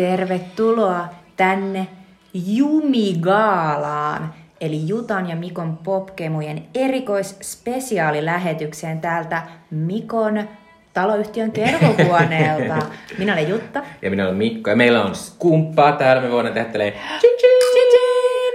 [0.00, 1.86] Tervetuloa tänne
[2.34, 10.48] Jumigaalaan, eli Jutan ja Mikon popkemujen erikoisspesiaalilähetykseen täältä Mikon
[10.92, 12.76] taloyhtiön kerhohuoneelta.
[13.18, 13.82] Minä olen Jutta.
[14.02, 14.70] Ja minä olen Mikko.
[14.70, 16.22] Ja meillä on skumppaa täällä.
[16.22, 16.92] Me voidaan tehdä tälleen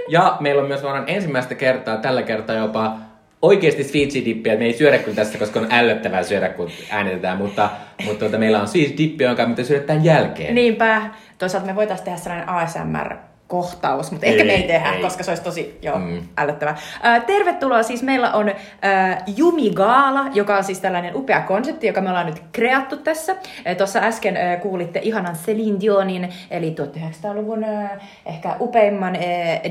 [0.08, 2.96] Ja meillä on myös varmaan ensimmäistä kertaa, tällä kertaa jopa
[3.42, 4.56] oikeasti sweet dippiä.
[4.56, 7.38] Me ei syödä kyllä tässä, koska on ällöttävää syödä, kun äänitetään.
[7.38, 7.70] Mutta,
[8.04, 10.54] mutta tuota, meillä on sweet dippi, jonka mitä syödä tämän jälkeen.
[10.54, 11.10] Niinpä.
[11.38, 13.16] Toisaalta me voitaisiin tehdä sellainen ASMR
[13.48, 15.02] kohtaus, mutta ehkä Ei, me ei tehdä, ei.
[15.02, 16.18] koska se olisi tosi jo Mm.
[16.36, 16.76] ällöttävää.
[17.02, 18.50] Ää, tervetuloa, siis meillä on
[18.82, 23.36] ää, Jumigaala, joka on siis tällainen upea konsepti, joka me ollaan nyt kreattu tässä.
[23.64, 29.22] Ää, Tuossa äsken ää, kuulitte ihanan Celine Dionin, eli 1900-luvun ää, ehkä upeimman ää,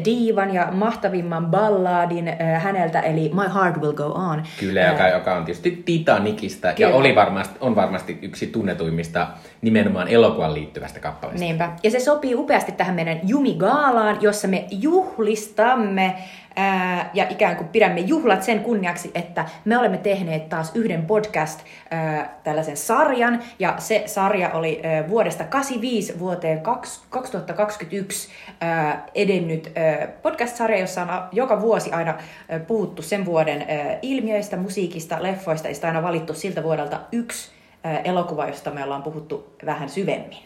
[0.06, 4.44] diivan ja mahtavimman balladin ää, häneltä, eli My Heart Will Go On.
[4.60, 6.90] Kyllä, Ää, joka, joka on tietysti Titanicista Kyllä.
[6.90, 9.28] ja oli varmasti, on varmasti yksi tunnetuimmista
[9.62, 11.46] nimenomaan elokuvan liittyvästä kappaleesta.
[11.46, 11.72] Niinpä.
[11.84, 16.16] Ja se sopii upeasti tähän meidän Jumigaalaan, jossa me juhlistamme
[16.56, 21.60] ää, ja ikään kuin pidämme juhlat sen kunniaksi, että me olemme tehneet taas yhden podcast
[21.92, 23.44] ää, tällaisen sarjan.
[23.60, 28.30] Ja se sarja oli ää, vuodesta 85 vuoteen kaks- 2021
[28.62, 32.18] ää, edennyt ää, podcast-sarja, jossa on joka vuosi aina
[32.50, 37.55] ää, puhuttu sen vuoden ää, ilmiöistä, musiikista, leffoista, ja sitä aina valittu siltä vuodelta yksi
[38.04, 40.40] elokuva, josta me ollaan puhuttu vähän syvemmin.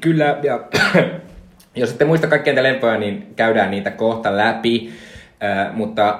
[0.00, 0.60] Kyllä, ja
[1.74, 4.92] jos ette muista kaikkia lempoja, niin käydään niitä kohta läpi.
[5.72, 6.18] Mutta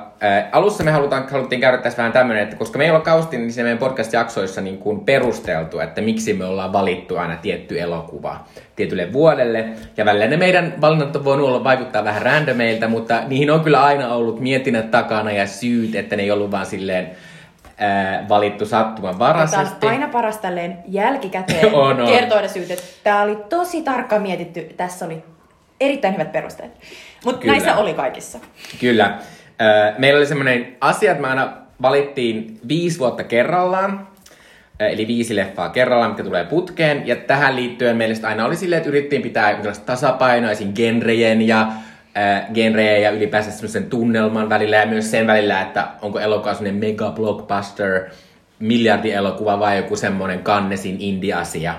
[0.53, 3.63] alussa me halutaan, haluttiin käydä tässä vähän tämmöinen, että koska me olla kausti niin se
[3.63, 8.45] meidän podcast-jaksoissa niin kuin perusteltu, että miksi me ollaan valittu aina tietty elokuva
[8.77, 9.69] tietylle vuodelle.
[9.97, 13.83] Ja välillä ne meidän valinnat on voinut olla vaikuttaa vähän randomeilta, mutta niihin on kyllä
[13.83, 17.11] aina ollut mietinnät takana ja syyt, että ne ei ollut vaan silleen
[17.83, 19.87] äh, valittu Tämä sattumanvaraisesti.
[19.87, 22.07] on aina paras tälleen jälkikäteen On, on.
[22.09, 25.25] kertoa ne syyt, että tämä oli tosi tarkkaan mietitty, tässä oli
[25.81, 26.71] erittäin hyvät perusteet.
[27.25, 28.39] Mutta näissä oli kaikissa.
[28.81, 29.19] Kyllä.
[29.63, 31.53] Ö, Meillä oli semmoinen asia, että me aina
[31.83, 34.09] valittiin viisi vuotta kerrallaan.
[34.83, 37.07] Ö, Eli viisi leffaa kerrallaan, mitkä tulee putkeen.
[37.07, 40.73] Ja tähän liittyen meillä aina oli silleen, että yritettiin pitää jonkinlaista tasapainoa esim.
[40.75, 41.67] genrejen ja
[42.17, 46.81] äh, genrejen ja ylipäänsä semmoisen tunnelman välillä ja myös sen välillä, että onko elokuva semmoinen
[46.81, 48.11] mega blockbuster,
[48.59, 51.75] miljardielokuva vai joku semmoinen kannesin indie-asia.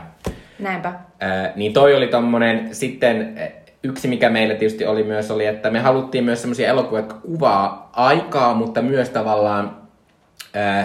[0.60, 0.94] Näinpä.
[1.20, 3.40] Ää, niin toi oli tommonen, sitten
[3.84, 7.90] yksi mikä meillä tietysti oli myös oli, että me haluttiin myös semmoisia elokuvia, jotka kuvaa
[7.94, 9.86] aikaa, mutta myös tavallaan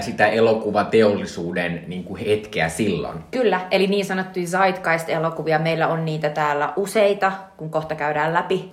[0.00, 3.18] sitä elokuvateollisuuden niin kuin hetkeä silloin.
[3.30, 8.72] Kyllä, eli niin sanottuja Zeitgeist-elokuvia, meillä on niitä täällä useita, kun kohta käydään läpi.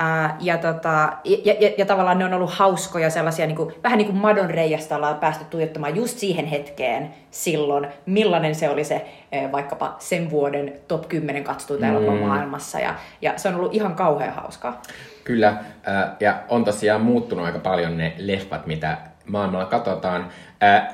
[0.00, 3.98] Ää, ja, tota, ja, ja, ja tavallaan ne on ollut hauskoja sellaisia, niin kuin, vähän
[3.98, 9.06] niin kuin Madon reijasta ollaan päästy tuijottamaan just siihen hetkeen silloin, millainen se oli se
[9.52, 11.90] vaikkapa sen vuoden top 10 katsotuita mm.
[11.90, 12.80] elokuva maailmassa.
[12.80, 14.82] Ja, ja se on ollut ihan kauhean hauskaa.
[15.24, 15.56] Kyllä,
[16.20, 18.96] ja on tosiaan muuttunut aika paljon ne leffat, mitä
[19.28, 20.28] maailmalla katsotaan.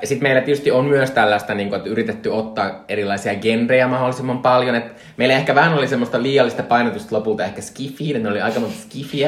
[0.03, 4.75] Sitten meillä tietysti on myös tällaista, niin kuin, että yritetty ottaa erilaisia genrejä mahdollisimman paljon.
[4.75, 4.83] Et
[5.17, 8.75] meillä ehkä vähän oli semmoista liiallista painotusta lopulta ehkä skifiin, ne oli aika monta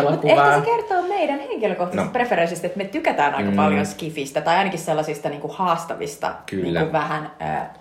[0.09, 2.12] Mutta ehkä se kertoo meidän henkilökohtaisesta No.
[2.13, 3.56] preferenssistä, että me tykätään aika Mm.
[3.56, 6.63] paljon skifistä, tai ainakin sellaisista niin kuin haastavista Kyllä.
[6.63, 7.74] niin kuin vähän ää,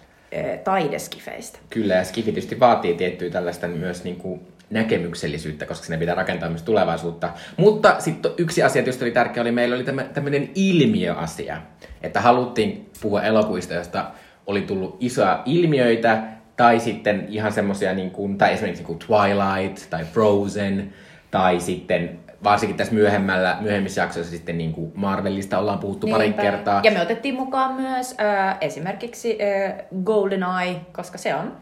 [0.64, 1.58] taideskifeistä.
[1.70, 4.40] Kyllä, ja Skifi tietysti vaatii tiettyä tällaista myös niin kuin
[4.70, 7.30] näkemyksellisyyttä, koska sinne pitää rakentaa myös tulevaisuutta.
[7.56, 9.84] Mutta sitten yksi asia tietysti oli tärkeä, oli meillä oli
[10.14, 11.62] tämmöinen ilmiöasia,
[12.02, 14.10] että haluttiin puhua elokuvista, joista
[14.46, 16.22] oli tullut isoja ilmiöitä,
[16.56, 20.92] tai sitten ihan semmoisia, niin kuin, tai esimerkiksi niin kuin Twilight tai Frozen,
[21.30, 26.42] tai sitten varsinkin tässä myöhemmällä, myöhemmissä jaksoissa sitten niin kuin Marvelista ollaan puhuttu pari Niinpä.
[26.42, 26.80] kertaa.
[26.84, 31.52] Ja me otettiin mukaan myös ää, esimerkiksi ää, GoldenEye, koska se on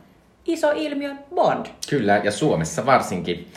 [0.47, 1.67] iso ilmiö Bond.
[1.91, 3.49] Kyllä, ja Suomessa varsinkin.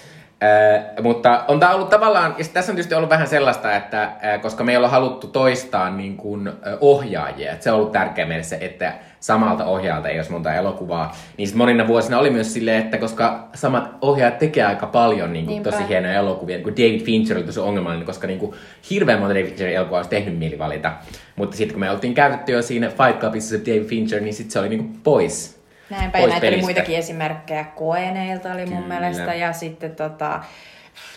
[0.43, 4.41] Äh, mutta on tämä ollut tavallaan, ja tässä on tietysti ollut vähän sellaista, että äh,
[4.41, 8.25] koska me ei olla haluttu toistaa niin kuin, äh, ohjaajia, että se on ollut tärkeä
[8.25, 12.53] meille se, että samalta ohjaajalta ei olisi monta elokuvaa, niin sit monina vuosina oli myös
[12.53, 16.75] silleen, että koska samat ohjaajat tekee aika paljon niin kuin, tosi hienoja elokuvia, niin kuin
[16.75, 18.53] David Fincher oli tosi ongelmallinen, koska niin kuin,
[18.89, 20.91] hirveän monta David Fincherin elokuvaa olisi tehnyt mieli valita,
[21.35, 24.51] mutta sitten kun me oltiin käytetty jo siinä Fight Clubissa se David Fincher, niin sitten
[24.51, 25.56] se oli niin kuin, pois.
[25.89, 26.65] Näinpä, ja pois näitä oli pelistä.
[26.65, 27.63] muitakin esimerkkejä.
[27.63, 28.99] Koeneilta oli mun Kyllä.
[28.99, 30.39] mielestä, ja sitten tota,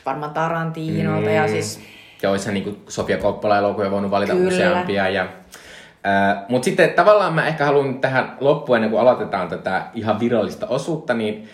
[0.07, 1.35] varmaan Tarantinolta, mm.
[1.35, 1.81] ja siis
[2.23, 4.49] Ja olisihan niin Sofia Coppola-elokuvia voinut valita Kyllä.
[4.49, 5.09] useampia.
[5.09, 5.27] Ja,
[6.05, 10.67] ää, mutta sitten tavallaan mä ehkä haluan tähän loppuun, ennen kuin aloitetaan tätä ihan virallista
[10.67, 11.49] osuutta, niin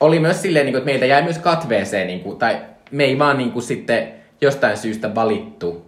[0.00, 3.18] oli myös silleen, niin kuin, että meiltä jäi myös katveeseen, niin kuin, tai me ei
[3.18, 4.08] vaan niin kuin, sitten
[4.40, 5.86] jostain syystä valittu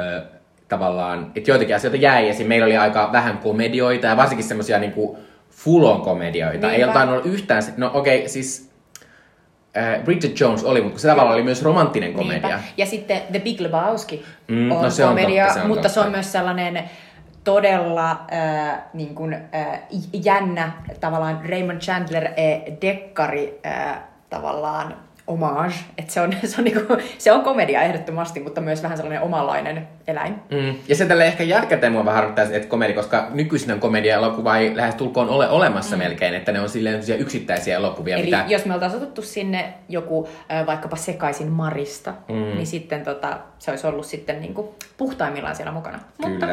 [0.00, 0.22] ö,
[0.68, 2.46] tavallaan, että joitakin asioita jäi, esim.
[2.46, 4.92] meillä oli aika vähän komedioita, ja varsinkin semmoisia niin
[5.64, 6.66] full komedioita.
[6.66, 6.86] Ei Niinpä.
[6.86, 8.70] ole tainnut olla yhtään, se- no okei, okay, siis
[9.76, 12.48] äh, Bridget Jones oli, mutta se tavallaan oli myös romanttinen komedia.
[12.48, 12.64] Niinpä.
[12.76, 15.88] Ja sitten The Big Lebowski Mm, on no se on komedia, totta, se on mutta
[15.88, 16.16] se on totta.
[16.16, 16.90] myös sellainen
[17.44, 19.80] todella äh, niin kuin, äh,
[20.24, 22.28] jännä tavallaan Raymond Chandler
[22.82, 23.98] dekkari äh,
[24.30, 24.96] tavallaan
[25.28, 25.74] homage.
[25.98, 29.88] Et se, on, se, on niinku, se on komedia ehdottomasti, mutta myös vähän sellainen omanlainen
[30.06, 30.34] eläin.
[30.50, 30.74] Mm.
[30.88, 35.28] Ja se tälle ehkä jälkikäteen mua vähän harmittaa, että komedi, koska nykyisin komedia-elokuva ei lähestulkoon
[35.28, 36.02] ole olemassa mm.
[36.02, 38.44] melkein, että ne on silleen yksittäisiä elokuvia, Eli mitä...
[38.48, 40.28] jos me oltaisiin otettu sinne joku
[40.66, 42.34] vaikkapa sekaisin Marista, mm.
[42.34, 45.98] niin sitten tota, se olisi ollut sitten niinku puhtaimmillaan siellä mukana.
[46.16, 46.30] Kyllä.
[46.30, 46.46] Mutta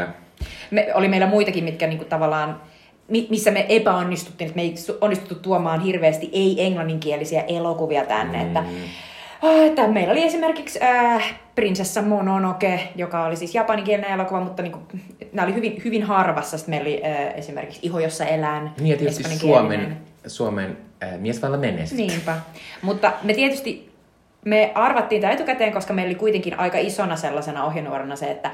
[0.71, 2.61] me, oli meillä muitakin, mitkä niinku tavallaan,
[3.07, 8.37] missä me epäonnistuttiin, että me ei onnistuttu tuomaan hirveästi ei-englanninkielisiä elokuvia tänne.
[8.37, 8.47] Mm.
[8.47, 14.63] Että, äh, että meillä oli esimerkiksi äh, Prinsessa Mononoke, joka oli siis japaninkielinen elokuva, mutta
[14.63, 14.79] niinku,
[15.33, 16.57] nämä oli hyvin, hyvin harvassa.
[16.57, 19.23] Sitten meillä oli äh, esimerkiksi Iho, jossa elän, Niin ja tietysti.
[19.23, 19.97] Suomen,
[20.27, 21.97] Suomen äh, miesvallan menestys.
[21.97, 22.37] Niinpä.
[22.81, 23.95] Mutta me tietysti
[24.45, 28.51] me arvattiin tämä etukäteen, koska meillä oli kuitenkin aika isona sellaisena ohjenuorana se, että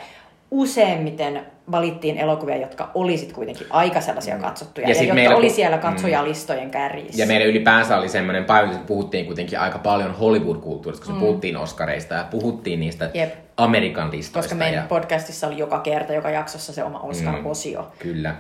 [0.51, 5.77] useimmiten valittiin elokuvia, jotka olisit kuitenkin aika sellaisia katsottuja, Ja ja, jotka meillä oli siellä
[5.77, 7.21] katsojalistojen kärjissä.
[7.21, 11.19] Ja meidän ylipäänsä oli semmoinen painotus, että puhuttiin kuitenkin aika paljon Hollywood-kulttuurista, koska mm.
[11.19, 13.33] puhuttiin Oscareista ja puhuttiin niistä Jep.
[13.57, 14.39] Amerikan listoista.
[14.39, 14.87] koska meidän ja...
[14.89, 17.87] podcastissa oli joka kerta, joka jaksossa se oma Oscar-osio.
[17.99, 18.35] Kyllä.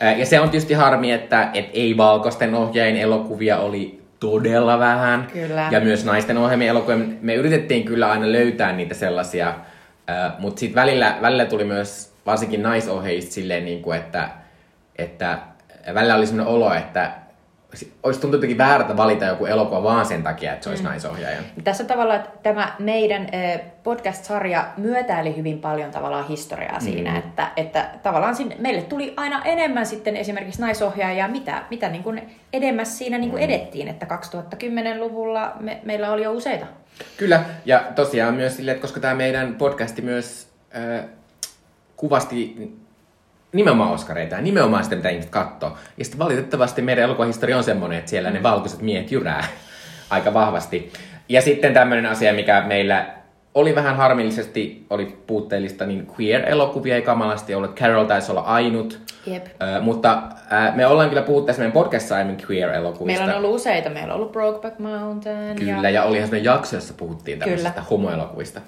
[0.00, 5.26] Ää, Ja se on tietysti harmi, että et ei valkoisten ohjaajien elokuvia oli todella vähän.
[5.32, 5.68] Kyllä.
[5.70, 7.06] Ja myös naisten ohjaamien elokuvia.
[7.20, 9.54] Me yritettiin kyllä aina löytää niitä sellaisia,
[10.38, 14.28] mutta sitten välillä, välillä tuli myös varsinkin naisohjeista silleen, niin kuin, että,
[14.96, 15.38] että
[15.94, 17.12] välillä oli sellainen olo, että
[18.02, 20.88] olisi tuntunut jotenkin väärältä valita joku elokuva vaan sen takia, että se olisi mm.
[20.88, 21.38] naisohjaaja.
[21.64, 23.28] Tässä tavallaan että tämä meidän
[23.82, 26.84] podcast-sarja myötäili hyvin paljon tavallaan historiaa Mm.
[26.84, 32.02] siinä, että, että tavallaan sinne, meille tuli aina enemmän sitten esimerkiksi naisohjaajia, mitä, mitä niin
[32.02, 33.30] kuin edemmäs siinä niin Mm.
[33.30, 36.66] kuin edettiin, että 2010-luvulla me, meillä oli jo useita.
[37.16, 41.04] Kyllä, ja tosiaan myös silleen, että koska tämä meidän podcasti myös äh,
[41.96, 42.72] kuvasti
[43.52, 45.76] nimenomaan Oscareita ja nimenomaan sitä, mitä ihmiset katsoo.
[45.98, 49.44] Ja sitten valitettavasti meidän elokuvahistoria on semmoinen, että siellä ne valkoiset miehet jyrää
[50.10, 50.92] aika vahvasti.
[51.28, 53.06] Ja sitten tämmöinen asia, mikä meillä
[53.54, 57.74] oli vähän harmillisesti, oli puutteellista, niin queer-elokuvia ei kamalasti ollut.
[57.74, 59.00] Carol taisi olla ainut.
[59.26, 59.46] Jep.
[59.46, 63.20] Ö, mutta äh, me ollaan kyllä puhuttu tässä meidän podcastissa aiemmin queer-elokuvista.
[63.20, 63.90] Meillä on ollut useita.
[63.90, 65.56] Meillä on ollut Brokeback Mountain.
[65.56, 65.90] Kyllä, Ja...
[65.90, 68.60] ja olihan sellainen jakso, jossa puhuttiin tämmöisistä homoelokuvista.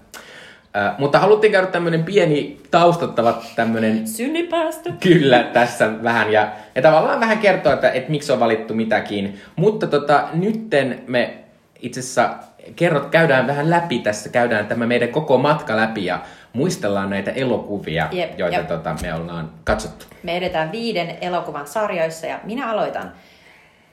[0.77, 4.93] Äh, mutta haluttiin käydä tämmöinen pieni taustattava tämmöinen Synnipäästö.
[5.01, 9.41] kyllä tässä vähän ja, ja tavallaan vähän kertoa, että, että miksi on valittu mitäkin.
[9.57, 11.35] Mutta tota, nytten me
[11.83, 12.31] itse asiassa
[12.77, 16.21] kerrot, käydään vähän läpi tässä, käydään tämä meidän koko matka läpi ja
[16.53, 18.67] muistellaan näitä elokuvia, Jep, joita jep.
[18.67, 20.07] Tota, me ollaan katsottu.
[20.23, 23.13] Me edetään viiden elokuvan sarjoissa ja minä aloitan.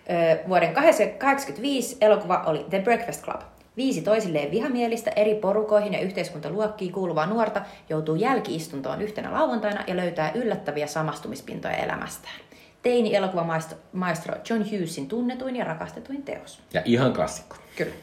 [0.09, 3.41] Ö, vuoden 1985 elokuva oli The Breakfast Club.
[3.77, 10.31] Viisi toisilleen vihamielistä eri porukoihin ja yhteiskuntaluokkiin kuuluvaa nuorta joutuu jälkiistuntoon yhtenä lauantaina ja löytää
[10.35, 12.35] yllättäviä samastumispintoja elämästään.
[12.81, 16.61] Teini-elokuvamaestro John Hughesin tunnetuin ja rakastetuin teos.
[16.73, 17.55] Ja ihan klassikko.
[17.77, 17.93] Kyllä.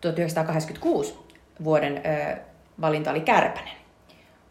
[0.00, 1.18] 1986
[1.64, 2.36] vuoden ö,
[2.80, 3.80] valinta oli Kärpänen.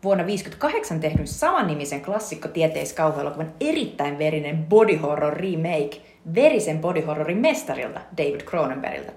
[0.03, 6.01] Vuonna 1958 tehdyn samannimisen klassikko tieteiskauhuelokuvan erittäin verinen body horror remake
[6.35, 9.11] verisen body horrorin mestarilta David Cronenbergiltä.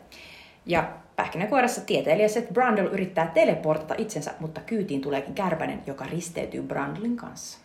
[0.67, 7.17] Ja pähkinänkuoressa tieteilijä Seth Brundle yrittää teleportata itsensä, mutta kyytiin tuleekin kärpänen, joka risteytyy Brundlin
[7.17, 7.59] kanssa.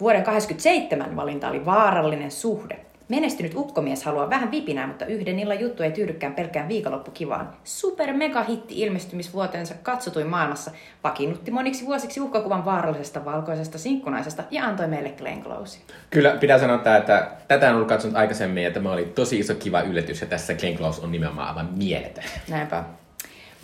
[0.00, 2.85] Vuoden 1987 valinta oli vaarallinen suhde.
[3.08, 7.48] Menestynyt ukkomies haluaa vähän vipinää, mutta yhden illan juttu ei tyydykään pelkkään viikonloppukivaan.
[7.64, 10.70] Super mega hitti ilmestymisvuoteensa katsotuin maailmassa
[11.04, 15.78] vakiinnutti moniksi vuosiksi uhkakuvan vaarallisesta valkoisesta sinkkunaisesta ja antoi meille Glenn Close.
[16.10, 19.54] Kyllä, pitää sanoa, että, että tätä en ollut katsonut aikaisemmin ja tämä oli tosi iso
[19.54, 22.24] kiva yllätys ja tässä Glenn Close on nimenomaan aivan mieletön.
[22.48, 22.84] Näinpä.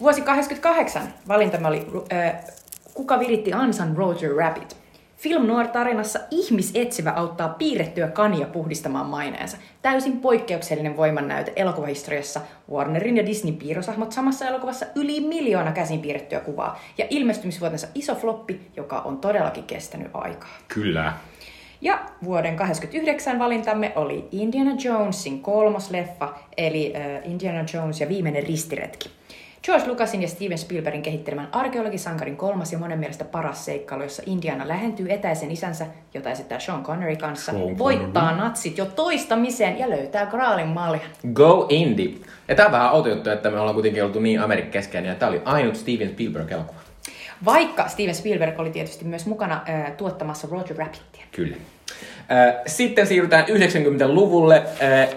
[0.00, 2.44] Vuosi 88 valintamme oli äh,
[2.94, 4.81] Kuka viritti ansan Roger Rabbit.
[5.22, 9.56] Film Noir tarinassa ihmisetsivä auttaa piirrettyä kania puhdistamaan maineensa.
[9.82, 12.40] Täysin poikkeuksellinen voimannäyte elokuvahistoriassa.
[12.72, 16.80] Warnerin ja Disney piirrosahmot samassa elokuvassa yli miljoona käsin piirrettyä kuvaa.
[16.98, 20.56] Ja ilmestymisvuotensa iso floppi, joka on todellakin kestänyt aikaa.
[20.68, 21.12] Kyllä.
[21.80, 26.92] Ja vuoden 89 valintamme oli Indiana Jonesin kolmos leffa, eli
[27.24, 29.10] Indiana Jones ja viimeinen ristiretki.
[29.64, 34.68] George Lucasin ja Steven Spielbergin kehittelemän arkeologisankarin kolmas ja monen mielestä paras seikkailu, jossa Indiana
[34.68, 40.26] lähentyy etäisen isänsä, jota esittää Sean Connery kanssa, Sean voittaa natsit jo toistamiseen ja löytää
[40.26, 41.10] Graalin maljan.
[41.32, 42.14] Go Indie.
[42.48, 45.28] Ja tää on vähän outo juttu, että me ollaan kuitenkin oltu niin Amerikkeskeinen ja tää
[45.28, 46.80] oli ainut Steven Spielberg-elokuva.
[47.44, 51.24] Vaikka Steven Spielberg oli tietysti myös mukana äh, tuottamassa Roger Rabbitia.
[51.32, 51.56] Kyllä.
[51.56, 54.62] Äh, Sitten siirrytään 90-luvulle.
[54.82, 55.08] Äh,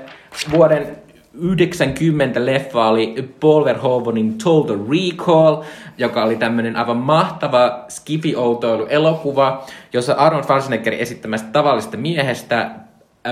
[0.52, 1.04] Vuoden
[1.38, 5.63] 90 leffa oli Paul Verhoevenin Total Recall,
[5.98, 12.72] joka oli tämmöinen aivan mahtava skifi-outoilu elokuva, jossa Arnold Schwarzenegger esittämästä tavallista miehestä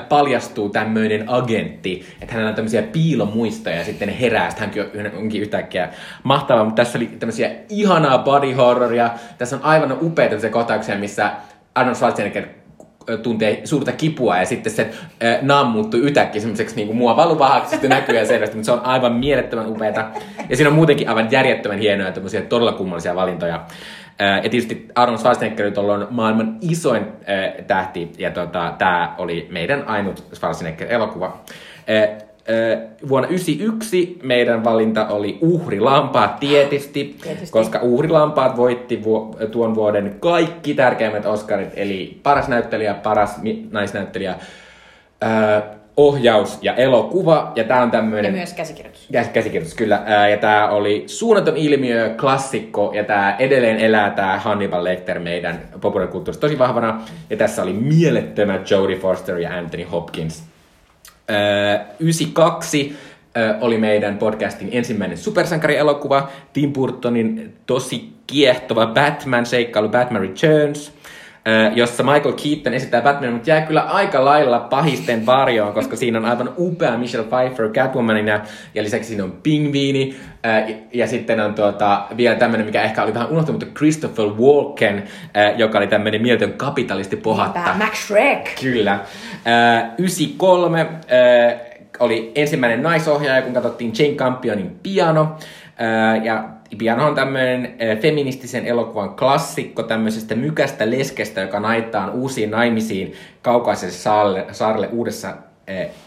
[0.10, 4.72] paljastuu tämmöinen agentti, että hänellä on tämmöisiä piilomuistoja ja sitten herää, sitten
[5.04, 5.90] hän onkin yhtäkkiä
[6.24, 11.32] mahtava, mutta tässä oli tämmöisiä ihanaa body horroria, tässä on aivan upeita kohtauksia, missä
[11.76, 12.46] Arnold Schwarzenegger
[13.24, 14.82] tuntee suurta kipua ja sitten se
[15.24, 18.86] äh, naam muuttuu yhtäkkiä semmoiseksi niin mua valuvahaksi sitten näkyy ja selvästi, mutta se on
[18.86, 20.06] aivan mielettömän upeata.
[20.50, 23.56] Ja siinä on muutenkin aivan järjettömän hienoja tämmöisiä todella kummallisia valintoja.
[24.22, 29.88] Äh, ja tietysti Arnold Schwarzenegger on maailman isoin äh, tähti ja tota, tämä oli meidän
[29.88, 31.38] ainut Schwarzenegger-elokuva.
[31.90, 32.33] Äh,
[33.10, 37.52] vuonna 1991 meidän valinta oli uhrilampaat tietysti, tietysti.
[37.52, 39.02] koska uhrilampaat voitti
[39.52, 43.36] tuon vuoden kaikki tärkeimmät Oscarit, eli paras näyttelijä, paras
[43.72, 44.36] naisnäyttelijä,
[45.98, 47.52] ohjaus ja elokuva.
[47.56, 48.32] Ja tämä on tämmöinen...
[48.32, 49.08] Ja myös käsikirjoitus.
[49.10, 50.04] Ja käsikirjoitus, kyllä.
[50.32, 56.42] ja tämä oli suunnaton ilmiö, klassikko, ja tämä edelleen elää tämä Hannibal Lecter meidän populaarikulttuurissa
[56.42, 57.02] tosi vahvana.
[57.30, 60.53] Ja tässä oli mielettömät Jodie Foster ja Anthony Hopkins
[62.00, 62.96] 92
[63.62, 70.92] oli meidän podcastin ensimmäinen supersankarielokuva, Tim Burtonin tosi kiehtova Batman-seikkailu Batman Returns,
[71.76, 76.26] jossa Michael Keaton esittää Batman, mutta jää kyllä aika lailla pahisten varjoon, koska siinä on
[76.26, 78.42] aivan upea Michelle Pfeiffer Catwomanina,
[78.76, 80.16] ja lisäksi siinä on pingviini,
[80.94, 85.04] ja sitten on tuota, vielä tämmöinen, mikä ehkä oli vähän unohtunut, mutta Christopher Walken,
[85.58, 87.60] joka oli tämmöinen mieletön kapitalisti pohatta.
[87.60, 88.50] Niinpä, Max Shrek.
[88.62, 89.00] Kyllä.
[89.98, 90.88] 93
[92.00, 95.36] oli ensimmäinen naisohjaaja, kun katsottiin Jane Campionin piano,
[96.24, 96.44] ja
[96.78, 104.46] Piano on tämmöinen feministisen elokuvan klassikko tämmöisestä mykästä leskestä, joka naittaan uusiin naimisiin kaukaiselle saarelle,
[104.52, 105.34] saarelle Uudessa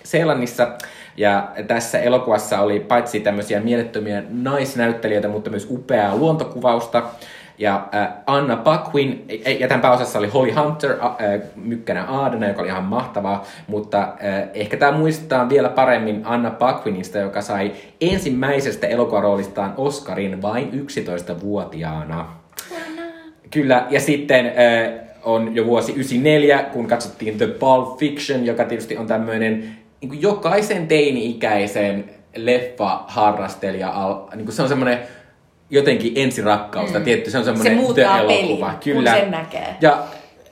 [0.04, 0.68] Seelannissa.
[1.16, 7.02] Ja tässä elokuvassa oli paitsi tämmöisiä mielettömiä naisnäyttelijöitä, mutta myös upeaa luontokuvausta.
[7.58, 9.26] Ja äh, Anna Paquin,
[9.58, 14.48] ja tämän pääosassa oli Holly Hunter, äh, mykkänä Aadena, joka oli ihan mahtavaa, mutta äh,
[14.54, 22.26] ehkä tämä muistetaan vielä paremmin Anna Paquinista, joka sai ensimmäisestä elokuvaroolistaan Oscarin vain 11-vuotiaana.
[23.50, 28.96] Kyllä, ja sitten äh, on jo vuosi 94, kun katsottiin The Pulp Fiction, joka tietysti
[28.96, 32.04] on tämmöinen niin jokaisen teini-ikäisen
[32.36, 33.92] leffa-harrastelija,
[34.34, 34.98] niin se on semmoinen
[35.70, 37.04] jotenkin ensirakkausta, mm.
[37.04, 38.66] tietty, se on semmoinen se muuttaa elokuva.
[38.66, 39.10] Peli, Kyllä.
[39.10, 39.76] kun sen näkee.
[39.80, 39.98] Ja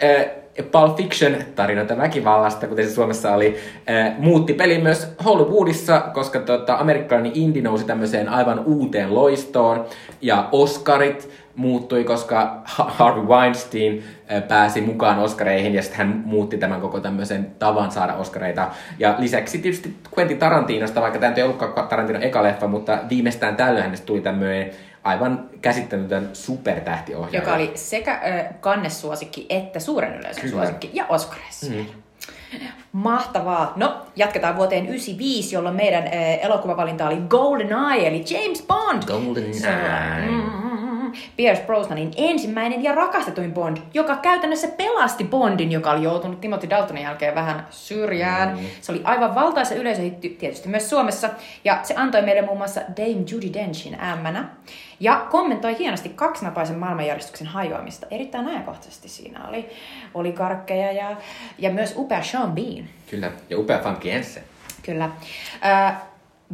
[0.05, 0.27] äh,
[0.73, 3.57] Pulp Fiction, tarinoita väkivallasta, kuten se Suomessa oli,
[3.91, 9.85] äh, muutti pelin myös Hollywoodissa, koska tota, amerikkalainen indie nousi tämmöiseen aivan uuteen loistoon,
[10.23, 14.05] ja Oscarit muuttui, koska Harvey Weinstein
[14.49, 18.69] pääsi mukaan Oscareihin ja sitten hän muutti tämän koko tämmöisen tavan saada Oscareita.
[18.99, 23.85] Ja lisäksi tietysti Quentin Tarantinosta, vaikka tämä ei ollutkaan Tarantinon eka leffa, mutta viimeistään tällöin
[23.85, 24.71] hänestä tuli tämmöinen
[25.05, 27.39] aivan käsittämätön supertähtiohjaaja.
[27.39, 30.55] Joka oli sekä äh, kannessuosikki että suuren yleisön Kyllä.
[30.57, 31.67] suosikki ja Oscareissa.
[31.67, 31.87] Mm.
[32.93, 33.73] Mahtavaa.
[33.77, 39.03] No, jatketaan vuoteen 95, jolloin meidän äh, elokuvavalinta oli Golden Eye, eli James Bond.
[39.03, 40.31] Golden Eye.
[40.31, 40.94] Mm,
[41.37, 47.03] Pierce Brosnanin ensimmäinen ja rakastetuin Bond, joka käytännössä pelasti Bondin, joka oli joutunut Timothy Daltonin
[47.03, 48.59] jälkeen vähän syrjään.
[48.59, 48.65] Mm.
[48.81, 51.31] Se oli aivan valtaisa yleisöhitti tietysti myös Suomessa,
[51.65, 54.49] ja se antoi meille muun muassa Dame Judy Denchin ämmänä,
[55.01, 58.07] ja kommentoi hienosti kaksinapaisen maailmanjärjestyksen hajoamista.
[58.11, 59.71] Erittäin ajankohtaisesti siinä oli,
[60.15, 61.17] oli karkkeja ja,
[61.59, 62.89] ja myös upea Sean Bean.
[63.11, 64.43] Kyllä, ja upea Funky Jensen.
[64.83, 65.05] Kyllä.
[65.05, 65.97] Äh,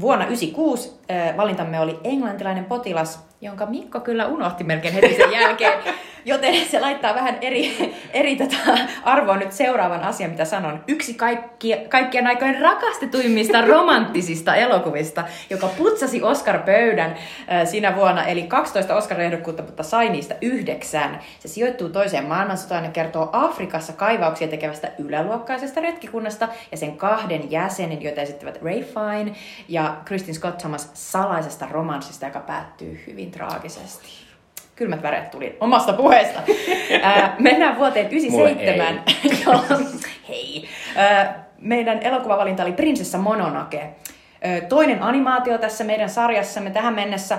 [0.01, 5.79] vuonna 1996 äh, valintamme oli englantilainen potilas, jonka Mikko kyllä unohti melkein heti sen jälkeen.
[6.25, 8.57] Joten se laittaa vähän eri, eri tota
[9.05, 10.85] arvoa nyt seuraavan asian, mitä sanon.
[10.89, 18.97] Yksi kaikki, kaikkien aikojen rakastetuimmista romanttisista elokuvista, joka putsasi Oscar-pöydän äh, siinä vuonna, eli 12
[18.97, 21.21] Oscar-ehdokkuutta, mutta sai niistä yhdeksän.
[21.39, 28.03] Se sijoittuu toiseen maailmansotaan ja kertoo Afrikassa kaivauksia tekevästä yläluokkaisesta retkikunnasta ja sen kahden jäsenen,
[28.03, 29.35] joita esittävät Ray Fine
[29.69, 34.30] ja Kristin Scott Thomas salaisesta romanssista, joka päättyy hyvin traagisesti
[34.81, 36.41] kylmät väreet tuli omasta puheesta.
[37.03, 39.03] Ää, mennään vuoteen 97.
[40.29, 40.69] Hei.
[40.97, 43.91] Ää, meidän elokuvavalinta oli Prinsessa Mononoke.
[44.69, 47.39] Toinen animaatio tässä meidän sarjassamme tähän mennessä,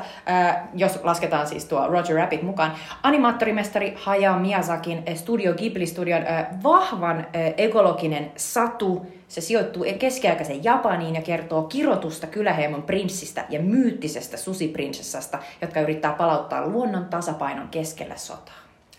[0.73, 2.71] jos lasketaan siis tuo Roger Rabbit mukaan,
[3.03, 6.23] animaattorimestari Hayao Miyazakin Studio Ghibli-studion
[6.63, 7.27] vahvan
[7.57, 9.05] ekologinen satu.
[9.27, 16.67] Se sijoittuu keskiaikaisen Japaniin ja kertoo kirotusta kyläheimon prinssistä ja myyttisestä susiprinsessasta, jotka yrittää palauttaa
[16.67, 18.55] luonnon tasapainon keskellä sotaa.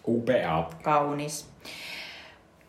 [0.07, 0.65] Upea.
[0.83, 1.52] Kaunis.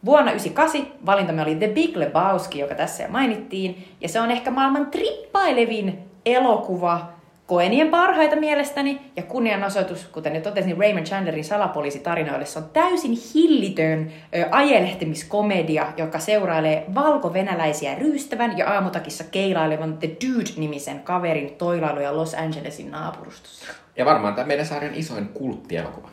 [0.05, 4.51] Vuonna 1998 valintamme oli The Big Lebowski, joka tässä jo mainittiin, ja se on ehkä
[4.51, 7.13] maailman trippailevin elokuva,
[7.47, 14.11] koenien parhaita mielestäni, ja kunnianosoitus, kuten jo totesin, Raymond Chandlerin salapoliisitarinoille, se on täysin hillitön
[14.35, 22.91] ö, ajelehtimikomedia, joka seurailee valko-venäläisiä ryystävän ja aamutakissa keilailevan The Dude-nimisen kaverin toilailuja Los Angelesin
[22.91, 23.65] naapurustossa.
[23.97, 26.09] Ja varmaan tämä meidän sarjan isoin kulttielokuva.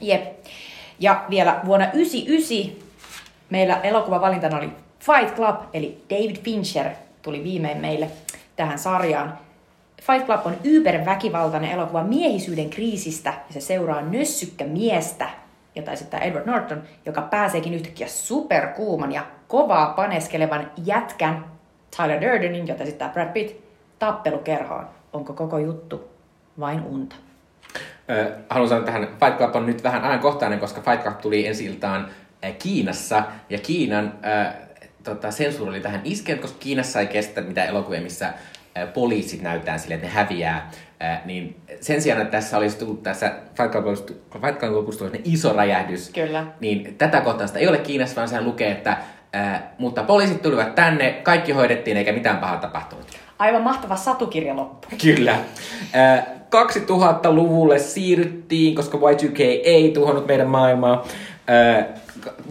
[0.00, 0.22] Jep.
[0.98, 2.83] Ja vielä vuonna 1999
[3.50, 4.70] meillä elokuvavalintana oli
[5.00, 6.90] Fight Club, eli David Fincher
[7.22, 8.08] tuli viimein meille
[8.56, 9.38] tähän sarjaan.
[10.02, 15.28] Fight Club on yberväkivaltainen elokuva miehisyyden kriisistä ja se seuraa nössykkä miestä,
[15.74, 21.44] jota esittää Edward Norton, joka pääseekin yhtäkkiä superkuuman ja kovaa paneskelevan jätkän
[21.96, 23.64] Tyler Durdenin, jota esittää Brad Pitt,
[23.98, 24.88] tappelukerhoon.
[25.12, 26.08] Onko koko juttu
[26.60, 27.16] vain unta?
[28.10, 31.64] Ö, haluan sanoa tähän, Fight Club on nyt vähän ajankohtainen, koska Fight Club tuli ensi
[31.64, 32.08] iltaan
[32.52, 34.54] Kiinassa, ja Kiinan äh,
[35.04, 39.80] tota, sensuuri oli tähän iskenyt, koska Kiinassa ei kestä mitään elokuvia, missä äh, poliisit näytetään
[39.80, 40.70] sille, että ne häviää.
[41.02, 46.46] Äh, niin sen sijaan, että tässä olisi tullut tässä Fight Club lopussa iso räjähdys, Kyllä.
[46.60, 48.96] niin tätä kohtausta ei ole Kiinassa, vaan sehän lukee, että
[49.36, 53.06] äh, mutta poliisit tulivat tänne, kaikki hoidettiin eikä mitään pahaa tapahtunut.
[53.38, 54.88] Aivan mahtava satukirja loppu.
[55.02, 55.38] Kyllä.
[55.96, 56.24] Äh,
[56.54, 61.06] 2000-luvulle siirryttiin, koska Y2K ei tuhonnut meidän maailmaa.
[61.50, 61.86] Äh,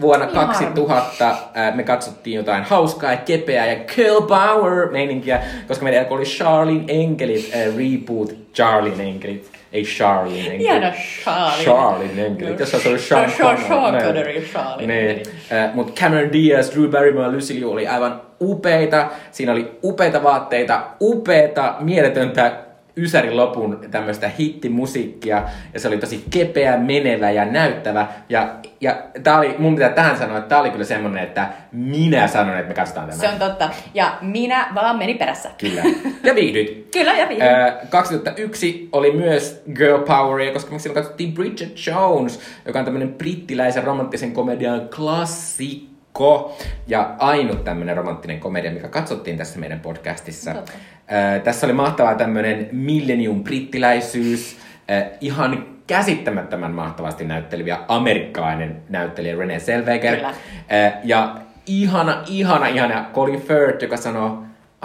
[0.00, 0.54] vuonna Niin harmi.
[0.54, 6.24] 2000 äh, me katsottiin jotain hauskaa ja kepeää ja girl power meininkiä, koska meidän oli
[6.24, 9.50] Charlin Enkelit äh, reboot Charlin Enkelit.
[9.72, 10.60] Ei Charlin Enkelit.
[10.60, 10.90] Hieno
[11.22, 11.64] Charlin.
[11.64, 12.60] Charlin Enkelit.
[12.60, 13.66] Jos se oli Sean Connery.
[13.68, 14.04] Sean Niin.
[14.04, 14.90] Connery, Charlin.
[14.90, 15.34] Enkelit.
[15.74, 19.10] Mutta Cameron Diaz, Drew Barrymore ja Lucy Liu oli aivan upeita.
[19.30, 22.63] Siinä oli upeita vaatteita, upeita, mieletöntä
[22.96, 25.42] Ysärin lopun tämmöistä hittimusiikkia.
[25.74, 28.06] Ja se oli tosi kepeä, menevä ja näyttävä.
[28.28, 32.26] Ja, ja tää oli, mun pitää tähän sanoa, että tää oli kyllä semmonen, että minä
[32.26, 33.20] sanon, että me katsotaan tämä.
[33.20, 33.70] Se on totta.
[33.94, 35.50] Ja minä vaan meni perässä.
[35.58, 35.82] Kyllä.
[36.22, 36.88] Ja viihdyit.
[36.92, 37.48] Kyllä, ja viihdyt.
[37.48, 43.14] Ää, 2001 oli myös Girl Poweria, koska me silloin katsottiin Bridget Jones, joka on tämmöinen
[43.14, 50.54] brittiläisen romanttisen komedian klassikko ja ainut tämmöinen romanttinen komedia, mikä katsottiin tässä meidän podcastissa.
[50.54, 50.72] Totta.
[51.08, 54.56] Ää, tässä oli mahtavaa tämmöinen millennium brittiläisyys,
[54.88, 60.16] ää, ihan käsittämättömän mahtavasti näytteleviä amerikkalainen näyttelijä Renee Zellweger.
[60.16, 60.34] Kyllä.
[60.68, 61.36] Ää, ja
[61.66, 64.42] ihana, ihana, ihana Colin Firth, joka sanoo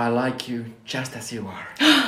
[0.08, 1.92] I like you just as you are.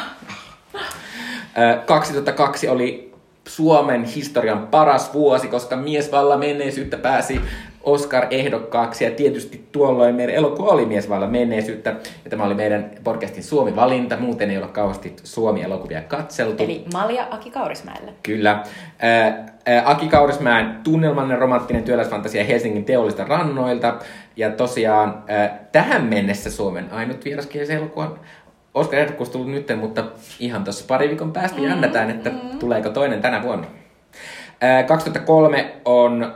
[1.58, 3.14] Ö, 2002 oli
[3.48, 7.42] Suomen historian paras vuosi, koska miesvalla menneisyyttä pääsi
[7.84, 11.90] Oscar-ehdokkaaksi ja tietysti tuolloin meidän elokuva oli miesvalla menneisyyttä
[12.24, 16.64] ja tämä oli meidän podcastin Suomi-valinta, muuten ei ole kauheasti Suomi-elokuvia katseltu.
[16.64, 18.14] Eli Malja Aki Kaurismäelle.
[18.24, 18.64] Kyllä.
[19.00, 19.46] Ää,
[19.86, 23.96] Aki Kaurismäen tunnelmallinen romanttinen työläisfantasia Helsingin teollista rannoilta.
[24.36, 25.24] Ja tosiaan
[25.72, 28.20] tähän mennessä Suomen ainut vieraskielisen elokuvan
[28.74, 30.04] Oscar ehdokkuus tullut nyt, mutta
[30.40, 33.68] ihan tuossa pari viikon päästä jännätään, että tuleeko toinen tänä vuonna.
[34.62, 36.36] Ää, 2003 on,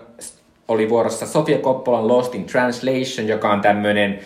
[0.67, 4.19] oli vuorossa Sofia Coppolan Lost in Translation, joka on tämmöinen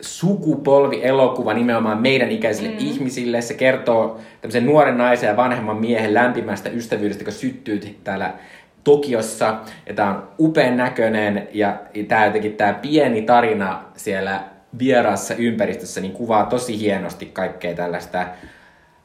[0.00, 2.78] sukupolvielokuva nimenomaan meidän ikäisille mm.
[2.78, 3.40] ihmisille.
[3.40, 8.34] Se kertoo tämmöisen nuoren naisen ja vanhemman miehen lämpimästä ystävyydestä, joka syttyy täällä
[8.84, 9.58] Tokiossa.
[9.86, 11.76] Ja tää on upean näköinen ja
[12.08, 14.40] tää jotenkin tää pieni tarina siellä
[14.78, 18.26] vieraassa ympäristössä niin kuvaa tosi hienosti kaikkea tällaista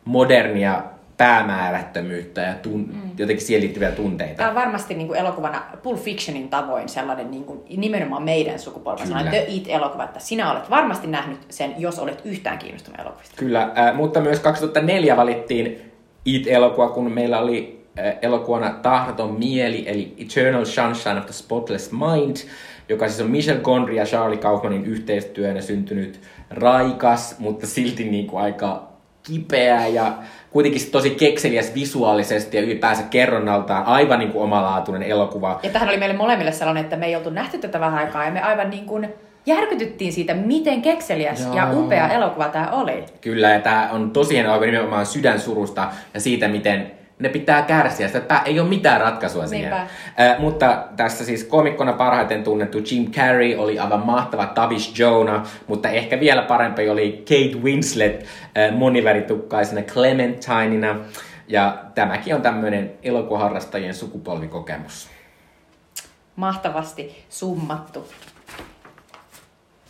[0.05, 0.83] modernia
[1.17, 3.11] päämäärättömyyttä ja tun- mm.
[3.17, 4.35] jotenkin siihen liittyviä tunteita.
[4.35, 9.07] Tämä on varmasti niin kuin elokuvana Pulp Fictionin tavoin sellainen niin kuin, nimenomaan meidän sukupolven
[9.07, 13.35] sellainen The It-elokuva, että sinä olet varmasti nähnyt sen, jos olet yhtään kiinnostunut elokuvista.
[13.35, 15.91] Kyllä, äh, mutta myös 2004 valittiin
[16.25, 22.35] It-elokuva, kun meillä oli äh, elokuvana Tahdoton mieli, eli Eternal Sunshine of the Spotless Mind,
[22.89, 28.43] joka siis on Michel Gondry ja Charlie Kaufmanin yhteistyönä syntynyt raikas, mutta silti niin kuin
[28.43, 28.86] aika
[29.27, 30.13] kipeä ja
[30.49, 35.59] kuitenkin tosi kekseliäs visuaalisesti ja ylipäänsä kerronnaltaan aivan niin kuin omalaatuinen elokuva.
[35.63, 38.31] Ja tähän oli meille molemmille sellainen, että me ei oltu nähty tätä vähän aikaa ja
[38.31, 39.09] me aivan niin kuin
[39.45, 41.55] järkytyttiin siitä, miten kekseliäs Joo.
[41.55, 43.03] ja upea elokuva tämä oli.
[43.21, 48.07] Kyllä, ja tämä on tosi hieno elokuva nimenomaan sydänsurusta ja siitä, miten ne pitää kärsiä.
[48.07, 49.73] Sitä, että ei ole mitään ratkaisua siihen.
[49.73, 49.87] Äh,
[50.39, 56.19] mutta tässä siis komikkona parhaiten tunnettu Jim Carrey oli aivan mahtava Tavish Jonah, mutta ehkä
[56.19, 58.25] vielä parempi oli Kate Winslet
[58.57, 60.95] äh, moniväritukkaisena Clementineina.
[61.47, 65.09] Ja tämäkin on tämmöinen elokuvaharrastajien sukupolvikokemus.
[66.35, 68.07] Mahtavasti summattu.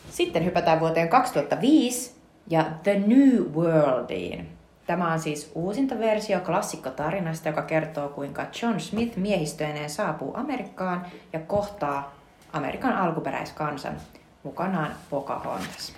[0.09, 2.15] Sitten hypätään vuoteen 2005
[2.49, 4.56] ja The New Worldiin.
[4.87, 11.39] Tämä on siis uusinta versio klassikkotarinasta, joka kertoo kuinka John Smith miehistöineen saapuu Amerikkaan ja
[11.39, 12.15] kohtaa
[12.53, 13.95] Amerikan alkuperäiskansan,
[14.43, 15.93] mukanaan Pocahontas.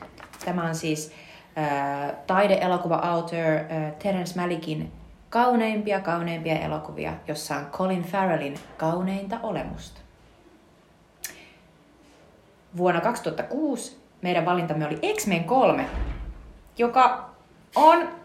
[0.45, 1.12] Tämä on siis
[1.58, 4.91] äh, taideelokuva-autor äh, Terence Malickin
[5.30, 10.02] kauneimpia kauneimpia elokuvia, jossa on Colin Farrellin kauneinta olemusta.
[12.78, 15.86] Vuonna 2006 meidän valintamme oli X-Men 3,
[16.78, 17.30] joka
[17.75, 18.18] on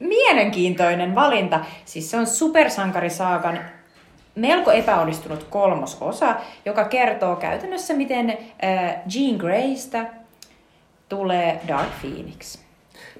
[0.00, 1.60] mielenkiintoinen valinta.
[1.84, 3.60] Siis se on supersankarisaakan
[4.34, 10.06] melko epäonnistunut kolmososa, joka kertoo käytännössä, miten äh, Jean Greystä
[11.08, 12.58] tulee Dark Phoenix.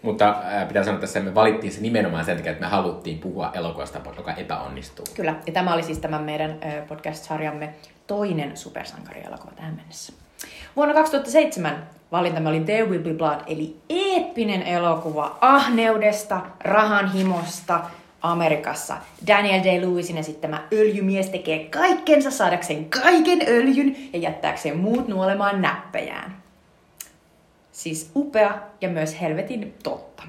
[0.03, 3.51] Mutta äh, pitää sanoa, että me valittiin se nimenomaan sen takia, että me haluttiin puhua
[3.55, 5.05] elokuvasta, joka epäonnistuu.
[5.15, 7.75] Kyllä, ja tämä oli siis tämän meidän äh, podcast-sarjamme
[8.07, 10.13] toinen supersankarielokuva tähän mennessä.
[10.77, 17.81] Vuonna 2007 valintamme oli There Will Be Blood, eli eeppinen elokuva ahneudesta, rahanhimosta,
[18.23, 18.97] Amerikassa.
[19.27, 26.37] Daniel Day-Lewisin esittämä öljymies tekee kaikkensa saadakseen kaiken öljyn ja jättääkseen muut nuolemaan näppejään.
[27.73, 30.23] Siis upea ja myös helvetin totta.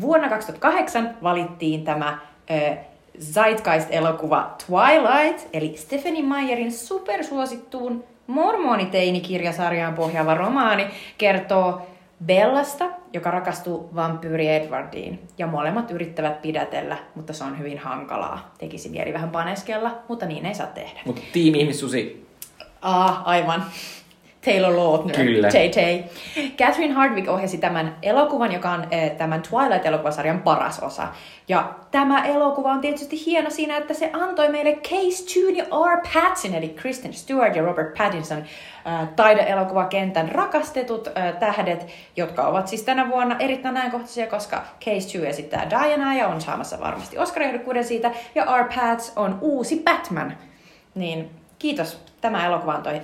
[0.00, 2.78] Vuonna 2008 valittiin tämä äh,
[3.20, 10.86] Zeitgeist-elokuva Twilight, eli Stephanie Meyerin supersuosittuun mormoniteinikirjasarjaan pohjaava romaani,
[11.18, 11.86] kertoo
[12.24, 18.54] Bellasta, joka rakastuu vampyyri Edwardiin, ja molemmat yrittävät pidätellä, mutta se on hyvin hankalaa.
[18.58, 21.00] Tekisi mieli vähän paneskella, mutta niin ei saa tehdä.
[21.04, 22.26] Mutta tiimi ihmissusi.
[22.82, 23.64] Ah, aivan.
[24.48, 25.48] Taylor Lautner, Kyllä.
[25.48, 26.04] JJ.
[26.56, 31.08] Catherine Hardwick ohjasi tämän elokuvan, joka on eh, tämän Twilight-elokuvasarjan paras osa.
[31.48, 36.00] Ja tämä elokuva on tietysti hieno siinä, että se antoi meille Case Tune ja R.
[36.14, 42.82] Patsin, eli Kristen Stewart ja Robert Pattinson, äh, taideelokuvakentän rakastetut äh, tähdet, jotka ovat siis
[42.82, 48.10] tänä vuonna erittäin näinkohtaisia, koska Case 2 esittää Diana ja on saamassa varmasti Oscar-ehdokkuuden siitä,
[48.34, 48.64] ja R.
[48.74, 50.36] Pats on uusi Batman.
[50.94, 53.00] Niin kiitos, tämä elokuva antoi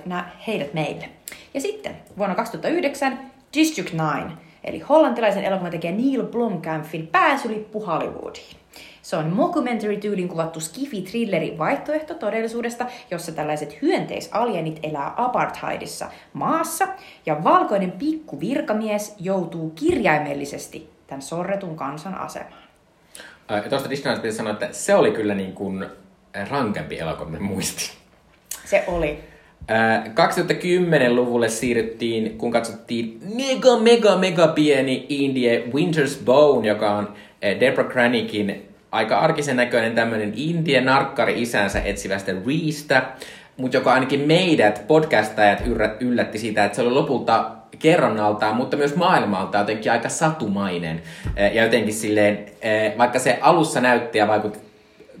[0.47, 1.14] heidät meille.
[1.53, 8.55] Ja sitten vuonna 2009 District 9, eli hollantilaisen elokuvan tekijä Neil Blomkampin pääsylippu Hollywoodiin.
[9.01, 16.87] Se on mockumentary-tyylin kuvattu skifi-thrilleri vaihtoehto todellisuudesta, jossa tällaiset hyönteisalienit elää apartheidissa maassa,
[17.25, 22.63] ja valkoinen pikku virkamies joutuu kirjaimellisesti tämän sorretun kansan asemaan.
[23.69, 25.85] Tuosta Disneylandista pitäisi sanoa, että se oli kyllä niin kuin
[26.49, 27.89] rankempi elokuva, mä muistin.
[28.65, 29.34] Se oli.
[29.71, 37.07] Äh, 2010-luvulle siirryttiin, kun katsottiin mega, mega, mega pieni indie Winter's Bone, joka on
[37.45, 43.03] äh, Deborah Kranickin aika arkisen näköinen tämmöinen indie narkkari isänsä etsivästä Reestä,
[43.57, 45.63] mutta joka ainakin meidät podcastajat
[45.99, 51.01] yllätti siitä, että se oli lopulta kerronnaltaan, mutta myös maailmalta jotenkin aika satumainen.
[51.39, 54.59] Äh, Ja jotenkin silleen, äh, vaikka se alussa näytti ja vaikutti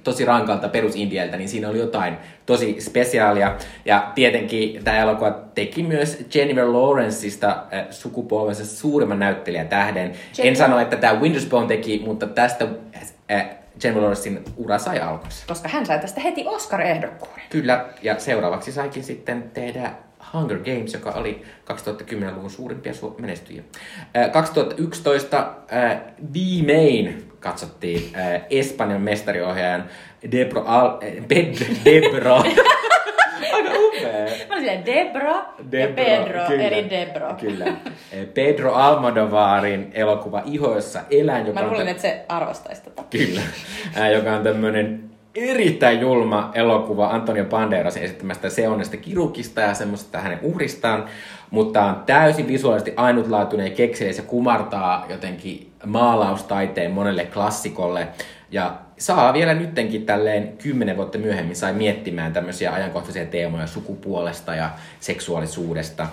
[0.05, 3.55] tosi rankalta perusindieltä, niin siinä oli jotain tosi spesiaalia.
[3.85, 10.05] Ja tietenkin tämä elokuva teki myös Jennifer Lawrenceista äh, sukupolvensa suurimman näyttelijätähden.
[10.05, 12.67] En Jennifer- sano, että tämä Wintersbone teki, mutta tästä
[13.31, 13.45] äh,
[13.83, 15.45] Jennifer Lawrencein ura sai alkunsa.
[15.47, 17.43] Koska hän sai tästä heti Oscar-ehdokkuuden.
[17.49, 19.91] Kyllä, ja seuraavaksi saikin sitten tehdä
[20.35, 23.63] Hunger Games, joka oli 2010-luvun suurimpia su- menestyjiä.
[24.17, 25.97] Äh, 2011 äh,
[26.33, 28.11] viimein katsottiin
[28.49, 29.83] Espanjan mestariohjaajan
[30.31, 30.97] Debro Al...
[31.27, 31.65] Pedro...
[31.85, 32.35] Debro.
[33.53, 34.11] Aika upea.
[34.11, 35.35] Mä olin silleen Debra
[35.71, 37.33] ja Pedro, eli Debro.
[37.39, 37.65] Kyllä.
[38.33, 43.03] Pedro Almodovarin elokuva Iho, jossa elän, joka Mä luulin, tä- että se arvostaisi tätä.
[43.09, 43.41] Kyllä.
[43.95, 45.04] Ää, joka on tämmönen
[45.35, 51.05] erittäin julma elokuva Antonio Banderasin esittämästä seonnesta kirukista ja semmoista hänen uhristaan,
[51.51, 58.07] mutta on täysin visuaalisesti ainutlaatuinen ja kekseliäs ja kumartaa jotenkin maalaustaiteen monelle klassikolle.
[58.51, 64.69] Ja saa vielä nyttenkin tälleen kymmenen vuotta myöhemmin sai miettimään tämmöisiä ajankohtaisia teemoja sukupuolesta ja
[64.99, 66.07] seksuaalisuudesta.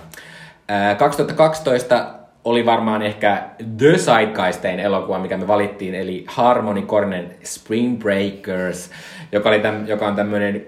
[0.68, 3.42] Ää, 2012 oli varmaan ehkä
[3.78, 8.90] The Sidekaistein elokuva, mikä me valittiin, eli Harmony Kornen Spring Breakers,
[9.33, 10.66] joka, oli täm, joka on tämmöinen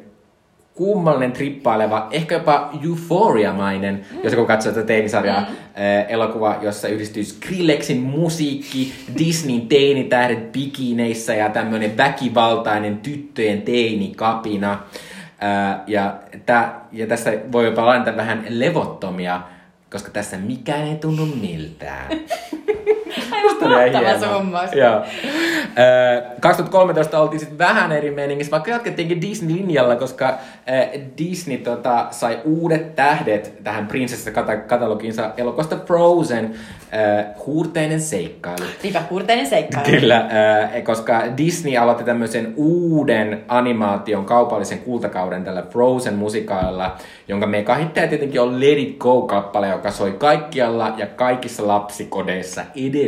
[0.75, 4.19] kummallinen, trippaileva, ehkä jopa euphoriamainen, mm.
[4.25, 5.47] jos kun katsoo tätä teinisarjaa, mm.
[6.09, 14.79] elokuva, jossa yhdistyy Skrillexin musiikki, Disneyn teinitähdet bikineissä ja tämmöinen väkivaltainen tyttöjen teinikapina.
[15.41, 16.15] Ää, ja,
[16.47, 19.41] tä, ja tässä voi jopa lainata vähän levottomia,
[19.95, 22.11] koska tässä mikään ei tunnu miltään.
[23.33, 24.73] Aivan mahtava summaus.
[24.73, 25.01] Joo.
[25.79, 32.39] Ö, 2013 oltiin sitten vähän eri meiningissä, vaikka jatkettiinkin Disney-linjalla, koska ö, Disney tota, sai
[32.45, 38.65] uudet tähdet tähän prinsessa-katalogiinsa elokuvasta Frozen, ö, huurteinen seikkailu.
[38.83, 39.87] Niinpä, huurteinen seikkailu.
[39.91, 40.29] Kyllä,
[40.77, 46.97] ö, koska Disney aloitti tämmöisen uuden animaation kaupallisen kultakauden tällä Frozen-musikaalilla,
[47.29, 53.04] jonka mekahittaja tietenkin on Let It Go-kappale, joka soi kaikkialla ja kaikissa lapsikodeissa edelleen.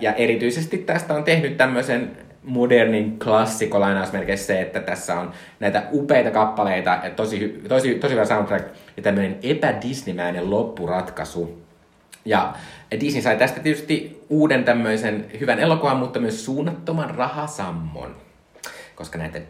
[0.00, 6.30] Ja erityisesti tästä on tehnyt tämmöisen modernin klassikko lainausmerkeissä se, että tässä on näitä upeita
[6.30, 11.62] kappaleita ja tosi, tosi, tosi hyvä soundtrack ja tämmöinen epädisneymäinen loppuratkaisu.
[12.24, 12.54] Ja
[13.00, 18.16] Disney sai tästä tietysti uuden tämmöisen hyvän elokuvan, mutta myös suunnattoman rahasammon,
[18.94, 19.40] koska näitä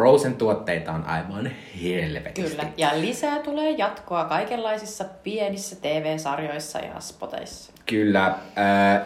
[0.00, 1.50] Frozen-tuotteita on aivan
[1.82, 2.50] helvetisti.
[2.50, 7.72] Kyllä, ja lisää tulee jatkoa kaikenlaisissa pienissä TV-sarjoissa ja spoteissa.
[7.86, 8.34] Kyllä,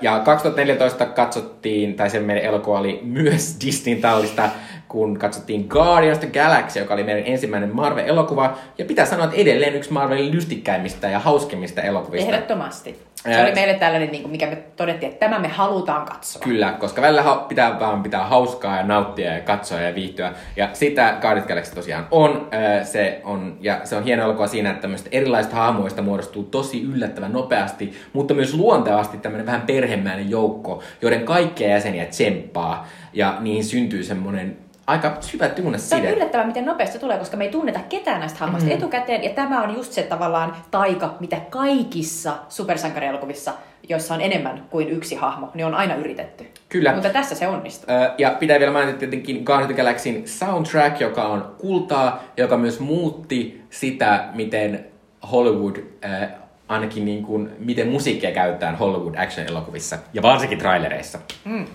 [0.03, 4.51] ja 2014 katsottiin, tai se meidän elokuva oli myös Disneyn tallista,
[4.89, 9.37] kun katsottiin Guardians of the Galaxy, joka oli meidän ensimmäinen Marvel-elokuva, ja pitää sanoa, että
[9.37, 12.29] edelleen yksi Marvelin lystikkäimmistä ja hauskimmista elokuvista.
[12.29, 13.14] Ehdottomasti.
[13.33, 16.43] Se oli meille tällainen, niin kuin mikä me todettiin, että tämä me halutaan katsoa.
[16.43, 20.33] Kyllä, koska välillä pitää vaan pitää hauskaa ja nauttia ja katsoa ja viihtyä.
[20.57, 22.49] Ja sitä Guardians Galaxy tosiaan on.
[22.83, 27.33] Se on, ja se on hieno elokuva siinä, että tämmöistä erilaisista hahmoista muodostuu tosi yllättävän
[27.33, 32.89] nopeasti, mutta myös luontevasti tämmöinen vähän perhemäinen joukko, joiden kaikkia jäseniä tsemppaa.
[33.13, 37.45] Ja niihin syntyy semmoinen aika syvä tunne Se on yllättävää, miten nopeasti tulee, koska me
[37.45, 38.77] ei tunneta ketään näistä hahmoista mm.
[38.77, 39.25] etukäteen.
[39.25, 43.53] Ja tämä on just se tavallaan taika, mitä kaikissa supersankarielokuvissa,
[43.89, 46.47] joissa on enemmän kuin yksi hahmo, niin on aina yritetty.
[46.69, 46.93] Kyllä.
[46.93, 47.95] Mutta tässä se onnistuu.
[47.95, 52.57] Öö, ja pitää vielä mainita tietenkin Guardians of the Galaxyn soundtrack, joka on kultaa, joka
[52.57, 54.85] myös muutti sitä, miten
[55.33, 56.29] Hollywood äh,
[56.69, 61.19] ainakin niin kuin, miten musiikkia käytetään Hollywood action-elokuvissa ja varsinkin trailereissa.
[61.45, 61.67] Mm.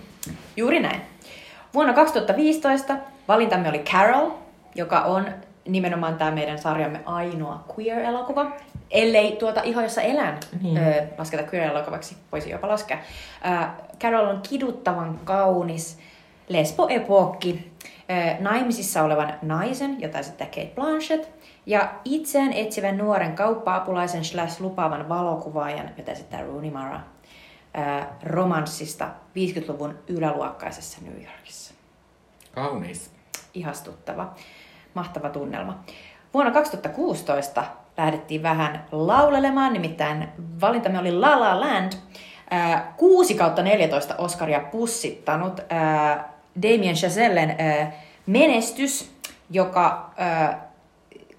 [0.56, 1.00] Juuri näin.
[1.74, 2.96] Vuonna 2015
[3.28, 4.30] valintamme oli Carol,
[4.74, 5.26] joka on
[5.68, 8.46] nimenomaan tämä meidän sarjamme ainoa queer-elokuva.
[8.90, 10.78] Ellei tuota Iho, jossa elän niin.
[10.78, 12.98] ö, lasketa queer-elokuvaksi, voisi jopa laskea.
[12.98, 13.66] Ö,
[14.00, 15.98] Carol on kiduttavan kaunis
[16.48, 21.28] lesbo-epokki ö, naimisissa olevan naisen, jota esittää Kate Blanchett,
[21.66, 27.00] ja itseään etsivän nuoren kauppa-apulaisen slash lupaavan valokuvaajan, jota esittää Rooney Mara
[28.22, 31.74] romanssista 50-luvun yläluokkaisessa New Yorkissa.
[32.52, 33.10] Kaunis.
[33.54, 34.34] Ihastuttava.
[34.94, 35.84] Mahtava tunnelma.
[36.34, 37.64] Vuonna 2016
[37.96, 40.28] lähdettiin vähän laulelemaan, nimittäin
[40.60, 41.92] valintamme oli La La Land.
[42.96, 45.60] 6 kautta 14 Oscaria pussittanut
[46.62, 47.56] Damien Chazellen
[48.26, 49.12] menestys,
[49.50, 50.10] joka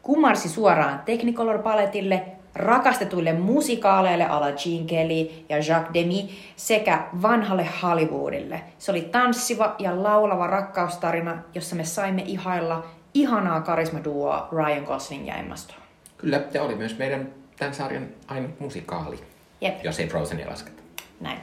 [0.01, 2.21] kumarsi suoraan Technicolor-paletille,
[2.55, 8.61] rakastetuille musikaaleille ala Jean Kelly ja Jacques Demy sekä vanhalle Hollywoodille.
[8.77, 15.35] Se oli tanssiva ja laulava rakkaustarina, jossa me saimme ihailla ihanaa karismaduoa Ryan Gosling ja
[15.35, 15.81] Emma Stone.
[16.17, 19.19] Kyllä, ja oli myös meidän tämän sarjan ainut musikaali,
[19.61, 19.83] Jep.
[19.83, 20.81] jos ei Frozenia lasketa.
[21.19, 21.39] Näin.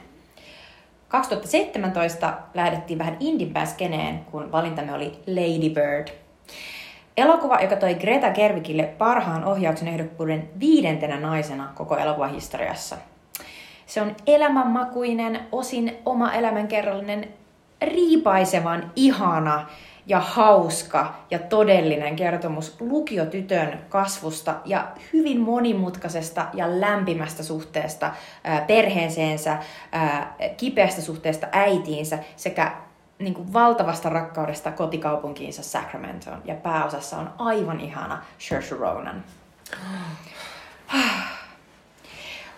[1.08, 6.08] 2017 lähdettiin vähän indimpään skeneen, kun valintamme oli Lady Bird–
[7.18, 12.96] Elokuva, joka toi Greta Gerwigille parhaan ohjauksen ehdokkuuden viidentenä naisena koko elokuvahistoriassa.
[13.86, 17.28] Se on elämänmakuinen, osin oma elämänkerrallinen,
[17.82, 19.66] riipaisevan ihana
[20.06, 28.10] ja hauska ja todellinen kertomus lukiotytön kasvusta ja hyvin monimutkaisesta ja lämpimästä suhteesta
[28.66, 29.58] perheeseensä,
[30.56, 32.72] kipeästä suhteesta äitiinsä sekä
[33.18, 36.42] niin kuin valtavasta rakkaudesta kotikaupunkiinsa Sacramentoon.
[36.44, 39.24] Ja pääosassa on aivan ihana Saoirse Ronan.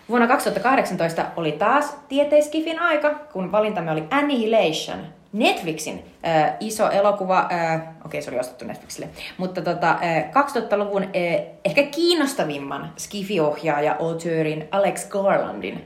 [0.09, 4.99] Vuonna 2018 oli taas tieteiskifin aika, kun valintamme oli Annihilation,
[5.33, 11.03] Netflixin äh, iso elokuva, äh, okei okay, se oli ostettu Netflixille, mutta tota, äh, 2000-luvun
[11.03, 15.83] äh, ehkä kiinnostavimman skifi-ohjaaja auteurin Alex Garlandin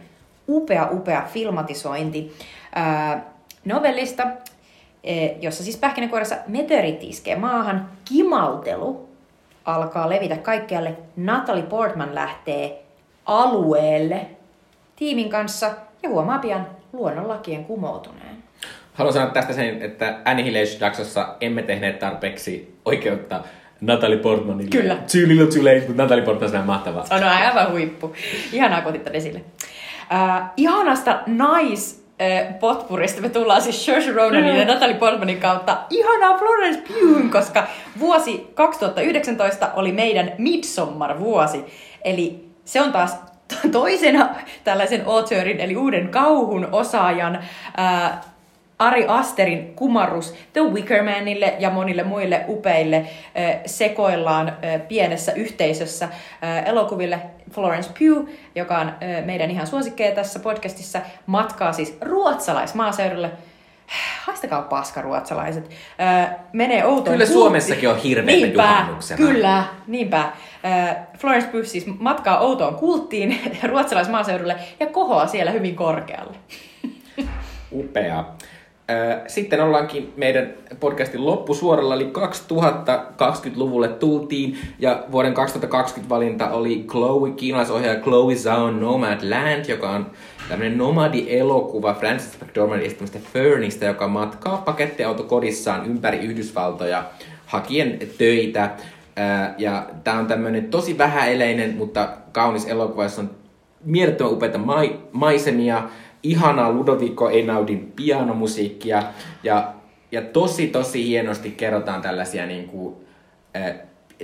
[0.48, 2.38] upea, upea filmatisointi
[2.78, 3.22] äh,
[3.66, 4.24] novellista,
[5.42, 9.10] jossa siis pähkinänkuoressa meteoriitti iskee maahan, kimaltelu
[9.66, 12.84] alkaa levitä kaikkialle, Natalie Portman lähtee
[13.26, 14.28] alueelle
[14.96, 15.72] tiimin kanssa
[16.04, 18.36] ja huomaa pian luonnonlakien kumoutuneen.
[18.94, 23.44] Haluan sanoa tästä sen, että Annihilation-jaksossa emme tehneet tarpeeksi oikeutta
[23.82, 24.70] Natalie Portmanille.
[24.70, 24.96] Kyllä.
[24.96, 27.06] Too little too late, mutta Natalie Portman on mahtavaa.
[27.06, 28.14] Se on aivan huippu.
[28.54, 29.40] Ihanaa, kun esille.
[29.40, 32.05] Uh, ihanasta nais
[32.60, 34.60] potpurista me tullaan siis Saoirse Ronanin mm.
[34.60, 37.68] ja Natalie Portmanin kautta ihanaa Florence Pugh, koska
[38.00, 41.66] vuosi 2019 oli meidän Midsommar-vuosi.
[42.04, 43.16] Eli se on taas
[43.48, 47.40] to- toisena tällaisen auteurin, eli uuden kauhun osaajan,
[47.78, 48.22] ää,
[48.80, 56.68] Ari Asterin kumarrus The Wickermanille ja monille muille upeille äh, sekoillaan äh, pienessä yhteisössä äh,
[56.68, 57.20] elokuville.
[57.52, 58.92] Florence Pugh, joka on
[59.26, 63.32] meidän ihan suosikkeja tässä podcastissa, matkaa siis ruotsalaismaaseudulle.
[64.26, 65.70] Haistakaa paska ruotsalaiset.
[66.54, 69.18] Menee outoon Kyllä Suomessakin on hirveitä niinpä, juhannuksena.
[69.18, 70.32] Kyllä, niinpä.
[71.18, 73.40] Florence Pugh siis matkaa outoon kulttiin
[73.72, 76.38] ruotsalaismaaseudulle ja kohoaa siellä hyvin korkealle.
[77.72, 78.26] Upea.
[79.28, 88.00] Sitten ollaankin meidän podcastin loppusuoralla, eli 2020-luvulle tultiin, ja vuoden 2020 valinta oli Chloe, kiinalaisohjaaja
[88.00, 90.12] Chloe Zhao Nomadland, joka on
[90.50, 97.04] tämmöinen nomadi-elokuva Francis McDormandin esittämästä Fernistä, joka matkaa pakettiauto kodissaan ympäri Yhdysvaltoja
[97.46, 98.70] hakien töitä.
[99.58, 103.30] Ja tämä on tämmöinen tosi vähäeleinen, mutta kaunis elokuva, jossa on
[103.86, 105.84] mielettömän upeita mai- maisemia,
[106.26, 109.04] ihanaa Ludovico Einaudin pianomusiikkia
[109.44, 109.74] ja,
[110.12, 112.96] ja tosi tosi hienosti kerrotaan tällaisia niin kuin,
[113.56, 113.76] äh,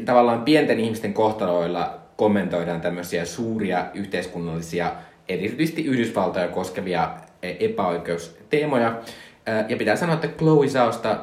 [0.06, 4.92] tavallaan pienten ihmisten kohtaloilla kommentoidaan tämmöisiä suuria yhteiskunnallisia,
[5.30, 7.20] erityisesti Yhdysvaltoja koskevia äh,
[7.60, 8.88] epäoikeusteemoja.
[8.88, 11.18] Äh, Ja pitää sanoa, että Chloe Zhaosta,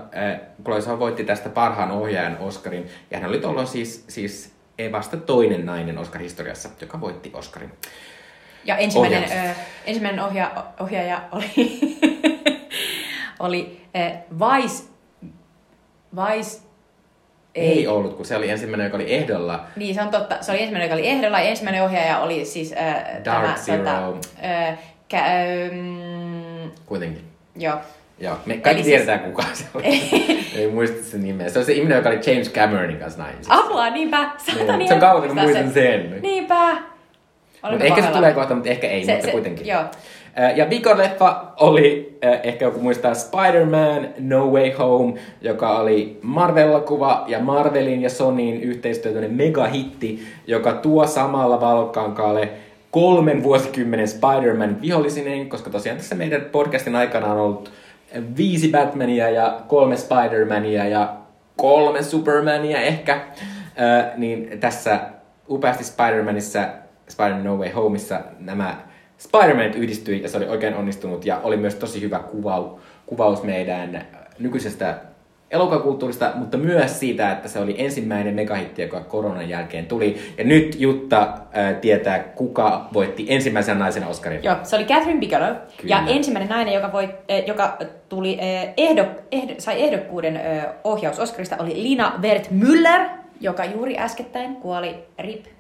[0.65, 4.53] Chloe Zhao voitti tästä parhaan ohjaajan Oscarin, ja hän oli tuolloin siis, siis
[4.93, 7.73] vasta toinen nainen Oscar-historiassa, joka voitti Oscarin.
[8.69, 9.55] Ja ensimmäinen, ö,
[9.87, 10.51] ensimmäinen ohja,
[10.81, 11.81] ohjaaja oli,
[13.41, 14.85] oli ö, Vice,
[16.17, 16.61] Vice,
[17.55, 19.65] Ei, ei ollut, kun se oli ensimmäinen, joka oli ehdolla.
[19.77, 20.37] Niin, se on totta.
[20.41, 23.79] Se oli ensimmäinen, joka oli ehdolla, ja ensimmäinen ohjaaja oli siis äh, Dark tämä, Zero.
[23.85, 23.99] Tota,
[24.45, 24.79] äh,
[25.09, 27.25] kä, ähm, Kuitenkin.
[27.57, 27.77] joo.
[28.21, 29.85] Joo, me kaikki Eli siis- tiedetään kuka se oli.
[30.59, 31.49] ei muista sen nimeä.
[31.49, 33.55] Se on se ihminen, joka oli James Cameronin kanssa naimisissa.
[33.55, 34.31] Apua, niinpä.
[34.39, 36.19] Saatani Niin, se on kauan, kun muistan sen.
[36.23, 36.77] Niinpä.
[37.71, 39.67] Mut ehkä se tulee kohta, mutta ehkä ei, Se- mutta se- kuitenkin.
[39.67, 39.83] joo.
[40.57, 47.39] Ja Vikon leffa oli, ehkä joku muistaa, Spider-Man No Way Home, joka oli Marvel-elokuva ja
[47.41, 52.49] Marvelin ja Sonyin yhteistyötäinen megahitti, joka tuo samalla valokkankaalle
[52.91, 57.71] kolmen vuosikymmenen Spider-Man vihollisineen, koska tosiaan tässä meidän podcastin aikana on ollut
[58.37, 61.13] viisi Batmania ja kolme Spider-Mania ja
[61.57, 63.21] kolme Supermania ehkä,
[64.17, 65.01] niin tässä
[65.51, 66.61] upeasti Spider-Manissa,
[67.09, 68.77] Spider-Man No Way Homeissa nämä
[69.19, 74.07] Spider-Manit yhdistyi ja se oli oikein onnistunut ja oli myös tosi hyvä kuvau, kuvaus meidän
[74.39, 74.99] nykyisestä
[75.51, 80.19] elokuvakulttuurista, mutta myös siitä, että se oli ensimmäinen megahitti, joka koronan jälkeen tuli.
[80.39, 84.45] Ja nyt Jutta äh, tietää, kuka voitti ensimmäisen naisen Oscarin.
[84.45, 85.57] Joo, se oli Catherine Bigelow.
[85.77, 85.95] Kyllä.
[85.95, 91.19] Ja ensimmäinen nainen, joka, voi, eh, joka tuli, eh, ehdo, ehdo, sai ehdokkuuden eh, ohjaus
[91.19, 93.09] Oscarista, oli Lina Wert Müller,
[93.41, 95.58] joka juuri äskettäin kuoli RIP.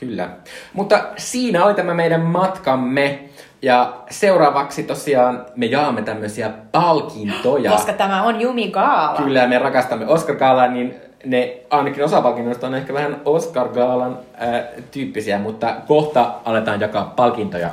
[0.00, 0.28] Kyllä.
[0.72, 3.24] Mutta siinä oli tämä meidän matkamme.
[3.62, 7.70] Ja seuraavaksi tosiaan me jaamme tämmöisiä palkintoja.
[7.70, 9.22] Koska tämä on Jumi Gaala.
[9.22, 14.18] Kyllä, me rakastamme Oscar Gaalaa, niin ne ainakin osa palkinnoista on ehkä vähän Oscar Gaalan
[14.42, 17.70] äh, tyyppisiä, mutta kohta aletaan jakaa palkintoja.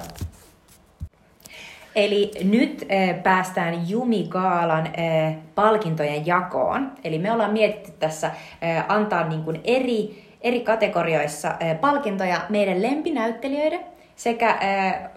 [1.95, 6.91] Eli nyt äh, päästään Jumi Gaalan äh, palkintojen jakoon.
[7.03, 12.81] Eli me ollaan mietitty tässä äh, antaa niin kuin eri, eri kategorioissa äh, palkintoja meidän
[12.81, 13.79] lempinäyttelijöille
[14.15, 15.09] sekä äh,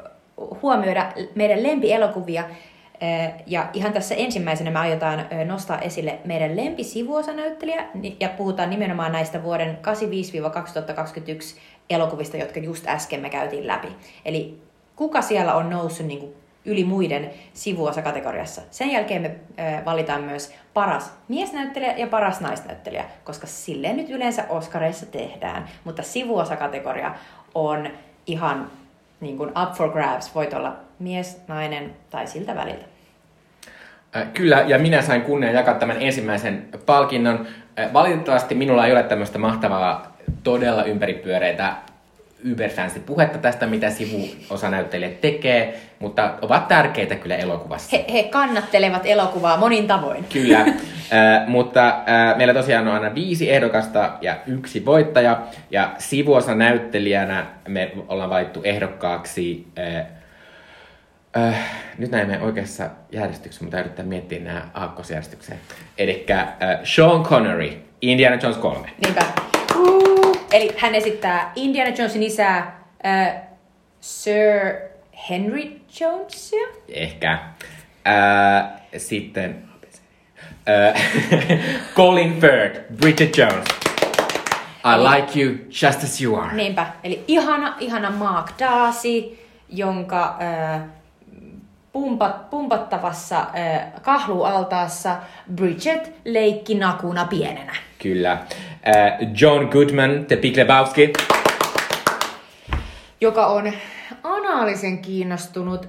[0.63, 2.45] huomioida meidän lempielokuvia.
[3.03, 7.85] Äh, ja ihan tässä ensimmäisenä me aiotaan nostaa esille meidän lempisivuosanäyttelijä
[8.21, 9.79] ja puhutaan nimenomaan näistä vuoden
[11.55, 11.59] 85-2021
[11.91, 13.89] elokuvista, jotka just äsken me käytiin läpi.
[14.25, 14.59] Eli
[14.97, 18.63] kuka siellä on noussut niin kuin yli muiden sivuosakategoriassa.
[18.71, 19.35] Sen jälkeen me
[19.85, 25.69] valitaan myös paras miesnäyttelijä ja paras naisnäyttelijä, koska silleen nyt yleensä Oscareissa tehdään.
[25.85, 27.15] Mutta sivuosakategoria
[27.55, 27.89] on
[28.27, 28.71] ihan
[29.21, 30.35] niin kuin up for grabs.
[30.35, 32.85] Voit olla mies, nainen tai siltä väliltä.
[34.35, 37.47] Kyllä, ja minä sain kunnian jakaa tämän ensimmäisen palkinnon.
[37.93, 41.75] Valitettavasti minulla ei ole tämmöistä mahtavaa, todella ympäripyöreitä
[42.45, 47.97] yberfansi puhetta tästä, mitä sivuosanäyttelijät tekee, mutta ovat tärkeitä kyllä elokuvassa.
[47.97, 50.25] He, he kannattelevat elokuvaa monin tavoin.
[50.33, 55.43] Kyllä, äh, mutta äh, meillä tosiaan on aina viisi ehdokasta ja yksi voittaja.
[55.71, 59.67] Ja sivuosa näyttelijänä me ollaan valittu ehdokkaaksi...
[59.79, 60.07] Äh,
[61.37, 61.55] äh,
[61.99, 65.59] nyt näin mene oikeassa järjestyksessä, mutta yrittää miettiä nämä aakkosjärjestykseen.
[65.99, 66.49] Eli äh,
[66.85, 68.89] Sean Connery, Indiana Jones 3.
[69.05, 69.23] Niinpä.
[69.77, 70.10] Uh.
[70.53, 73.37] Eli hän esittää Indiana Jonesin isää äh,
[74.01, 74.75] Sir
[75.31, 76.67] Henry Jonesia.
[76.89, 77.39] Ehkä.
[78.09, 79.65] Äh, sitten
[80.69, 81.03] äh,
[81.97, 83.69] Colin Firth, Bridget Jones.
[84.85, 86.57] I like you just as you are.
[86.57, 86.87] Niinpä.
[87.05, 89.39] Eli ihana, ihana Mark Darcy,
[89.69, 90.81] jonka äh,
[91.93, 93.47] pumpat, pumpattavassa
[94.03, 95.17] kahlualtaassa
[95.55, 97.73] Bridget leikki nakuna pienenä.
[97.99, 98.39] Kyllä.
[99.41, 101.13] John Goodman, The Big Lebowski.
[103.21, 103.73] joka on
[104.23, 105.89] anaalisen kiinnostunut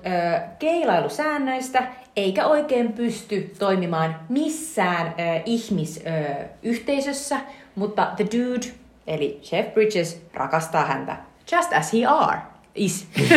[0.59, 1.83] keilailusäännöistä,
[2.15, 5.13] eikä oikein pysty toimimaan missään
[5.45, 7.37] ihmisyhteisössä,
[7.75, 8.67] mutta The Dude,
[9.07, 11.17] eli Jeff Bridges, rakastaa häntä.
[11.51, 12.37] Just as he are.
[12.75, 13.07] Is.
[13.19, 13.29] Äh,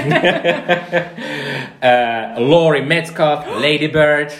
[2.50, 4.30] Laurie Metcalf, Lady Bird.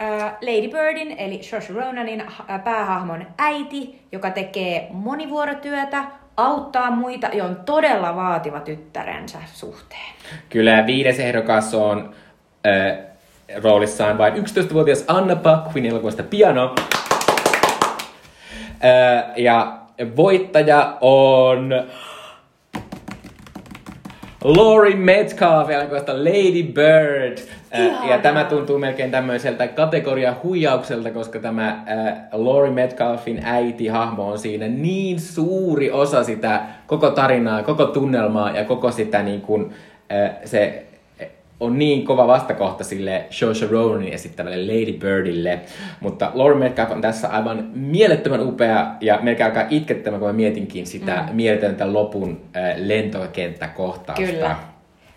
[0.00, 0.04] Ö,
[0.40, 6.04] Lady Birdin, eli Saoirse Ronanin ö, päähahmon äiti, joka tekee monivuorotyötä,
[6.36, 10.12] auttaa muita ja on todella vaativa tyttärensä suhteen.
[10.48, 12.14] Kyllä viides ehdokas on
[12.66, 12.98] äh,
[13.62, 16.74] roolissaan vain 11-vuotias Anna Paquin elokuvasta Piano.
[18.84, 19.78] Äh, ja
[20.16, 21.72] voittaja on
[24.44, 27.38] Laurie Metcalf elokuvasta Lady Bird.
[27.38, 28.18] Äh, ja Ihanaa.
[28.18, 35.20] tämä tuntuu melkein tämmöiseltä kategoria huijaukselta, koska tämä äh, Laurie Metcalfin äiti-hahmo on siinä niin
[35.20, 39.74] suuri osa sitä koko tarinaa, koko tunnelmaa ja koko sitä niin kuin,
[40.12, 40.86] äh, se
[41.62, 45.60] on niin kova vastakohta sille Saoirse Ronanin esittävälle Lady Birdille.
[46.00, 50.86] Mutta Laurie Metcalf on tässä aivan mielettömän upea ja melkein alkaa itkettämään, kun mä mietinkin
[50.86, 51.36] sitä mm.
[51.36, 54.26] mieletöntä lopun äh, lentokenttäkohtausta.
[54.26, 54.56] Kyllä.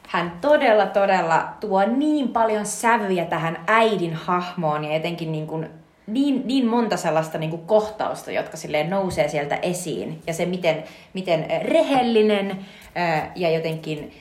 [0.07, 5.69] Hän todella, todella tuo niin paljon sävyjä tähän äidin hahmoon ja etenkin niin, kuin,
[6.07, 10.19] niin, niin monta sellaista niin kuin kohtausta, jotka silleen nousee sieltä esiin.
[10.27, 10.83] Ja se, miten,
[11.13, 12.57] miten rehellinen
[12.95, 14.11] ää, ja jotenkin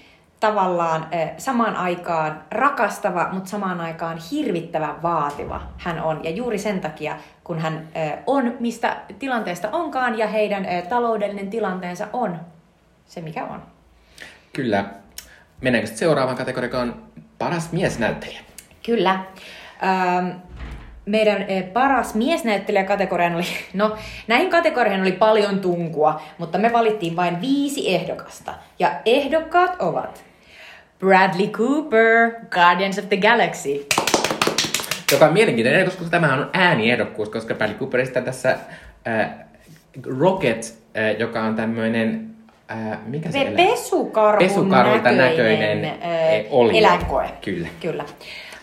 [0.45, 6.25] tavallaan ää, samaan aikaan rakastava, mutta samaan aikaan hirvittävän vaativa hän on.
[6.25, 11.51] Ja juuri sen takia, kun hän ää, on, mistä tilanteesta onkaan, ja heidän ää, taloudellinen
[11.51, 12.41] tilanteensa on
[13.07, 13.63] se, mikä on.
[14.53, 14.85] Kyllä.
[15.61, 16.95] Mennäänkö sitten seuraavaan kategoriaan?
[17.39, 18.41] Paras miesnäyttelijä.
[18.87, 19.25] Kyllä.
[19.83, 20.31] Ähm,
[21.07, 27.41] meidän eh, paras miesnäyttelijäkategorian oli, no näihin kategorioihin oli paljon tunkua, mutta me valittiin vain
[27.41, 28.55] viisi ehdokasta.
[28.79, 30.34] Ja ehdokkaat ovat
[31.05, 33.87] Bradley Cooper, Guardians of the Galaxy.
[35.13, 38.59] Joka on mielenkiintoinen, koska tämähän on ääniehdokkuus, koska Bradley Cooper esittää tässä
[39.09, 39.31] äh,
[40.19, 42.31] Rocket, äh, joka on tämmöinen,
[42.71, 46.79] äh, mikä se elä- pesukarhun, Pesukarhulta näköinen, näköinen, äh, eh, olio.
[46.79, 47.31] eläinkoe.
[47.41, 47.69] Kyllä.
[47.81, 48.05] Kyllä.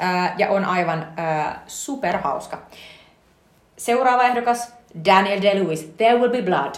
[0.03, 2.61] Äh, ja on aivan äh, superhauska.
[3.77, 4.73] Seuraava ehdokas,
[5.05, 6.75] Daniel Day-Lewis, There Will Be Blood.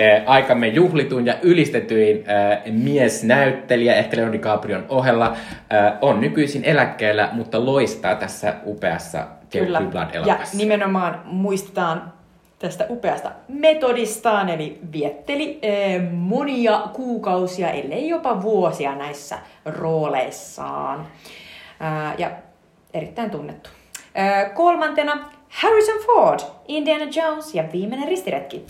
[0.00, 7.28] Äh, aikamme juhlituin ja ylistetyin äh, miesnäyttelijä, ehkä Leonardo DiCaprion ohella, äh, on nykyisin eläkkeellä,
[7.32, 9.26] mutta loistaa tässä upeassa
[9.90, 12.12] Blood Ja nimenomaan muistetaan
[12.58, 21.06] tästä upeasta metodistaan, eli vietteli eh, monia kuukausia, ellei jopa vuosia näissä rooleissaan.
[22.18, 22.30] Ja
[22.94, 23.70] erittäin tunnettu.
[24.54, 28.64] Kolmantena Harrison Ford, Indiana Jones ja viimeinen ristiretki.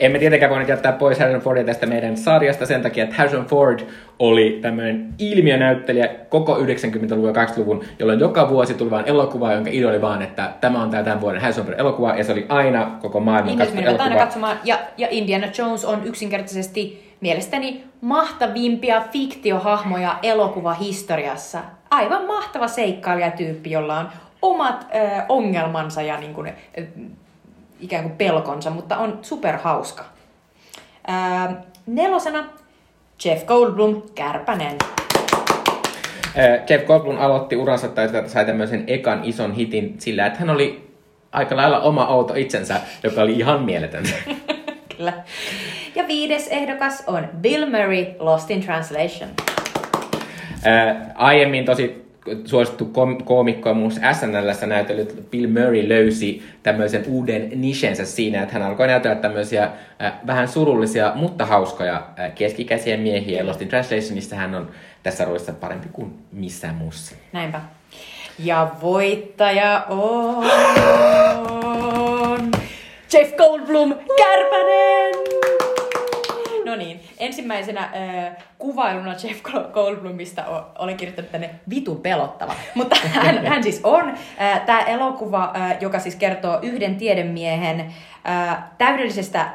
[0.00, 3.80] Emme tietenkään voineet jättää pois Harrison Fordia tästä meidän sarjasta sen takia, että Harrison Ford
[4.18, 9.88] oli tämmöinen ilmiönäyttelijä koko 90-luvun ja 80-luvun, jolloin joka vuosi tuli vain elokuva, jonka idea
[9.88, 12.90] oli vaan, että tämä on tämä tämän vuoden Harrison Ford elokuva, ja se oli aina
[13.00, 14.24] koko maailman Ihmiset katsottu menivät aina elokuva.
[14.26, 14.56] katsomaan.
[14.64, 21.58] Ja, ja Indiana Jones on yksinkertaisesti mielestäni mahtavimpia fiktiohahmoja elokuvahistoriassa.
[21.90, 24.08] Aivan mahtava seikkailijatyyppi, jolla on
[24.42, 26.82] omat ö, ongelmansa ja niin kuin, ö,
[27.82, 30.04] ikään kuin pelkonsa, mutta on superhauska.
[31.08, 31.54] Ö,
[31.86, 32.44] nelosena
[33.24, 34.76] Jeff Goldblum, Kärpänen.
[36.38, 40.92] Äh, Jeff Goldblum aloitti uransa tai sai tämmöisen ekan ison hitin sillä, että hän oli
[41.32, 44.04] aika lailla oma outo itsensä, joka oli ihan mieletön.
[44.96, 45.12] Kyllä.
[45.94, 49.30] Ja viides ehdokas on Bill Murray, Lost in Translation.
[50.64, 52.01] Ää, aiemmin tosi
[52.44, 58.52] suosittu kom- koomikko ja muun SNLssä näytellyt Bill Murray löysi tämmöisen uuden nishensä siinä, että
[58.54, 59.70] hän alkoi näytellä tämmöisiä
[60.02, 63.38] äh, vähän surullisia, mutta hauskoja äh, keskikäisiä miehiä.
[63.38, 64.70] Ja Lost in Translationissa hän on
[65.02, 67.14] tässä roolissa parempi kuin missään muussa.
[67.32, 67.60] Näinpä.
[68.38, 70.44] Ja voittaja on
[73.12, 75.14] Jeff Goldblum, Kärpänen!
[76.64, 79.42] No niin, ensimmäisenä äh, kuvailuna Jeff
[79.72, 80.44] Goldblumista
[80.78, 82.54] olen kirjoittanut tänne vitun pelottava.
[82.74, 84.08] Mutta hän, hän siis on.
[84.40, 89.52] Äh, Tämä elokuva, äh, joka siis kertoo yhden tiedemiehen äh, täydellisestä äh,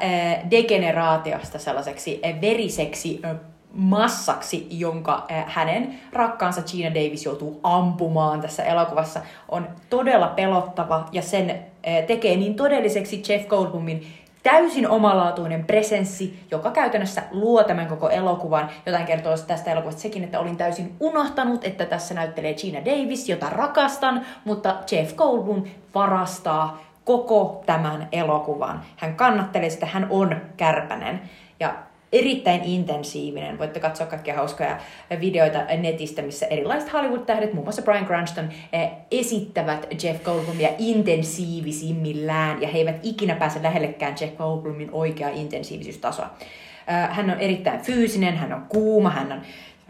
[0.50, 3.36] degeneraatiosta sellaiseksi äh, veriseksi äh,
[3.72, 11.58] massaksi, jonka hänen rakkaansa Gina Davis joutuu ampumaan tässä elokuvassa, on todella pelottava ja sen
[12.06, 14.06] tekee niin todelliseksi Jeff Goldblumin
[14.42, 18.70] täysin omalaatuinen presenssi, joka käytännössä luo tämän koko elokuvan.
[18.86, 23.50] Jotain kertoo tästä elokuvasta sekin, että olin täysin unohtanut, että tässä näyttelee Gina Davis, jota
[23.50, 25.64] rakastan, mutta Jeff Goldblum
[25.94, 28.82] varastaa koko tämän elokuvan.
[28.96, 31.20] Hän kannattelee sitä, hän on kärpänen.
[31.60, 31.74] Ja
[32.12, 33.58] erittäin intensiivinen.
[33.58, 34.78] Voitte katsoa kaikkia hauskoja
[35.20, 42.68] videoita netistä, missä erilaiset Hollywood-tähdet, muun muassa Brian Cranston, eh, esittävät Jeff Goldblumia intensiivisimmillään, ja
[42.68, 46.30] he eivät ikinä pääse lähellekään Jeff Goldblumin oikeaa intensiivisyystasoa.
[46.88, 49.42] Eh, hän on erittäin fyysinen, hän on kuuma, hän on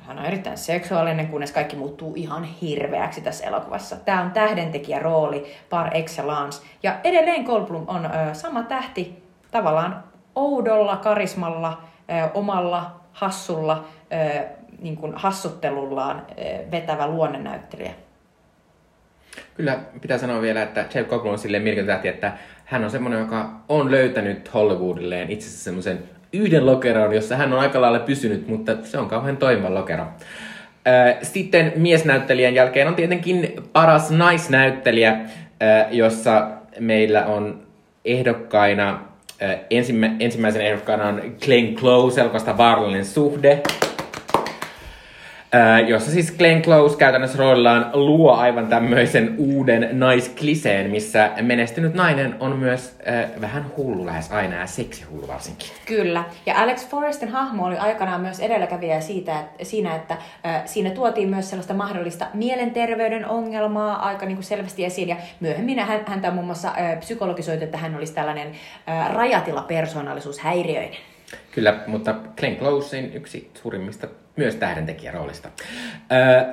[0.08, 3.96] hän on erittäin seksuaalinen, kunnes kaikki muuttuu ihan hirveäksi tässä elokuvassa.
[3.96, 6.62] Tämä on tähdentekijä rooli par excellence.
[6.82, 10.04] Ja edelleen Goldblum on ö, sama tähti tavallaan
[10.34, 11.82] oudolla karismalla,
[12.34, 13.84] omalla hassulla,
[14.80, 16.26] niin kuin hassuttelullaan
[16.70, 17.90] vetävä luonnennäyttelijä.
[19.54, 22.32] Kyllä pitää sanoa vielä, että Jeff Goldblum on silleen tähti, että
[22.64, 25.98] hän on semmoinen, joka on löytänyt Hollywoodilleen itse asiassa semmoisen
[26.32, 30.06] yhden lokeron, jossa hän on aika lailla pysynyt, mutta se on kauhean toimiva lokero.
[31.22, 35.18] Sitten miesnäyttelijän jälkeen on tietenkin paras naisnäyttelijä,
[35.90, 36.50] jossa
[36.80, 37.62] meillä on
[38.04, 39.00] ehdokkaina,
[39.70, 43.62] ensimmä, ensimmäisen ehdokkaana on Glenn Close, elokasta Vaarallinen suhde
[45.86, 52.56] jossa siis Glenn Close käytännössä roolillaan luo aivan tämmöisen uuden naiskliseen, missä menestynyt nainen on
[52.56, 55.68] myös äh, vähän hullu lähes aina ja seksihullu varsinkin.
[55.86, 56.24] Kyllä.
[56.46, 61.28] Ja Alex Forrestin hahmo oli aikanaan myös edelläkävijä siitä, että, siinä, että äh, siinä tuotiin
[61.28, 65.08] myös sellaista mahdollista mielenterveyden ongelmaa aika niin kuin selvästi esiin.
[65.08, 68.52] Ja myöhemmin hän, häntä on muun muassa äh, psykologisoitu, että hän olisi tällainen
[68.88, 70.98] äh, rajatila-persoonallisuushäiriöinen.
[71.52, 74.08] Kyllä, mutta Glenn Closein yksi suurimmista
[74.38, 75.48] myös tähdentekijäroolista.
[76.12, 76.44] Öö,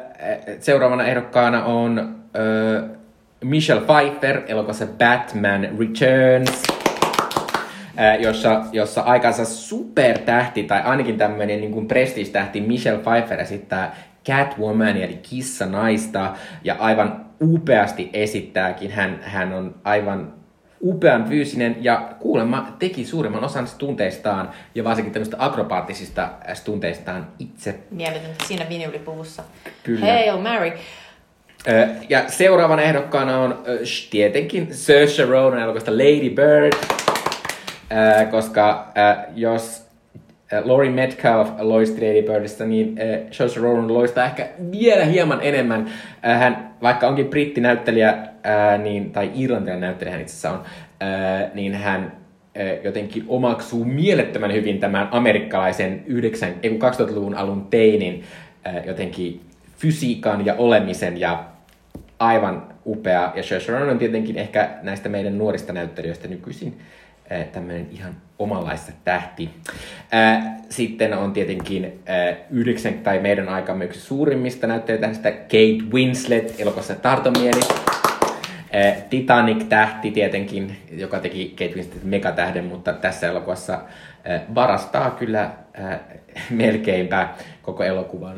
[0.59, 2.15] seuraavana ehdokkaana on
[3.43, 6.63] Michelle Pfeiffer elokuvassa Batman Returns,
[8.19, 15.65] jossa, jossa aikansa supertähti, tai ainakin tämmöinen niin prestige-tähti Michelle Pfeiffer esittää Catwoman eli kissa
[15.65, 16.33] naista
[16.63, 18.91] ja aivan upeasti esittääkin.
[18.91, 20.33] Hän, hän on aivan
[20.82, 27.80] upean fyysinen ja kuulemma teki suurimman osan tunteistaan ja varsinkin tämmöistä akrobaattisista stunteistaan itse.
[27.91, 29.43] Mieletöntä siinä vinylipuvussa.
[29.84, 30.05] Kyllä.
[30.05, 30.71] Hail Mary.
[32.09, 33.63] Ja seuraavana ehdokkaana on
[34.09, 36.73] tietenkin Saoirse Ronan elokuvasta Lady Bird,
[38.32, 38.88] koska
[39.36, 39.84] jos
[40.64, 42.95] Laurie Metcalf loisti Lady Birdista, niin
[43.32, 45.89] Saoirse Ronan loistaa ehkä vielä hieman enemmän.
[46.22, 48.18] Hän, vaikka onkin brittinäyttelijä,
[48.84, 50.64] niin, tai irlantilainen näyttelijä hän itse asiassa on,
[51.53, 52.12] niin hän
[52.84, 58.24] jotenkin omaksuu mielettömän hyvin tämän amerikkalaisen 9, 2000-luvun alun teinin
[58.86, 59.41] jotenkin
[59.78, 61.43] fysiikan ja olemisen ja
[62.20, 63.34] aivan upea.
[63.36, 66.78] Ja Saoirse Ronan on tietenkin ehkä näistä meidän nuorista näyttelijöistä nykyisin
[67.51, 69.49] tämmöinen ihan omanlaista tähti.
[70.69, 71.99] Sitten on tietenkin
[72.49, 77.59] yhdeksän, tai meidän aikamme yksi suurimmista näyttelijöistä Kate Winslet elokuvassa Tartomieli.
[79.09, 83.79] Titanic-tähti tietenkin, joka teki Kate Winslet megatähden, mutta tässä elokuvassa
[84.55, 85.49] varastaa kyllä
[86.49, 87.29] melkeinpä
[87.61, 88.38] koko elokuvan,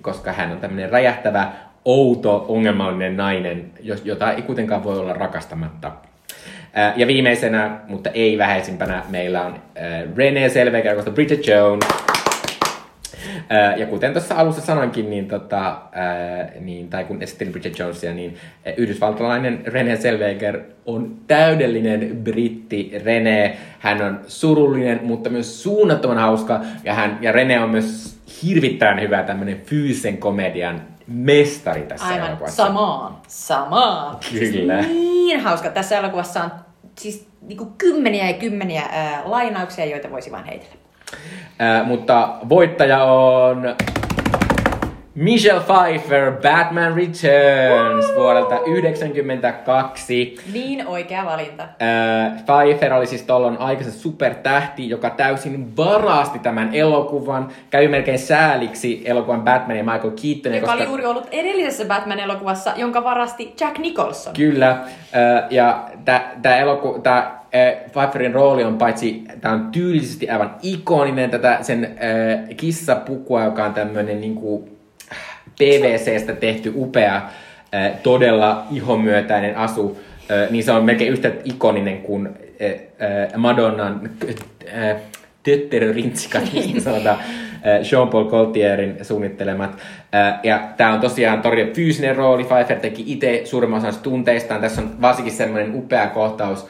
[0.00, 1.52] koska hän on tämmöinen räjähtävä,
[1.84, 3.70] outo, ongelmallinen nainen,
[4.04, 5.92] jota ei kuitenkaan voi olla rakastamatta.
[6.96, 9.54] Ja viimeisenä, mutta ei vähäisimpänä, meillä on
[10.16, 11.88] Renee Zellweger, koska Bridget Jones.
[13.76, 15.76] Ja kuten tuossa alussa sanoinkin, niin, tota,
[16.60, 18.36] niin, tai kun esittelin Bridget Jonesia, niin
[18.76, 23.58] yhdysvaltalainen Renee Zellweger on täydellinen britti Renee.
[23.78, 26.60] Hän on surullinen, mutta myös suunnattoman hauska.
[26.84, 32.66] Ja, hän, ja Renee on myös hirvittävän hyvä tämmöinen fyysisen komedian mestari tässä Aivan, elokuvassa.
[32.66, 34.16] samaan, samaan.
[34.32, 34.82] Kyllä.
[34.82, 35.68] Siis niin hauska.
[35.70, 36.50] Tässä elokuvassa on
[36.98, 40.74] siis niin kuin kymmeniä ja kymmeniä ää, lainauksia, joita voisi vain heitellä.
[41.58, 43.76] Ää, mutta voittaja on
[45.14, 48.14] Michelle Pfeiffer, Batman Returns Woo!
[48.16, 50.36] vuodelta 1992.
[50.52, 51.62] Niin oikea valinta.
[51.62, 57.48] Äh, Pfeiffer oli siis tuolloin aikaisen supertähti, joka täysin varasti tämän elokuvan.
[57.70, 60.54] Kävi melkein sääliksi elokuvan Batman ja Michael Keaton.
[60.54, 60.72] Joka koska...
[60.72, 64.34] oli juuri ollut edellisessä Batman-elokuvassa, jonka varasti Jack Nicholson.
[64.34, 64.70] Kyllä.
[64.70, 64.86] Äh,
[65.50, 65.88] ja
[66.42, 67.44] tämä elokuva, tää,
[67.92, 73.74] Pfeifferin rooli on paitsi, tämä on tyylisesti aivan ikoninen, tätä sen äh, kissapukua, joka on
[73.74, 74.73] tämmöinen niinku,
[75.58, 77.22] PVCstä tehty upea,
[78.02, 80.00] todella ihomyötäinen asu,
[80.50, 82.28] niin se on melkein yhtä ikoninen kuin
[83.36, 84.10] Madonnan
[85.42, 87.18] tötterörintsikat, niin sanotaan.
[87.90, 89.78] Jean-Paul Coltierin suunnittelemat.
[90.42, 92.44] Ja tämä on tosiaan todella fyysinen rooli.
[92.44, 94.60] Pfeiffer teki itse suurimman osan tunteistaan.
[94.60, 96.66] Tässä on varsinkin semmoinen upea kohtaus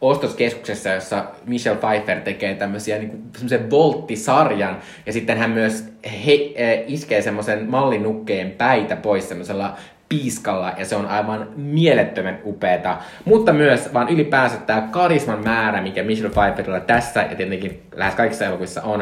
[0.00, 5.84] ostoskeskuksessa, jossa Michelle Pfeiffer tekee tämmöisiä niin semmoisen volttisarjan, ja sitten hän myös
[6.26, 9.76] he, äh, iskee semmoisen mallinukkeen päitä pois semmoisella
[10.08, 12.98] piiskalla, ja se on aivan mielettömän upeeta.
[13.24, 18.44] Mutta myös vaan ylipäänsä tämä karisman määrä, mikä Michelle Pfeifferilla tässä, ja tietenkin lähes kaikissa
[18.44, 19.00] elokuvissa on,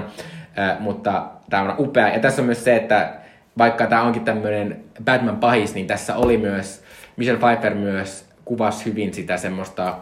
[0.58, 2.08] äh, mutta tämä on upea.
[2.08, 3.12] Ja tässä on myös se, että
[3.58, 6.82] vaikka tämä onkin tämmöinen Batman pahis, niin tässä oli myös,
[7.16, 9.96] Michelle Pfeiffer myös kuvasi hyvin sitä semmoista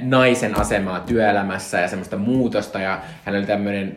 [0.00, 2.80] naisen asemaa työelämässä ja semmoista muutosta.
[2.80, 3.96] Ja hän oli tämmöinen,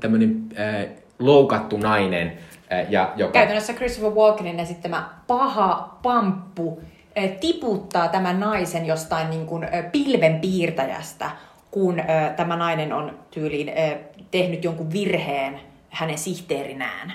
[0.00, 0.86] tämmöinen äh,
[1.18, 2.32] loukattu nainen.
[2.72, 3.32] Äh, ja joka...
[3.32, 6.80] Käytännössä Christopher Walkenin esittämä paha pamppu
[7.18, 11.30] äh, tiputtaa tämän naisen jostain niin kuin, äh, pilvenpiirtäjästä,
[11.70, 13.98] kun äh, tämä nainen on tyyliin äh,
[14.30, 17.12] tehnyt jonkun virheen hänen sihteerinään.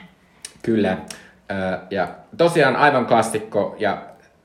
[0.62, 0.92] Kyllä.
[0.92, 2.08] Äh, ja
[2.38, 4.02] tosiaan aivan klassikko ja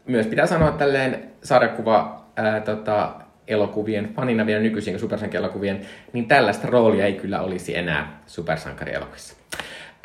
[0.07, 3.13] myös pitää sanoa tälleen sarjakuva ää, tota,
[3.49, 5.81] elokuvien fanina vielä nykyisin supersankarielokuvien,
[6.13, 9.37] niin tällaista roolia ei kyllä olisi enää supersankarielokuvissa.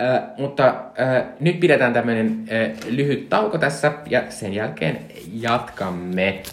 [0.01, 6.43] Äh, mutta äh, nyt pidetään tämmöinen äh, lyhyt tauko tässä ja sen jälkeen jatkamme.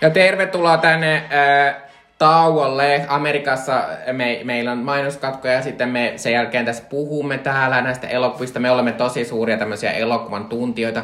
[0.00, 1.89] Ja tervetuloa tänne äh,
[2.20, 3.04] tauolle.
[3.08, 8.60] Amerikassa me, meillä on mainoskatkoja ja sitten me sen jälkeen tässä puhumme täällä näistä elokuvista.
[8.60, 11.02] Me olemme tosi suuria tämmöisiä elokuvan tuntijoita.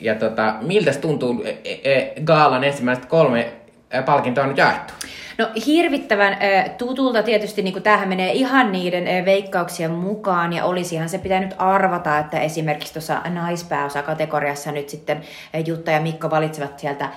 [0.00, 3.52] Ja tota, miltä tuntuu e, e, Gaalan ensimmäiset kolme
[4.06, 4.94] palkintoa on jaettu?
[5.38, 6.36] No hirvittävän
[6.78, 12.40] tutulta tietysti, niin tämähän menee ihan niiden veikkauksien mukaan, ja olisihan se pitänyt arvata, että
[12.40, 15.20] esimerkiksi tuossa naispääosa-kategoriassa nyt sitten
[15.66, 17.08] Jutta ja Mikko valitsevat sieltä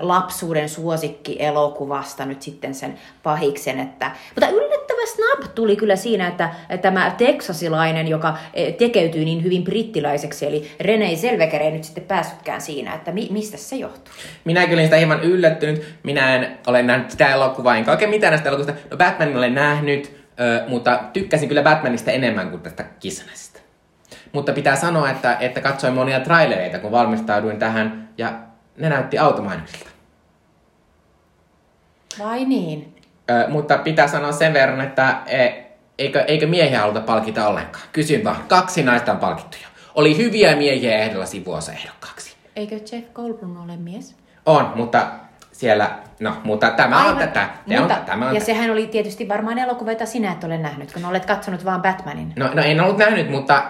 [0.00, 4.46] lapsuuden suosikki-elokuvasta nyt sitten sen pahiksen, että, mutta
[5.02, 6.50] yllättävä snap tuli kyllä siinä, että
[6.82, 8.38] tämä teksasilainen, joka
[8.78, 13.56] tekeytyy niin hyvin brittiläiseksi, eli Rene Selveker ei nyt sitten päässytkään siinä, että mi- mistä
[13.56, 14.14] se johtuu?
[14.44, 15.94] Minä kyllä sitä hieman yllättynyt.
[16.02, 18.80] Minä en ole nähnyt sitä elokuvaa elokuva, enkä oikein mitään näistä elokuvista.
[18.90, 23.60] No Batmanin olen nähnyt, ö, mutta tykkäsin kyllä Batmanista enemmän kuin tästä kissanäisestä.
[24.32, 28.32] Mutta pitää sanoa, että, että katsoin monia trailereita, kun valmistauduin tähän, ja
[28.76, 29.90] ne näytti automainoksilta.
[32.18, 32.91] Vai niin?
[33.32, 35.48] Ö, mutta pitää sanoa sen verran, että e,
[35.98, 37.84] eikö, eikö miehiä haluta palkita ollenkaan.
[37.92, 39.66] Kysyn vaan, kaksi naista on palkittuja.
[39.94, 42.36] Oli hyviä miehiä ehdolla sivuosa ehdokkaaksi.
[42.56, 44.16] Eikö Jeff Goldblum ole mies?
[44.46, 45.06] On, mutta
[45.52, 47.12] siellä, no, mutta tämä Aivan.
[47.12, 47.48] on tätä.
[47.66, 48.52] Mutta, on, tämä on ja tätä.
[48.52, 52.32] sehän oli tietysti varmaan elokuva, jota sinä et ole nähnyt, kun olet katsonut vaan Batmanin.
[52.36, 53.62] No, no en ollut nähnyt, mutta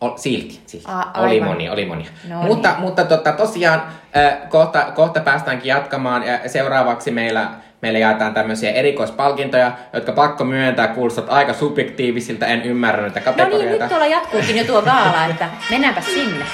[0.00, 0.60] o, silti.
[0.66, 0.84] Siis.
[0.86, 2.10] A, oli monia, oli monia.
[2.28, 2.80] No, mutta niin.
[2.80, 3.82] mutta tota, tosiaan
[4.16, 6.22] äh, kohta, kohta päästäänkin jatkamaan.
[6.22, 7.50] Ja seuraavaksi meillä,
[7.82, 13.64] meillä jaetaan tämmöisiä erikoispalkintoja, jotka pakko myöntää kuulostat aika subjektiivisilta, en ymmärrä näitä kategorioita.
[13.64, 16.44] No niin, nyt tuolla jatkuukin jo tuo gaala, että mennäänpä sinne.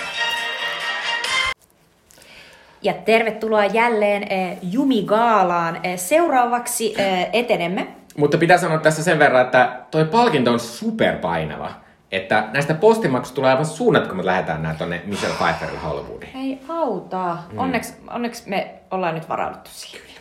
[2.83, 5.81] Ja tervetuloa jälleen eh, Jumi-gaalaan.
[5.83, 7.89] Eh, seuraavaksi eh, etenemme.
[8.17, 11.71] Mutta pitää sanoa tässä sen verran, että toi palkinto on superpainava.
[12.13, 16.37] Että näistä postimaksuista tulee aivan suunnat, kun me lähdetään nää tonne Michelle Pfeifferille Hollywoodiin.
[16.37, 17.37] Ei auta.
[17.53, 17.59] Mm.
[17.59, 20.13] Onneksi, onneksi me ollaan nyt varauduttu siihen.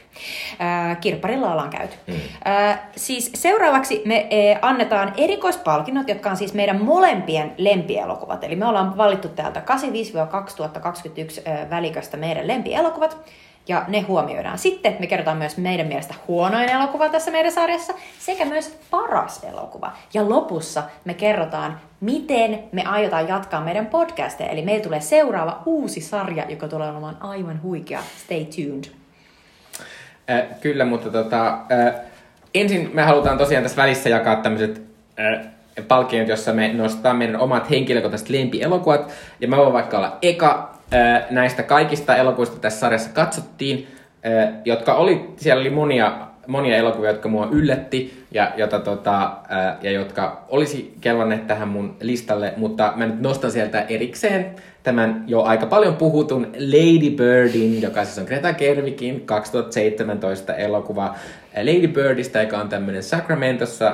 [0.91, 1.95] Äh, kirpparilla ollaan käyty.
[2.07, 2.13] Mm.
[2.47, 8.43] Äh, siis seuraavaksi me äh, annetaan erikoispalkinnot, jotka on siis meidän molempien lempielokuvat.
[8.43, 9.63] Eli me ollaan valittu täältä 85-2021
[11.47, 13.17] äh, väliköstä meidän lempielokuvat.
[13.67, 14.57] Ja ne huomioidaan.
[14.57, 19.91] Sitten me kerrotaan myös meidän mielestä huonoin elokuva tässä meidän sarjassa, sekä myös paras elokuva.
[20.13, 24.49] Ja lopussa me kerrotaan, miten me aiotaan jatkaa meidän podcasteja.
[24.49, 27.99] Eli meillä tulee seuraava uusi sarja, joka tulee olemaan aivan huikea.
[28.23, 29.01] Stay tuned.
[30.61, 31.93] Kyllä, mutta tota, äh,
[32.53, 34.82] ensin me halutaan tosiaan tässä välissä jakaa tämmöiset
[35.19, 35.47] äh,
[35.88, 39.11] palkinnot, jossa me nostetaan meidän omat henkilökohtaiset lempielokuvat.
[39.39, 43.88] Ja mä voin vaikka olla eka äh, näistä kaikista elokuvista tässä sarjassa katsottiin,
[44.26, 49.77] äh, jotka oli, siellä oli monia, monia elokuvia, jotka mua yllätti ja, jota, tota, äh,
[49.81, 55.41] ja jotka olisi kelvanneet tähän mun listalle, mutta mä nyt nostan sieltä erikseen tämän jo
[55.41, 61.15] aika paljon puhutun Lady Birdin, joka siis on Greta Gerwigin 2017 elokuva
[61.57, 63.87] Lady Birdistä, joka on tämmöinen Sacramentossa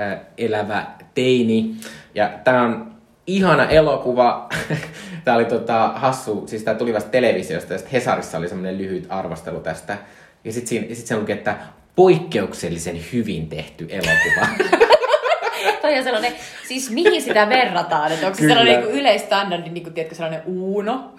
[0.00, 1.74] äh, elävä teini.
[2.14, 2.92] Ja tämä on
[3.26, 4.48] ihana elokuva.
[5.24, 9.06] tämä oli tota, hassu, siis tämä tuli vasta televisiosta ja sitten Hesarissa oli semmoinen lyhyt
[9.08, 9.98] arvostelu tästä.
[10.44, 11.56] Ja sitten sit se luki, että
[11.96, 14.46] poikkeuksellisen hyvin tehty elokuva.
[15.82, 16.32] Toi on sellainen,
[16.68, 18.12] siis mihin sitä verrataan?
[18.12, 18.54] Että onko se Kyllä.
[18.54, 21.14] sellainen niin yleistandardi, niin kuin, tiedätkö, sellainen Uno?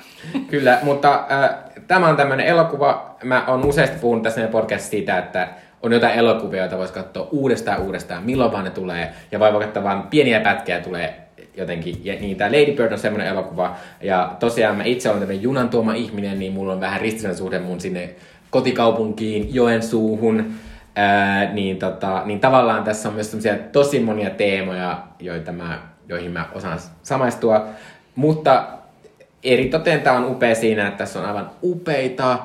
[0.49, 1.49] Kyllä, mutta äh,
[1.87, 3.15] tämä on tämmöinen elokuva.
[3.23, 5.47] Mä oon useasti puhunut tässä podcastissa siitä, että
[5.83, 9.13] on jotain elokuvia, joita voisi katsoa uudestaan uudestaan, milloin vaan ne tulee.
[9.31, 11.23] Ja vai katsoa vaan pieniä pätkiä tulee
[11.57, 12.01] jotenkin.
[12.03, 13.75] Ja niin tämä Lady Bird on semmoinen elokuva.
[14.01, 17.59] Ja tosiaan mä itse olen tämmöinen junan tuoma ihminen, niin mulla on vähän ristiriitainen suhde
[17.59, 18.09] mun sinne
[18.53, 20.53] kotikaupunkiin, Joensuuhun.
[20.95, 23.37] Ää, niin, tota, niin tavallaan tässä on myös
[23.71, 27.65] tosi monia teemoja, joita mä, joihin mä osaan samaistua.
[28.15, 28.63] Mutta
[29.43, 32.39] eritoten tämä on upea siinä, että tässä on aivan upeita, äh,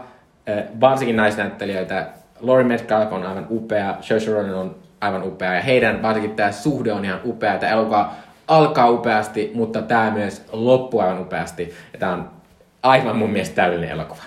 [0.80, 2.06] varsinkin naisnäyttelijöitä.
[2.40, 6.92] Laurie Metcalf on aivan upea, Saoirse Ronan on aivan upea, ja heidän varsinkin tämä suhde
[6.92, 7.58] on ihan upea.
[7.58, 8.12] Tämä elokuva
[8.48, 11.74] alkaa upeasti, mutta tämä myös loppuu aivan upeasti.
[11.92, 12.30] Ja tämä on
[12.82, 14.22] aivan mun mielestä täydellinen elokuva.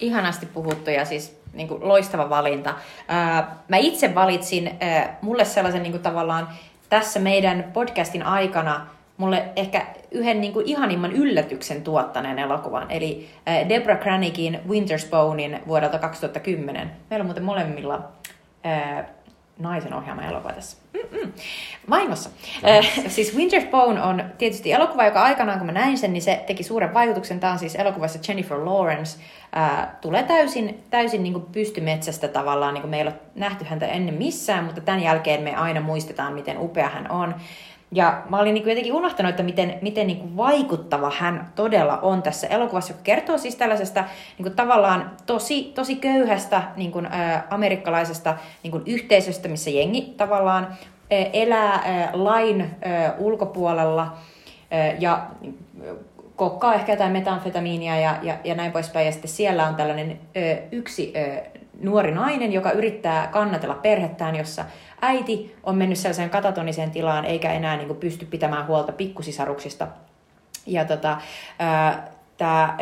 [0.00, 2.74] Ihanasti puhuttu ja siis niin kuin, loistava valinta.
[3.08, 6.48] Ää, mä itse valitsin ää, mulle sellaisen niin kuin, tavallaan
[6.88, 8.86] tässä meidän podcastin aikana
[9.16, 15.60] mulle ehkä yhden niin kuin, ihanimman yllätyksen tuottaneen elokuvan, eli ää, Deborah Kranickin Winter's Bonein
[15.66, 16.90] vuodelta 2010.
[17.10, 18.08] Meillä on muuten molemmilla
[19.58, 20.76] naisen ohjaama elokuva tässä.
[20.92, 21.32] Mm-mm.
[21.90, 22.30] Vahingossa.
[22.68, 26.44] Äh, siis Winter's Bone on tietysti elokuva, joka aikanaan kun mä näin sen, niin se
[26.46, 27.40] teki suuren vaikutuksen.
[27.40, 29.18] Tämä on siis elokuvassa Jennifer Lawrence.
[29.56, 34.14] Äh, tulee täysin, täysin niin pystymetsästä tavallaan, niin kuin me ei ole nähty häntä ennen
[34.14, 37.34] missään, mutta tämän jälkeen me aina muistetaan, miten upea hän on.
[37.92, 41.98] Ja mä olin niin kuin jotenkin unohtanut, että miten, miten niin kuin vaikuttava hän todella
[41.98, 44.04] on tässä elokuvassa, joka kertoo siis tällaisesta
[44.38, 50.14] niin kuin tavallaan tosi, tosi köyhästä niin kuin, ä, amerikkalaisesta niin kuin yhteisöstä, missä jengi
[50.16, 54.02] tavallaan ä, elää ä, lain ä, ulkopuolella
[54.72, 55.26] ä, ja
[56.36, 59.06] kokkaa ehkä jotain metanfetamiinia ja, ja, ja näin poispäin.
[59.06, 60.40] Ja sitten siellä on tällainen ä,
[60.72, 61.42] yksi ä,
[61.80, 64.64] nuori nainen, joka yrittää kannatella perhettään, jossa
[65.00, 69.88] äiti on mennyt sellaiseen katatoniseen tilaan, eikä enää niin kuin, pysty pitämään huolta pikkusisaruksista.
[70.66, 71.18] Ja tota,
[72.36, 72.76] tämä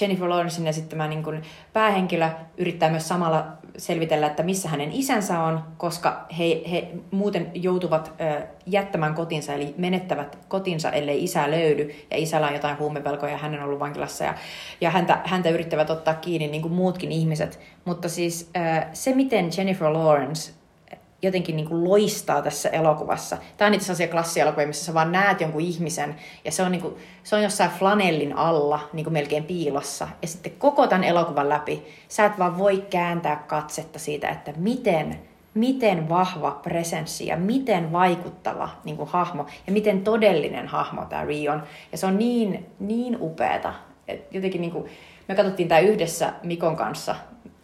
[0.00, 1.42] Jennifer Lawrencein esittämä niin kuin,
[1.72, 2.28] päähenkilö
[2.58, 3.46] yrittää myös samalla
[3.76, 9.74] selvitellä, että missä hänen isänsä on, koska he, he muuten joutuvat ö, jättämään kotinsa, eli
[9.78, 14.24] menettävät kotinsa, ellei isä löydy, ja isällä on jotain huumepelkoja, ja hän on ollut vankilassa,
[14.24, 14.34] ja,
[14.80, 17.60] ja häntä, häntä yrittävät ottaa kiinni niin kuin muutkin ihmiset.
[17.84, 20.59] Mutta siis ö, se, miten Jennifer Lawrence
[21.22, 23.36] jotenkin niin kuin loistaa tässä elokuvassa.
[23.56, 26.82] Tämä on niitä sellaisia klassielokuvia, missä sä vaan näet jonkun ihmisen, ja se on, niin
[26.82, 30.08] kuin, se on jossain flanellin alla, niin kuin melkein piilossa.
[30.22, 35.18] Ja sitten koko tämän elokuvan läpi sä et vaan voi kääntää katsetta siitä, että miten,
[35.54, 41.48] miten vahva presenssi ja miten vaikuttava niin kuin hahmo ja miten todellinen hahmo tämä Ri
[41.48, 41.62] on.
[41.92, 43.74] Ja se on niin, niin upeeta.
[44.08, 44.90] Et jotenkin niin kuin,
[45.28, 47.14] me katsottiin tämä yhdessä Mikon kanssa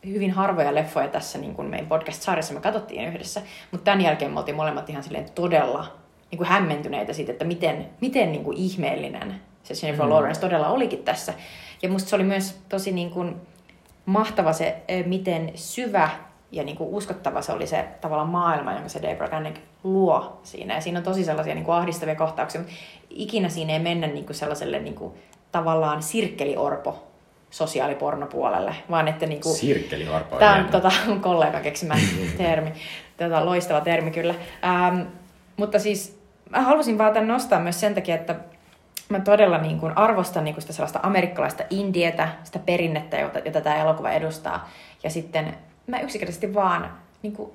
[0.07, 4.39] hyvin harvoja leffoja tässä niin kuin meidän podcast-sarjassa me katsottiin yhdessä, mutta tämän jälkeen me
[4.39, 5.97] oltiin molemmat ihan silleen todella
[6.31, 10.13] niin kuin hämmentyneitä siitä, että miten, miten niin kuin ihmeellinen se Jennifer mm.
[10.13, 11.35] Lawrence todella olikin tässä.
[11.83, 13.37] Ja musta se oli myös tosi niin kuin
[14.07, 16.11] mahtava se, miten syvä
[16.53, 20.75] ja niin kuin uskottava se oli se tavallaan maailma, jonka se Deborah Gannick luo siinä.
[20.75, 22.77] Ja siinä on tosi sellaisia niin kuin ahdistavia kohtauksia, mutta
[23.11, 25.13] ikinä siinä ei mennä niin kuin sellaiselle niin kuin,
[25.53, 27.07] tavallaan sirkkeliorpo
[27.51, 29.55] sosiaalipornopuolelle, vaan että niinku...
[29.55, 30.37] Sirkkeliorpo.
[30.37, 31.95] Tämä on tota, kollega keksimä
[32.37, 32.73] termi.
[33.17, 34.35] Tota, loistava termi kyllä.
[34.65, 35.01] Ähm,
[35.57, 36.19] mutta siis
[36.51, 38.37] mä halusin vaan tämän nostaa myös sen takia, että
[39.09, 43.61] mä todella niin kuin arvostan niin kuin sitä sellaista amerikkalaista indietä, sitä perinnettä, jota, jota
[43.61, 44.69] tämä elokuva edustaa.
[45.05, 46.91] Ja sitten mä yksinkertaisesti vaan
[47.23, 47.51] niin kuin,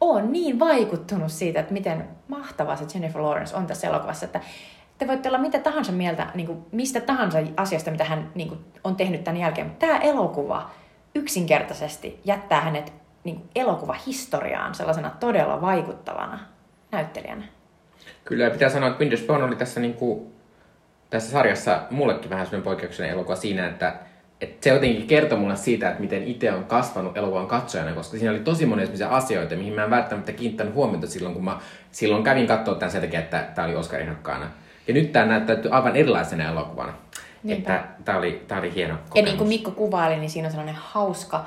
[0.00, 4.40] oon niin vaikuttunut siitä, että miten mahtava se Jennifer Lawrence on tässä elokuvassa, että
[4.98, 8.60] te voitte olla mitä tahansa mieltä niin kuin mistä tahansa asiasta, mitä hän niin kuin,
[8.84, 10.70] on tehnyt tämän jälkeen, mutta tämä elokuva
[11.14, 12.92] yksinkertaisesti jättää hänet
[13.24, 16.38] niin kuin, elokuvahistoriaan sellaisena todella vaikuttavana
[16.92, 17.44] näyttelijänä.
[18.24, 20.32] Kyllä, ja pitää sanoa, että Windows Bone oli tässä, niin kuin,
[21.10, 23.96] tässä sarjassa mullekin vähän sellainen poikkeuksellinen elokuva siinä, että,
[24.40, 28.30] että se jotenkin kertoi mulle siitä, että miten itse on kasvanut elokuvan katsojana, koska siinä
[28.30, 31.58] oli tosi monia asioita, mihin mä en välttämättä kiinnittänyt huomiota silloin, kun mä
[31.90, 34.50] silloin kävin katsoa tämän sen takia, että tämä oli Oscarin ehdokkaana.
[34.88, 36.92] Ja nyt tämä näyttäytyy aivan erilaisena elokuvana.
[37.42, 37.76] Niinpä.
[37.76, 39.16] Että tämä oli, oli hieno kokemus.
[39.16, 41.44] Ja niin kuin Mikko kuvaili, niin siinä on sellainen hauska,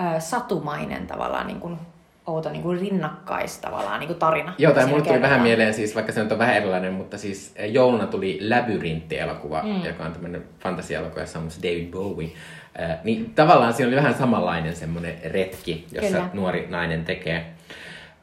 [0.00, 1.78] äh, satumainen tavallaan niin kuin
[2.26, 4.54] outo niin kuin rinnakkais tavallaan niin kuin tarina.
[4.58, 7.54] Joo, tai mulle tuli vähän mieleen, siis, vaikka se nyt on vähän erilainen, mutta siis
[7.68, 9.84] jouluna tuli Labyrintti-elokuva, mm.
[9.84, 12.28] joka on tämmöinen fantasia-elokuva, jossa on myös David Bowie.
[12.80, 16.30] Äh, niin tavallaan siinä oli vähän samanlainen semmoinen retki, jossa Kyllä.
[16.32, 17.54] nuori nainen tekee.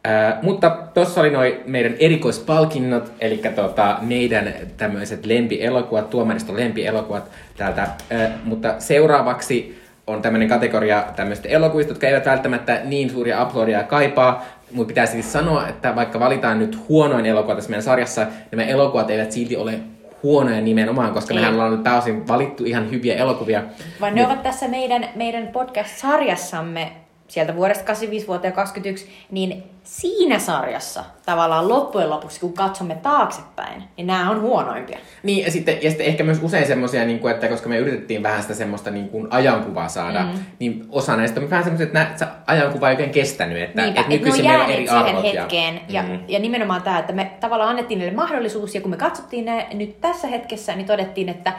[0.06, 7.24] Äh, mutta tuossa oli noin meidän erikoispalkinnot, eli tota, meidän tämmöiset lempielokuvat, tuomariston lempielokuvat
[7.58, 7.82] täältä.
[7.82, 14.45] Äh, mutta seuraavaksi on tämmöinen kategoria tämmöistä elokuvista, jotka eivät välttämättä niin suuria aplodia kaipaa,
[14.72, 18.64] mun pitää siis sanoa, että vaikka valitaan nyt huonoin elokuva tässä meidän sarjassa, niin nämä
[18.64, 19.80] elokuvat eivät silti ole
[20.24, 21.39] huonoja nimenomaan, koska Ei.
[21.39, 23.64] mehän ollaan pääosin valittu ihan hyviä elokuvia.
[24.01, 26.91] Vaan ne ovat tässä meidän, meidän podcast-sarjassamme
[27.28, 34.08] sieltä vuodesta 85 vuoteen 21, niin siinä sarjassa tavallaan loppujen lopuksi, kun katsomme taaksepäin, niin
[34.08, 35.00] nämä on huonoimpia.
[35.24, 38.24] Niin, ja sitten, ja sitten ehkä myös usein semmoisia, niin kuin, että koska me yritettiin
[38.24, 40.40] vähän sitä semmoista niin kuin ajankuvaa saada, mm.
[40.60, 44.02] niin osa näistä on vähän semmoisia, että nää, se ajankuva ei oikein kestänyt, että, Niinpä,
[44.02, 45.24] että nykyisin meillä on eri siihen arvot.
[45.24, 45.82] hetkeen.
[45.90, 46.14] Ja, mm.
[46.14, 49.68] ja, ja nimenomaan tämä, että me tavallaan annettiin niille mahdollisuus, ja kun me katsottiin ne
[49.74, 51.54] nyt tässä hetkessä, niin todettiin, että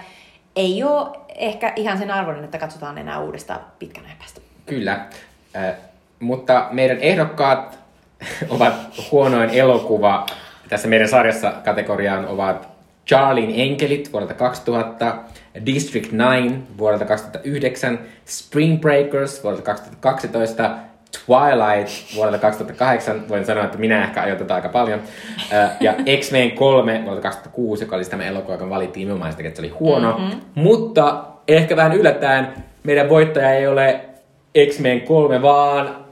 [0.57, 4.41] ei ole ehkä ihan sen arvoinen, että katsotaan enää uudestaan pitkän ajan päästä.
[4.67, 5.07] Kyllä,
[5.57, 5.75] äh,
[6.21, 7.79] mutta meidän ehdokkaat
[8.51, 8.75] ovat
[9.11, 10.27] huonoin elokuva.
[10.69, 12.69] Tässä meidän sarjassa kategoriaan ovat
[13.07, 15.15] Charlien enkelit vuodelta 2000,
[15.67, 20.71] District 9 vuodelta 2009, Spring Breakers vuodelta 2012,
[21.27, 25.01] Twilight vuodelta 2008, voin sanoa, että minä ehkä ajoin tätä aika paljon,
[25.81, 29.57] ja X-Men 3 vuodelta 2006, joka oli siis tämä elokuva, joka valittiin nimenomaan sitä, että
[29.57, 30.19] se oli huono.
[30.19, 30.41] Mm-hmm.
[30.55, 32.49] Mutta ehkä vähän yllättäen
[32.85, 34.01] meidän voittaja ei ole
[34.65, 36.07] X-Men 3, vaan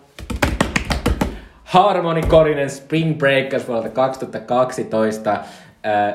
[1.64, 5.32] Harmony Korinen Spring Breakers vuodelta 2012.
[5.32, 5.40] Äh,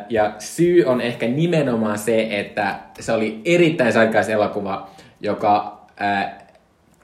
[0.10, 4.90] Ja syy on ehkä nimenomaan se, että se oli erittäin sarkais elokuva,
[5.22, 6.32] joka äh,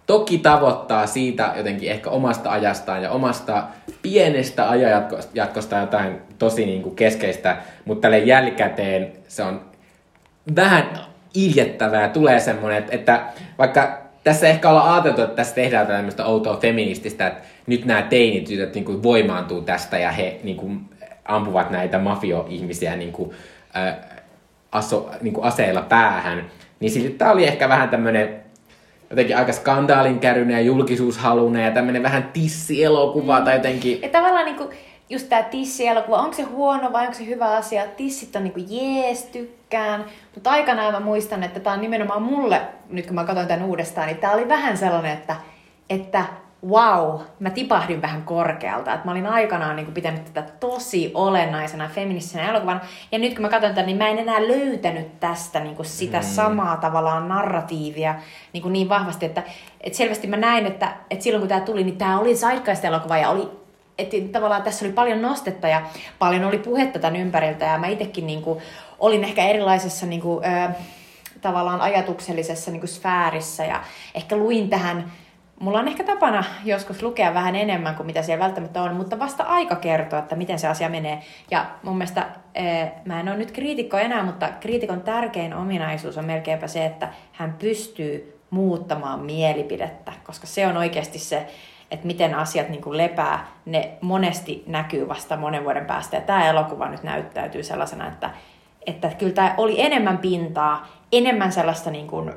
[0.06, 3.64] toki tavoittaa siitä jotenkin ehkä omasta ajastaan ja omasta
[4.02, 9.62] pienestä ajanjatkosta jotain tosi niin kuin keskeistä, mutta tälle jälkikäteen se on
[10.56, 11.00] vähän
[11.34, 12.10] iljettävää.
[12.10, 13.24] Tulee semmoinen, että
[13.58, 18.76] vaikka tässä ehkä ollaan ajateltu, että tässä tehdään tämmöistä outoa feminististä, että nyt nämä teinitytöt
[18.76, 20.80] niin kuin voimaantuu tästä ja he niin kuin,
[21.26, 23.32] ampuvat näitä mafio-ihmisiä niin kuin,
[23.78, 23.96] äh,
[24.72, 26.46] aso, niin kuin aseilla päähän.
[26.80, 28.44] Niin silti tämä oli ehkä vähän tämmöinen
[29.10, 34.02] jotenkin aika skandaalin kärryinen ja julkisuushalunen ja tämmöinen vähän tissielokuva tai jotenkin...
[34.02, 34.70] Ja tavallaan niinku,
[35.10, 37.84] just tää tissielokuva, onko se huono vai onko se hyvä asia?
[37.98, 39.30] Tissit on niinku jees,
[39.76, 40.06] tykkään.
[40.36, 44.08] Mutta aikanaan mä muistan, että tää on nimenomaan mulle, nyt kun mä katsoin tän uudestaan,
[44.08, 45.36] niin tää oli vähän sellainen, että,
[45.90, 46.26] että
[46.68, 48.94] wow, mä tipahdin vähän korkealta.
[48.94, 52.80] Että mä olin aikanaan niin pitänyt tätä tosi olennaisena feministisenä elokuvana.
[53.12, 56.18] Ja nyt kun mä katson tätä, niin mä en enää löytänyt tästä niin kuin sitä
[56.18, 56.24] mm.
[56.24, 58.16] samaa tavallaan narratiivia
[58.54, 59.44] niin, kuin niin vahvasti, että,
[59.82, 63.18] että selvästi mä näin, että, että silloin kun tämä tuli, niin tämä oli zeitgeist elokuva
[63.18, 63.66] ja oli
[63.98, 65.82] että tavallaan tässä oli paljon nostetta ja
[66.20, 68.60] paljon oli puhetta tämän ympäriltä ja mä itsekin niin kuin,
[69.00, 70.70] olin ehkä erilaisessa niin kuin, ö,
[71.42, 73.84] tavallaan ajatuksellisessa niin kuin sfäärissä ja
[74.14, 75.12] ehkä luin tähän
[75.60, 79.44] Mulla on ehkä tapana joskus lukea vähän enemmän kuin mitä siellä välttämättä on, mutta vasta
[79.44, 81.22] aika kertoa, että miten se asia menee.
[81.52, 82.30] Ja mun mielestä,
[83.06, 87.56] mä en ole nyt kriitikko enää, mutta kriitikon tärkein ominaisuus on melkeinpä se, että hän
[87.60, 91.48] pystyy muuttamaan mielipidettä, koska se on oikeasti se,
[91.92, 96.18] että miten asiat niin kuin lepää, ne monesti näkyy vasta monen vuoden päästä.
[96.18, 98.30] Ja tämä elokuva nyt näyttäytyy sellaisena, että,
[98.88, 102.34] että kyllä tämä oli enemmän pintaa, enemmän sellaista niin kuin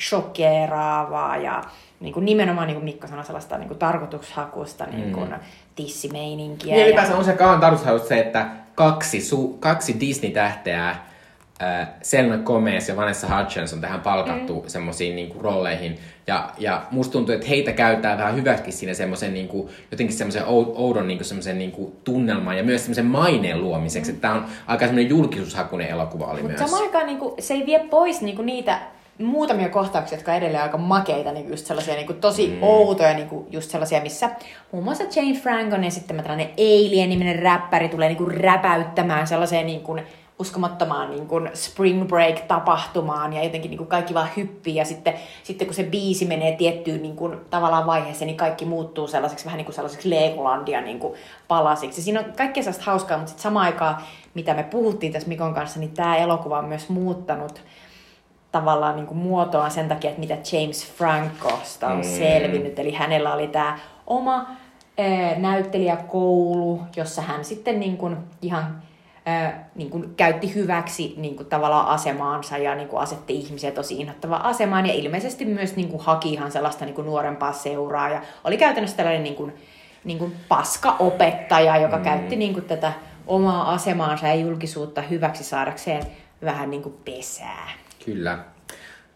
[0.00, 1.64] shokkeeraavaa ja
[2.00, 5.36] niin kuin nimenomaan, niin kuin Mikko sanoi, sellaista niin kuin tarkoitushakusta niin kuin mm.
[5.74, 6.74] tissimeininkiä.
[6.74, 10.96] Niin ylipäänsä on se kaan tarkoitushakusta se, että kaksi, su, kaksi Disney-tähteä,
[11.62, 14.68] äh, Selma Gomez ja Vanessa Hudgens on tähän palkattu mm.
[14.68, 15.98] semmoisiin niinku rooleihin.
[16.26, 20.42] Ja, ja musta tuntuu, että heitä käytetään vähän hyväksi siinä semmoisen niinku, jotenkin semmoisen
[20.74, 24.12] oudon niinku, semmoisen niinku tunnelman ja myös semmoisen maineen luomiseksi.
[24.12, 24.20] Mm.
[24.20, 26.60] Tämä on aika semmoinen julkisuushakunen elokuva oli Mut myös.
[26.60, 28.78] samaan aikaan niin kuin, se ei vie pois niin kuin niitä
[29.18, 32.62] muutamia kohtauksia, jotka edelleen aika makeita, niin just sellaisia niin kuin tosi mm.
[32.62, 34.30] outoja, niin kuin just sellaisia, missä
[34.72, 39.80] muun muassa Jane Frank on esittämä tällainen Alien-niminen räppäri tulee niin kuin räpäyttämään sellaiseen niin
[39.80, 40.02] kuin
[40.38, 45.66] uskomattomaan niin kuin spring break-tapahtumaan ja jotenkin niin kuin kaikki vaan hyppii ja sitten, sitten
[45.66, 49.64] kun se biisi menee tiettyyn niin kuin, tavallaan vaiheeseen, niin kaikki muuttuu sellaiseksi vähän niin
[49.64, 51.14] kuin sellaiseksi Legolandia niin kuin
[51.48, 52.02] palasiksi.
[52.02, 53.96] Siinä on kaikkea sellaista hauskaa, mutta sitten samaan aikaan,
[54.34, 57.62] mitä me puhuttiin tässä Mikon kanssa, niin tämä elokuva on myös muuttanut
[58.52, 62.02] tavallaan niin kuin muotoaan sen takia, että mitä James Francosta on mm.
[62.02, 62.78] selvinnyt.
[62.78, 64.46] Eli hänellä oli tämä oma
[64.98, 68.82] ää, näyttelijäkoulu, jossa hän sitten niin kuin ihan
[69.26, 74.00] ää, niin kuin käytti hyväksi niin kuin tavallaan asemaansa ja niin kuin asetti ihmisiä tosi
[74.00, 74.86] inhottavaan asemaan.
[74.86, 78.08] Ja ilmeisesti myös niin kuin haki ihan sellaista niin kuin nuorempaa seuraa.
[78.08, 79.54] Ja oli käytännössä tällainen niin kuin,
[80.04, 82.04] niin kuin paskaopettaja, joka mm.
[82.04, 82.92] käytti niin kuin tätä
[83.26, 86.02] omaa asemaansa ja julkisuutta hyväksi saadakseen
[86.44, 87.68] vähän niin kuin pesää.
[88.04, 88.32] Kyllä.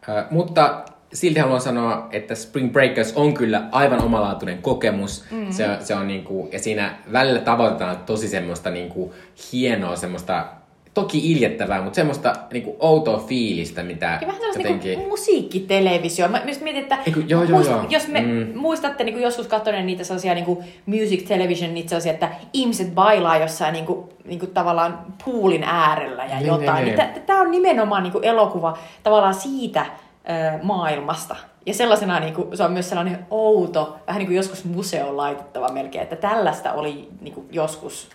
[0.09, 5.24] Äh, mutta silti haluan sanoa, että Spring Breakers on kyllä aivan omalaatuinen kokemus.
[5.30, 5.52] Mm-hmm.
[5.52, 9.14] Se, se on niinku, ja siinä välillä tavoitetaan tosi semmoista niinku
[9.52, 10.46] hienoa semmoista
[10.94, 14.90] toki iljettävää, mutta semmoista niinku outoa fiilistä, mitä Ja vähän sellaista jotenkin...
[14.90, 16.28] niinku musiikkitelevisio.
[16.28, 17.84] Mä just mietin, että Eiku, joo, joo, joo.
[17.88, 18.46] jos me Mm.
[18.59, 23.72] muistatte niinku joskus katsoneet niitä sellaisia niinku music television, niitä sellaisia, että ihmiset bailaa jossain
[23.72, 26.84] niinku, niinku tavallaan poolin äärellä ja Niin, jotain.
[26.84, 29.86] niin, Niin, Tämä on nimenomaan niinku elokuva tavallaan siitä
[30.62, 31.37] maailmasta.
[31.66, 36.03] Ja sellaisena niinku, se on myös sellainen outo, vähän niin kuin joskus museoon laitettava melkein,
[36.03, 38.09] että tällaista oli niinku joskus.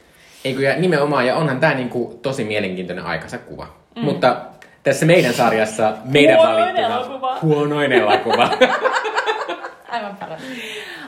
[0.46, 3.68] Eikö, ja nimenomaan, ja onhan tämä niinku tosi mielenkiintoinen aikansa kuva.
[3.96, 4.02] Mm.
[4.02, 4.38] Mutta
[4.84, 6.88] tässä meidän sarjassa meidän Huonoin valittuna...
[6.88, 7.38] elokuva.
[7.42, 8.50] Huonoin elokuva.
[9.92, 10.42] Aivan paras.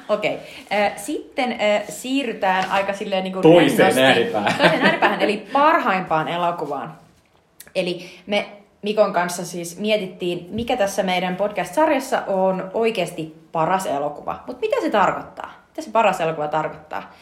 [0.10, 0.36] Okei.
[0.36, 0.90] Okay.
[0.98, 1.56] Sitten
[1.90, 4.54] siirrytään aika silleen niin kuin Toiseen ääripäähän.
[4.58, 6.94] Toiseen ääripäähän, eli parhaimpaan elokuvaan.
[7.76, 8.48] Eli me
[8.86, 14.44] Mikon kanssa siis mietittiin, mikä tässä meidän podcast-sarjassa on oikeasti paras elokuva.
[14.48, 15.52] Mutta mitä se tarkoittaa?
[15.68, 17.14] Mitä se paras elokuva tarkoittaa?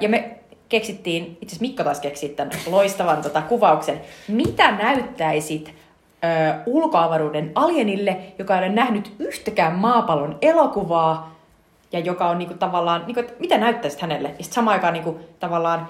[0.00, 0.38] Ja me
[0.68, 4.00] keksittiin, itse asiassa Mikko taas keksi tämän loistavan tota, kuvauksen.
[4.28, 11.34] Mitä näyttäisit ö, ulkoavaruuden alienille, joka ei ole nähnyt yhtäkään maapallon elokuvaa,
[11.92, 14.28] ja joka on niinku tavallaan, niinku, mitä näyttäisit hänelle?
[14.28, 15.88] Ja sitten samaan aikaan niinku, tavallaan,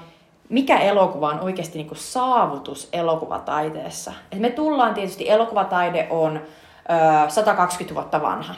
[0.52, 4.12] mikä elokuva on oikeasti niinku saavutus elokuvataiteessa.
[4.32, 8.54] Et me tullaan tietysti, elokuvataide on ö, 120 vuotta vanha.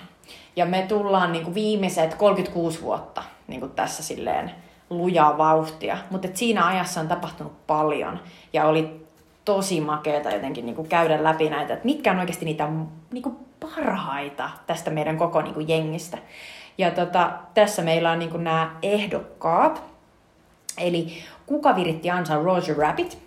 [0.56, 4.50] Ja me tullaan niinku viimeiset 36 vuotta niinku tässä silleen
[4.90, 5.98] lujaa vauhtia.
[6.10, 8.20] Mutta siinä ajassa on tapahtunut paljon.
[8.52, 9.06] Ja oli
[9.44, 12.68] tosi makeeta jotenkin niinku käydä läpi näitä, että mitkä on oikeasti niitä
[13.12, 16.18] niinku parhaita tästä meidän koko niinku jengistä.
[16.78, 19.82] Ja tota, tässä meillä on niinku nämä ehdokkaat.
[20.78, 23.18] Eli kuka viritti ansa Roger Rabbit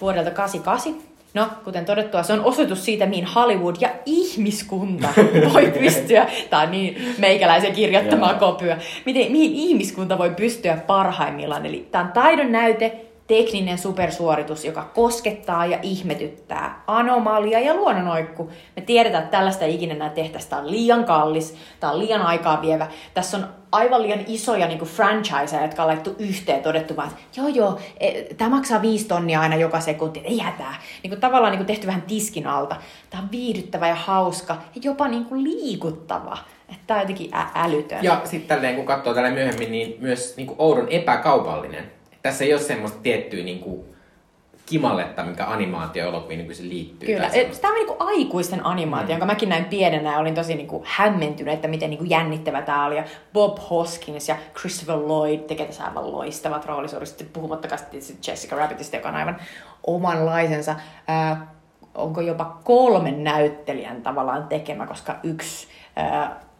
[0.00, 0.94] vuodelta 88.
[1.34, 5.08] No, kuten todettua, se on osoitus siitä, mihin Hollywood ja ihmiskunta
[5.54, 8.38] voi pystyä, tai niin meikäläisen kirjoittamaa Joo.
[8.38, 11.66] kopyä, miten, mihin ihmiskunta voi pystyä parhaimmillaan.
[11.66, 16.82] Eli tämä on taidon näyte, tekninen supersuoritus, joka koskettaa ja ihmetyttää.
[16.86, 18.50] Anomalia ja luonnonoikku.
[18.76, 20.48] Me tiedetään, että tällaista ei ikinä enää tehtäisi.
[20.48, 22.86] Tämä on liian kallis, tämä on liian aikaa vievä.
[23.14, 27.48] Tässä on aivan liian isoja niin franchiseja, jotka on laittu yhteen todettu vaan, että joo
[27.48, 30.74] joo, e, tämä maksaa viisi tonnia aina joka sekunti, ei hätää.
[31.02, 32.76] Niin kuin tavallaan niin kuin tehty vähän tiskin alta.
[33.10, 36.38] Tämä on viihdyttävä ja hauska ja jopa niin kuin liikuttava.
[36.86, 38.04] Tämä on jotenkin ä- älytön.
[38.04, 42.01] Ja sitten kun katsoo tällä myöhemmin, niin myös niin kuin oudon epäkaupallinen.
[42.22, 43.92] Tässä ei ole semmoista tiettyä niin kuin
[44.66, 47.06] kimalletta, mikä animaatio-elokuviin nykyisin liittyy.
[47.06, 47.30] Kyllä.
[47.60, 49.10] Tämä on niinku aikuisten animaatio, mm.
[49.10, 52.96] jonka mäkin näin pienenä ja olin tosi niinku hämmentynyt, että miten niinku jännittävä tämä oli.
[52.96, 57.80] Ja Bob Hoskins ja Christopher Lloyd tekee tässä aivan loistavat roolisurista, puhumattakaan
[58.26, 59.36] Jessica Rabbitista, joka on aivan
[59.86, 60.76] omanlaisensa.
[61.08, 61.54] Ää,
[61.94, 65.68] onko jopa kolmen näyttelijän tavallaan tekemä, koska yksi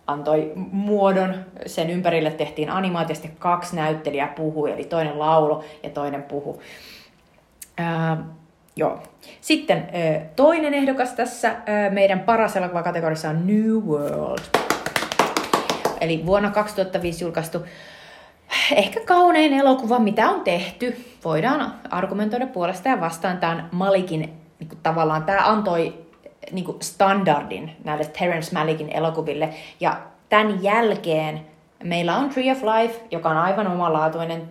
[0.07, 1.35] antoi muodon,
[1.67, 6.63] sen ympärille tehtiin animaatio, sitten kaksi näyttelijää puhui, eli toinen laulo ja toinen puhu.
[7.79, 8.25] Ää,
[8.77, 9.03] joo.
[9.41, 14.43] Sitten ää, toinen ehdokas tässä ää, meidän paras elokuvakategoriassa on New World.
[16.01, 17.59] Eli vuonna 2005 julkaistu
[18.77, 21.05] ehkä kaunein elokuva, mitä on tehty.
[21.25, 23.39] Voidaan argumentoida puolesta ja vastaan.
[23.39, 24.21] Tämä on Malikin,
[24.59, 26.02] niin kuin tavallaan, tämä antoi
[26.53, 29.49] niin kuin standardin näille Terence Malikin elokuville.
[29.81, 31.47] Ja tämän jälkeen
[31.85, 34.49] meillä on Tree of Life, joka on aivan omalaatuinen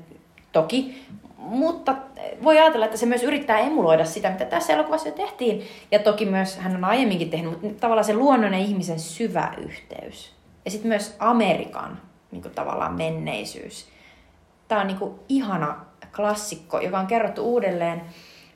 [0.51, 1.05] toki,
[1.37, 1.95] mutta
[2.43, 5.63] voi ajatella, että se myös yrittää emuloida sitä, mitä tässä elokuvassa jo tehtiin.
[5.91, 10.35] Ja toki myös hän on aiemminkin tehnyt, mutta tavallaan se luonnon ja ihmisen syvä yhteys.
[10.65, 11.99] Ja sitten myös Amerikan
[12.31, 13.89] niin kuin tavallaan menneisyys.
[14.67, 15.75] Tämä on niin kuin ihana
[16.15, 18.01] klassikko, joka on kerrottu uudelleen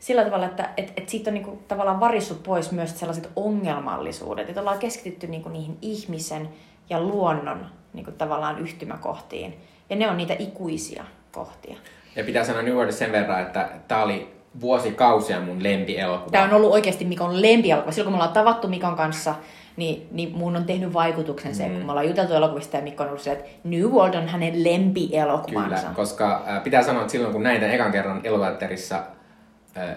[0.05, 4.49] sillä tavalla, että et, et siitä on niin kuin tavallaan varissut pois myös sellaiset ongelmallisuudet.
[4.49, 6.49] Että ollaan keskitytty niin kuin niihin ihmisen
[6.89, 9.57] ja luonnon niin kuin tavallaan yhtymäkohtiin.
[9.89, 11.77] Ja ne on niitä ikuisia kohtia.
[12.15, 16.31] Ja pitää sanoa New World sen verran, että tämä oli vuosikausia mun lempielokuva.
[16.31, 17.91] Tämä on ollut oikeasti Mikon lempielokuva.
[17.91, 19.35] Silloin kun me ollaan tavattu Mikon kanssa,
[19.77, 21.75] niin, niin mun on tehnyt vaikutuksen se, mm.
[21.75, 24.63] kun me ollaan juteltu elokuvista ja Mikko on ollut se, että New World on hänen
[24.63, 25.75] lempielokuvansa.
[25.75, 29.03] Kyllä, koska äh, pitää sanoa, että silloin kun näin tämän ekan kerran elokuvateatterissa äh,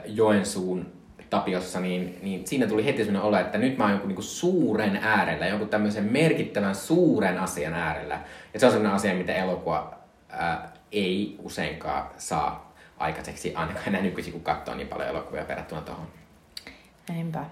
[0.07, 0.93] Joensuun
[1.31, 4.97] Tapiossa, niin, niin siinä tuli heti sellainen olo, että nyt mä oon jonkun niinku suuren
[4.97, 8.21] äärellä, jonkun tämmöisen merkittävän suuren asian äärellä.
[8.55, 9.95] Ja se on sellainen asia, mitä elokuva
[10.41, 10.59] äh,
[10.93, 16.07] ei useinkaan saa aikaiseksi, ainakaan enää nykyisin, kun katsoo niin paljon elokuvia verrattuna tuohon.
[17.09, 17.45] Näinpä.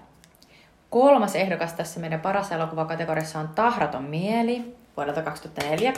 [0.89, 5.93] Kolmas ehdokas tässä meidän paras elokuvakategoriassa on Tahraton mieli vuodelta 2004.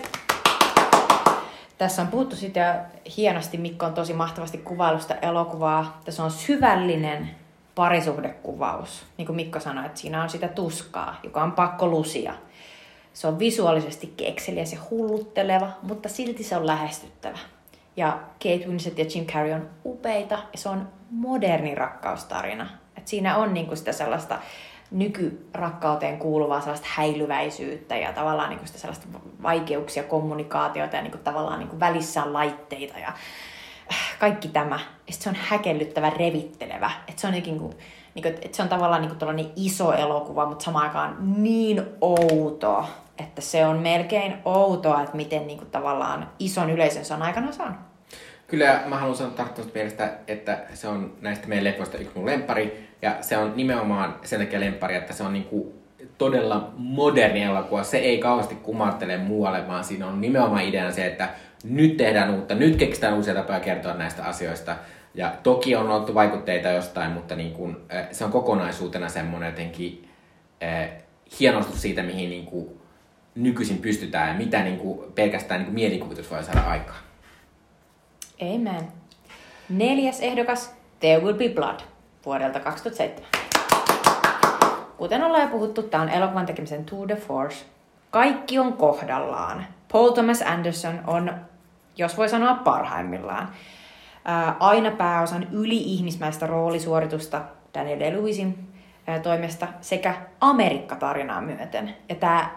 [1.80, 2.86] Tässä on puhuttu sitä
[3.18, 6.02] hienosti, Mikko on tosi mahtavasti kuvailusta elokuvaa.
[6.06, 7.30] Tässä on syvällinen
[7.76, 9.06] parisuhdekuvaus.
[9.18, 12.34] Niin kuin Mikko sanoi, että siinä on sitä tuskaa, joka on pakko lusia.
[13.14, 17.38] Se on visuaalisesti kekseliäs ja hullutteleva, mutta silti se on lähestyttävä.
[17.98, 22.70] Ja Kate Winslet ja Jim Carrey on upeita ja se on moderni rakkaustarina.
[22.98, 24.40] Et siinä on niinku sitä sellaista
[24.92, 29.08] nykyrakkauteen kuuluvaa sellaista häilyväisyyttä ja tavallaan niinku sitä sellaista
[29.44, 33.08] vaikeuksia, kommunikaatiota ja niinku tavallaan niinku välissä on laitteita ja
[33.92, 34.80] äh, kaikki tämä.
[35.08, 36.92] Ja se on häkellyttävä, revittelevä.
[37.08, 37.74] Et se on niinku,
[38.16, 42.86] niinku, et se on tavallaan niinku iso elokuva, mutta samaan aikaan niin outo,
[43.18, 47.78] että se on melkein outoa, että miten niinku tavallaan ison yleisön se on aikana saanut.
[48.48, 52.89] Kyllä mä haluan sanoa tarttumasta mielestä, että se on näistä meidän leffoista yksi mun lempari.
[53.02, 55.74] Ja se on nimenomaan sen takia lempari, että se on niinku
[56.18, 57.84] todella moderni elokuva.
[57.84, 61.30] Se ei kauheasti kumartele muualle, vaan siinä on nimenomaan ideana se, että
[61.64, 64.76] nyt tehdään uutta, nyt keksitään uusia tapoja kertoa näistä asioista.
[65.16, 67.82] Ja toki on ollut vaikutteita jostain, mutta niin kun,
[68.12, 70.10] se on kokonaisuutena semmoinen jotenkin
[70.64, 70.90] äh,
[71.40, 72.70] hienostus siitä, mihin niin kuin
[73.36, 77.00] nykyisin pystytään ja mitä niin kuin pelkästään niin kuin mielikuvitus voi saada aikaan.
[78.42, 78.88] Amen.
[79.70, 81.80] Neljäs ehdokas, There Will Be Blood,
[82.26, 83.30] vuodelta 2007.
[84.98, 87.66] Kuten ollaan jo puhuttu, tämä on elokuvan tekemisen Tour de Force.
[88.12, 89.66] Kaikki on kohdallaan.
[89.92, 91.36] Paul Thomas Anderson on,
[91.98, 93.50] jos voi sanoa, parhaimmillaan.
[94.26, 97.42] Ää, aina pääosan yli-ihmismäistä roolisuoritusta
[97.74, 98.70] Daniel DeLuisin
[99.24, 101.96] toimesta sekä Amerikka-tarinaa myöten.
[102.10, 102.50] Ja tämä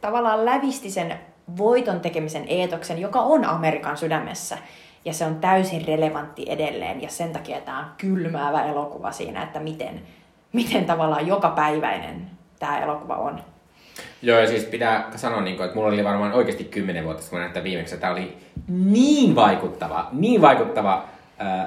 [0.00, 1.20] tavallaan lävisti sen
[1.56, 4.58] voiton tekemisen eetoksen, joka on Amerikan sydämessä.
[5.06, 7.02] Ja se on täysin relevantti edelleen.
[7.02, 10.00] Ja sen takia tämä on kylmäävä elokuva siinä, että miten,
[10.52, 13.40] miten tavallaan jokapäiväinen tämä elokuva on.
[14.22, 17.38] Joo, ja siis pitää sanoa, niin kuin, että mulla oli varmaan oikeasti kymmenen vuotta, kun
[17.38, 18.36] näin viimeksi, tämä oli
[18.68, 21.04] niin vaikuttava, niin vaikuttava.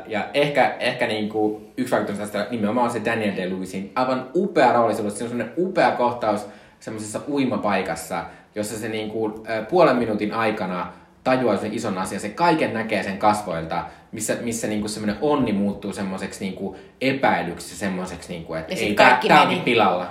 [0.08, 4.74] ja ehkä, ehkä niin kuin, yksi vaikutus tästä nimenomaan on se Daniel DeLuisin aivan upea
[4.74, 4.96] rooli.
[4.96, 6.48] Se on sellainen upea kohtaus,
[6.80, 8.26] semmoisessa uimapaikassa,
[8.56, 9.34] jossa se niin kuin,
[9.70, 10.94] puolen minuutin aikana
[11.30, 15.54] tajuaa sen ison asian, se kaiken näkee sen kasvoilta, missä, missä niin kuin semmoinen onni
[15.54, 18.96] muuttuu semmoiseksi niin kuin epäilyksi, semmoiseksi, niin kuin, että ei,
[19.28, 20.08] tämä onkin pilalla.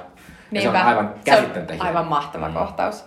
[0.53, 2.55] Ja se on aivan käsittämättä Se on aivan mahtava mm.
[2.55, 3.05] kohtaus.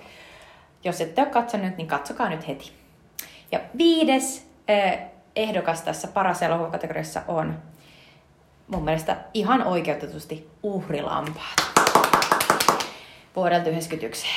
[0.83, 2.71] Jos ette ole katsonut, niin katsokaa nyt heti.
[3.51, 4.99] Ja viides eh,
[5.35, 7.59] ehdokas tässä paras elokuvakategoriassa on
[8.67, 11.71] mun mielestä ihan oikeutetusti uhrilampaat
[13.35, 14.27] vuodelta 1991.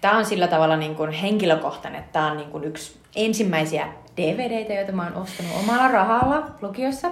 [0.00, 4.72] Tämä on sillä tavalla niin kuin henkilökohtainen, että tämä on niin kuin yksi ensimmäisiä DVDitä,
[4.72, 7.10] joita mä oon ostanut omalla rahalla lukiossa.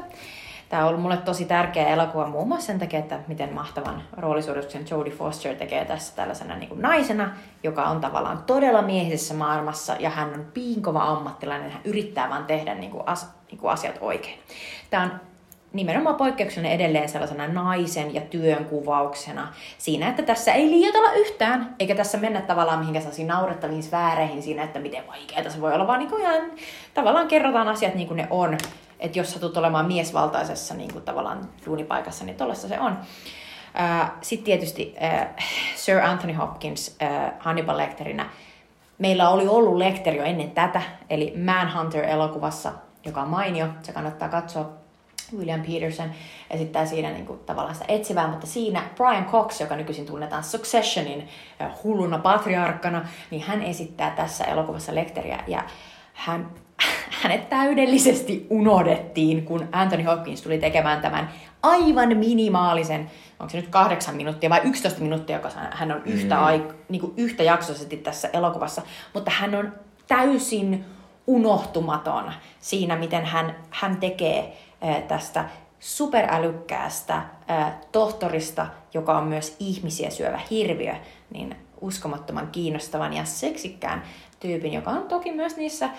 [0.69, 4.85] Tämä on ollut mulle tosi tärkeä elokuva muun muassa sen takia, että miten mahtavan roolisuorituksen
[4.91, 7.31] Jodie Foster tekee tässä tällaisena niin kuin naisena,
[7.63, 12.75] joka on tavallaan todella miehisessä maailmassa ja hän on piinkova ammattilainen, hän yrittää vaan tehdä
[12.75, 14.39] niin kuin as, niin kuin asiat oikein.
[14.91, 15.11] Tämä on
[15.73, 21.95] nimenomaan poikkeuksellinen edelleen sellaisena naisen ja työn kuvauksena siinä, että tässä ei liioitella yhtään, eikä
[21.95, 25.99] tässä mennä tavallaan mihinkään sellaisiin naurettaviin sfääreihin siinä, että miten vaikeaa se voi olla, vaan
[25.99, 26.43] niin ihan
[26.95, 28.59] tavallaan kerrotaan asiat niin kuin ne on.
[29.01, 32.99] Että jos satut olemaan miesvaltaisessa niin kuin tavallaan duunipaikassa, niin tuollaista se on.
[34.21, 34.95] Sitten tietysti
[35.77, 36.97] Sir Anthony Hopkins
[37.39, 38.27] Hannibal Lecterinä.
[38.99, 42.73] Meillä oli ollut Lecter jo ennen tätä, eli Manhunter-elokuvassa,
[43.05, 43.67] joka on mainio.
[43.83, 44.71] Se kannattaa katsoa
[45.39, 46.11] William Peterson
[46.51, 51.29] esittää siinä niin kuin, tavallaan sitä etsivää, mutta siinä Brian Cox, joka nykyisin tunnetaan Successionin
[51.85, 55.65] hulluna patriarkkana, niin hän esittää tässä elokuvassa Lecteria ja
[56.13, 56.51] hän,
[57.23, 61.31] hänet täydellisesti unohdettiin, kun Anthony Hopkins tuli tekemään tämän
[61.63, 63.11] aivan minimaalisen,
[63.41, 66.45] onko se nyt kahdeksan minuuttia vai 11 minuuttia, joka hän on yhtä, mm.
[66.45, 68.83] aik, niin kuin yhtä jaksoisesti tässä elokuvassa,
[69.15, 69.73] mutta hän on
[70.07, 70.85] täysin
[71.27, 74.59] unohtumaton siinä, miten hän, hän tekee
[75.09, 75.45] tästä
[75.81, 77.23] superälykkäästä
[77.93, 80.95] tohtorista, joka on myös ihmisiä syövä hirviö,
[81.35, 84.03] niin uskomattoman kiinnostavan ja seksikkään
[84.41, 85.91] tyypin, joka on toki myös niissä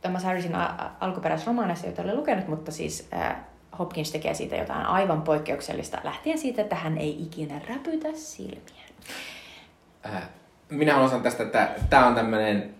[0.00, 0.56] Thomas Harrisin
[1.00, 3.10] alkuperäisromaaneissa, joita olen lukenut, mutta siis
[3.78, 8.84] Hopkins tekee siitä jotain aivan poikkeuksellista, lähtien siitä, että hän ei ikinä räpytä silmiä.
[10.68, 12.74] Minä sanoa tästä, että tämä on tämmöinen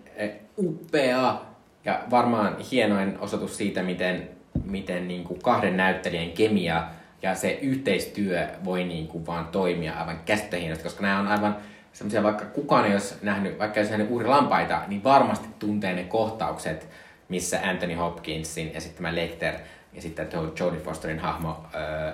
[0.57, 1.41] upea
[1.85, 6.83] ja varmaan hienoin osoitus siitä, miten miten niin kuin kahden näyttelijän kemia
[7.21, 11.57] ja se yhteistyö voi niin kuin vaan toimia aivan käsittämättä koska nämä on aivan
[11.93, 16.03] semmoisia, vaikka kukaan ei olisi nähnyt, vaikka olisi nähnyt Uuri Lampaita, niin varmasti tuntee ne
[16.03, 16.89] kohtaukset,
[17.29, 19.53] missä Anthony Hopkinsin esittämä Lecter
[19.93, 20.27] ja sitten
[20.59, 22.13] Jodie Fosterin hahmo äh,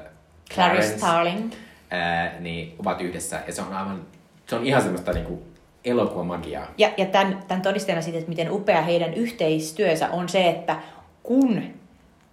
[0.54, 1.54] Clarice Starling
[1.94, 3.40] äh, niin ovat yhdessä.
[3.48, 4.02] Ja se on aivan,
[4.48, 5.42] se on ihan semmoista niin kuin
[5.86, 6.68] elokuvamagiaa.
[6.78, 10.76] Ja, ja tämän, tämän todisteena siitä, että miten upea heidän yhteistyönsä on se, että
[11.24, 11.64] kun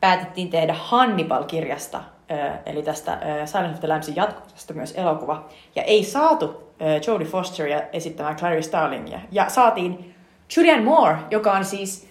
[0.02, 2.00] päätettiin tehdä Hannibal-kirjasta,
[2.66, 5.48] eli tästä Silence of the Lambsin jatkosta myös elokuva.
[5.76, 6.72] Ja ei saatu
[7.06, 9.20] Jodie Fosteria esittämään Clarice Starlingia.
[9.32, 10.14] Ja saatiin
[10.56, 12.08] Julianne Moore, joka on siis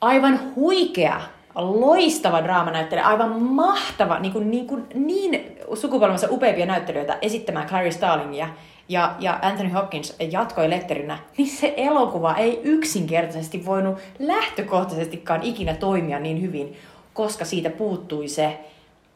[0.00, 1.20] aivan huikea,
[1.54, 8.48] loistava draamanäyttelijä, aivan mahtava, niin, kuin, niin, kuin, niin sukupolvensa upeimpia näyttelijöitä esittämään Clary Starlingia,
[8.88, 16.18] ja, ja Anthony Hopkins jatkoi letterinä, niin se elokuva ei yksinkertaisesti voinut lähtökohtaisestikaan ikinä toimia
[16.18, 16.76] niin hyvin,
[17.14, 18.58] koska siitä puuttui se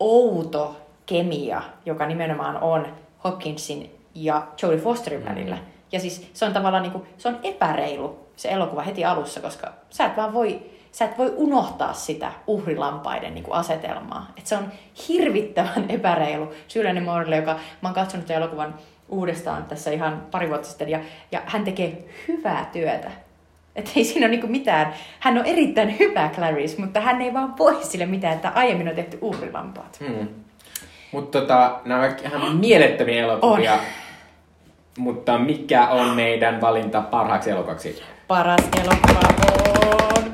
[0.00, 0.76] outo
[1.06, 2.86] kemia, joka nimenomaan on
[3.24, 5.58] Hopkinsin ja Jodie Fosterin välillä.
[5.92, 9.72] Ja siis se on tavallaan niin kuin, se on epäreilu se elokuva heti alussa, koska
[9.90, 10.62] sä et vaan voi,
[10.92, 14.32] sä et voi unohtaa sitä uhrilampaiden niin kuin asetelmaa.
[14.38, 14.72] Et se on
[15.08, 16.52] hirvittävän epäreilu.
[16.68, 18.74] Syyläinen Morley, joka mä oon katsonut elokuvan
[19.08, 21.00] uudestaan tässä ihan pari vuotta sitten, ja,
[21.32, 23.10] ja hän tekee hyvää työtä.
[23.76, 24.94] Että ei siinä ole niinku mitään.
[25.20, 28.94] Hän on erittäin hyvä Clarice, mutta hän ei vaan voi sille mitään, että aiemmin on
[28.94, 30.00] tehty uhrilampaat.
[30.00, 30.28] Hmm.
[31.12, 33.72] Mutta tota, nämä ovat ihan mielettömiä elokuvia.
[33.72, 33.78] On.
[34.98, 38.02] Mutta mikä on meidän valinta parhaaksi elokuvaksi?
[38.28, 39.20] Paras elokuva
[40.16, 40.31] on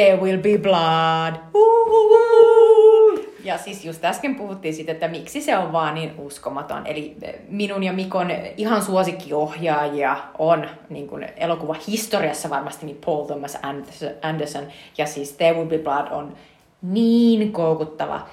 [0.00, 1.34] There Will Be Blood.
[1.54, 2.18] Uhuhu.
[3.44, 6.86] Ja siis just äsken puhuttiin siitä, että miksi se on vaan niin uskomaton.
[6.86, 7.16] Eli
[7.48, 13.58] minun ja Mikon ihan suosikkiohjaajia on niin kuin elokuva historiassa varmasti niin Paul Thomas
[14.22, 14.66] Anderson.
[14.98, 16.36] Ja siis There Will Be Blood on
[16.82, 18.26] niin koukuttava,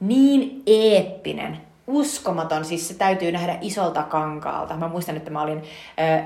[0.00, 4.76] niin eeppinen, uskomaton, siis se täytyy nähdä isolta kankaalta.
[4.76, 5.62] Mä muistan, että mä olin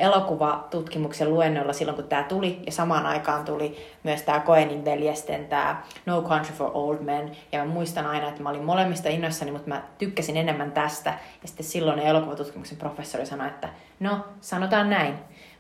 [0.01, 5.83] elokuvatutkimuksen luennolla silloin, kun tämä tuli, ja samaan aikaan tuli myös tämä Coenin veljesten tämä
[6.07, 9.69] No Country for Old Men, ja mä muistan aina, että mä olin molemmista innoissani, mutta
[9.69, 11.11] mä tykkäsin enemmän tästä,
[11.43, 13.69] ja sitten silloin elokuvatutkimuksen professori sanoi, että
[14.01, 15.15] no, sanotaan näin,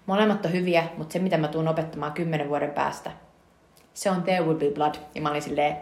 [0.06, 3.10] molemmat on hyviä, mutta se mitä mä tuun opettamaan kymmenen vuoden päästä,
[3.94, 5.76] se on There Will Be Blood, ja mä olin silleen,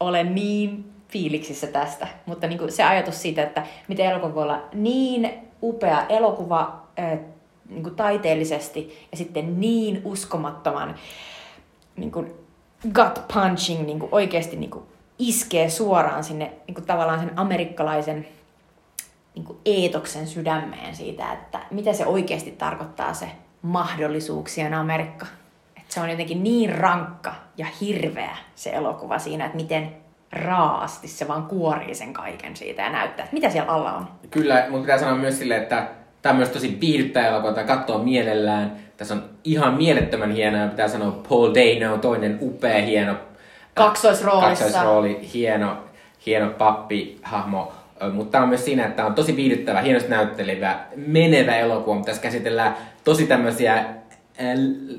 [0.00, 2.08] olen niin fiiliksissä tästä.
[2.26, 5.30] Mutta niin kuin se ajatus siitä, että miten elokuva voi olla niin
[5.62, 6.82] upea elokuva
[7.68, 10.94] niin kuin taiteellisesti ja sitten niin uskomattoman
[11.96, 12.34] niin kuin
[12.94, 14.84] gut punching, niin kuin oikeasti niin kuin
[15.18, 18.28] iskee suoraan sinne niin kuin tavallaan sen amerikkalaisen
[19.34, 23.28] niin kuin eetoksen sydämeen siitä, että mitä se oikeasti tarkoittaa se
[23.62, 25.26] mahdollisuuksien Amerikka.
[25.76, 31.28] Että se on jotenkin niin rankka ja hirveä se elokuva siinä, että miten raasti se
[31.28, 34.08] vaan kuorii sen kaiken siitä ja näyttää, että mitä siellä alla on.
[34.30, 35.88] Kyllä, mutta pitää sanoa myös silleen, että
[36.22, 38.76] tämä on myös tosi viihdyttävä elokuva, tai katsoa mielellään.
[38.96, 43.14] Tässä on ihan mielettömän hienoa, pitää sanoa Paul Dano, toinen upea, hieno
[43.74, 44.64] kaksoisroolissa.
[44.64, 45.76] Kaksoisrooli, hieno,
[46.26, 47.72] hieno pappihahmo.
[48.12, 52.06] Mutta tämä on myös siinä, että tämä on tosi viihdyttävä, hienosti näyttelevä, menevä elokuva, mutta
[52.06, 53.84] tässä käsitellään tosi tämmöisiä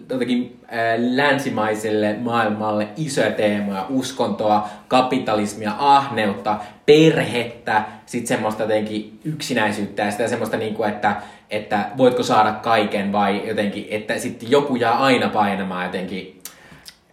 [0.10, 0.60] jotenkin
[0.98, 10.58] länsimaiselle maailmalle isoja teemoja, uskontoa, kapitalismia, ahneutta, perhettä, sitten semmoista jotenkin yksinäisyyttä ja sitä semmoista,
[10.58, 11.16] niin kuin, että,
[11.50, 16.42] että voitko saada kaiken vai jotenkin, että sitten joku jää aina painamaan jotenkin.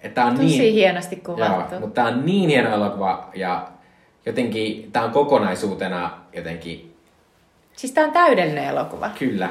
[0.03, 1.75] Että on Tosi niin, hienosti kuvattu.
[1.75, 3.69] Joo, mutta tämä on niin hieno elokuva ja
[4.27, 6.95] jotenkin tämä on kokonaisuutena jotenkin...
[7.77, 9.11] Siis tämä on täydellinen elokuva.
[9.19, 9.51] Kyllä.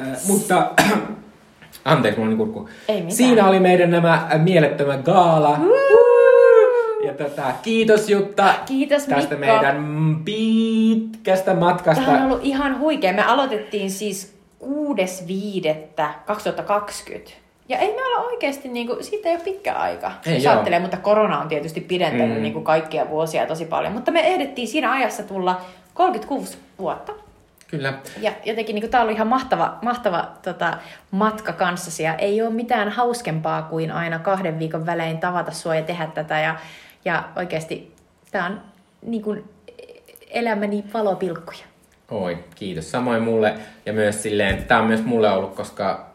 [0.00, 0.70] Äh, mutta
[1.84, 2.68] anteeksi, mulla on kurkku.
[3.08, 5.58] Siinä oli meidän nämä mielettömän gaala.
[7.04, 9.54] Ja tota, kiitos Jutta kiitos, tästä Mikko.
[9.54, 12.04] meidän pitkästä matkasta.
[12.04, 13.12] Tämä on ollut ihan huikea.
[13.12, 14.68] Me aloitettiin siis 6.5.2020.
[17.68, 20.40] Ja ei me olla oikeasti, niin kuin, siitä ei ole pitkä aika, ei,
[20.80, 22.42] mutta korona on tietysti pidentänyt mm.
[22.42, 23.92] niin kuin kaikkia vuosia tosi paljon.
[23.92, 25.60] Mutta me ehdittiin siinä ajassa tulla
[25.94, 27.12] 36 vuotta.
[27.68, 27.94] Kyllä.
[28.20, 30.78] Ja jotenkin niin tämä oli ihan mahtava, mahtava tota,
[31.10, 35.82] matka kanssasi ja ei ole mitään hauskempaa kuin aina kahden viikon välein tavata sua ja
[35.82, 36.38] tehdä tätä.
[36.38, 36.56] Ja,
[37.04, 37.94] ja oikeasti
[38.30, 38.60] tämä on
[39.02, 39.44] niin kuin,
[40.30, 41.64] elämäni valopilkkuja.
[42.10, 42.90] Oi, kiitos.
[42.90, 43.54] Samoin mulle
[43.86, 46.06] ja myös silleen, tämä on myös mulle ollut, koska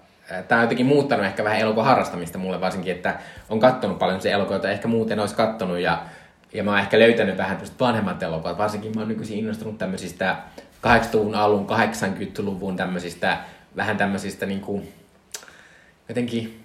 [0.47, 3.19] tämä on jotenkin muuttanut ehkä vähän elokuvan harrastamista mulle varsinkin, että
[3.49, 6.01] on kattonut paljon se elokuva, jota ehkä muuten olisi kattonut ja,
[6.53, 8.57] ja mä oon ehkä löytänyt vähän vanhemmat elokuvat.
[8.57, 10.35] Varsinkin mä oon nykyisin innostunut tämmöisistä
[10.87, 13.37] 80-luvun alun, 80-luvun tämmöisistä,
[13.75, 14.93] vähän tämmöisistä niin kuin,
[16.09, 16.63] jotenkin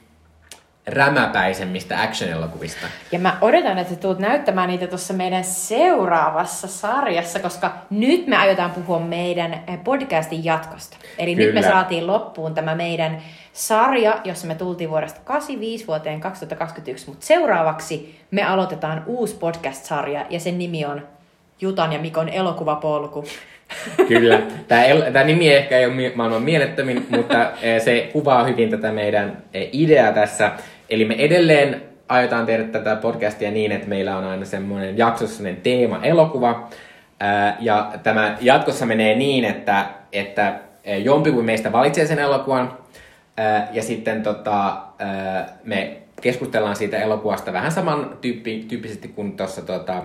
[0.89, 2.87] rämäpäisemmistä action-elokuvista.
[3.13, 8.71] Ja mä odotan, että tulet näyttämään niitä tuossa meidän seuraavassa sarjassa, koska nyt me aiotaan
[8.71, 10.97] puhua meidän podcastin jatkosta.
[11.19, 11.47] Eli Kyllä.
[11.47, 13.23] nyt me saatiin loppuun tämä meidän
[13.53, 20.41] sarja, jossa me tultiin vuodesta 85 vuoteen 2021, mutta seuraavaksi me aloitetaan uusi podcast-sarja ja
[20.41, 21.03] sen nimi on
[21.61, 23.25] Jutan ja Mikon elokuvapolku.
[24.09, 24.43] Kyllä.
[24.69, 28.93] Tämä, el- tämä nimi ehkä ei ole maailman mielettömin, mutta eh, se kuvaa hyvin tätä
[28.93, 30.53] meidän eh, ideaa tässä.
[30.91, 36.01] Eli me edelleen aiotaan tehdä tätä podcastia niin, että meillä on aina semmoinen jaksossa teema
[36.03, 36.69] elokuva.
[37.61, 40.55] Ja tämä jatkossa menee niin, että, että
[40.85, 42.79] eh, jompi kuin meistä valitsee sen elokuvan,
[43.73, 44.77] ja sitten tota,
[45.65, 50.03] me keskustellaan siitä elokuvasta vähän saman tyyppi, tyyppisesti kuin tuossa tota,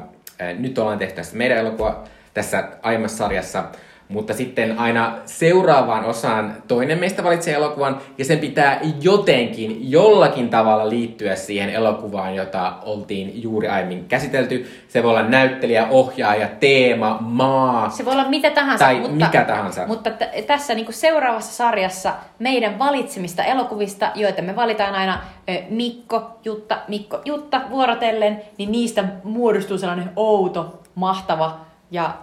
[0.60, 2.03] nyt ollaan tehty tässä meidän elokuva
[2.34, 3.64] tässä aiemmassa sarjassa.
[4.10, 10.89] Mutta sitten aina seuraavaan osaan toinen meistä valitsee elokuvan ja sen pitää jotenkin, jollakin tavalla
[10.89, 14.68] liittyä siihen elokuvaan, jota oltiin juuri aiemmin käsitelty.
[14.88, 17.89] Se voi olla näyttelijä, ohjaaja, teema, maa.
[17.89, 18.85] Se voi olla mitä tahansa.
[18.85, 19.88] Tai mutta, mikä tahansa.
[19.88, 25.22] Mutta t- tässä niin seuraavassa sarjassa meidän valitsemista elokuvista, joita me valitaan aina
[25.69, 32.14] Mikko, Jutta, Mikko, Jutta vuorotellen, niin niistä muodostuu sellainen outo, mahtava ja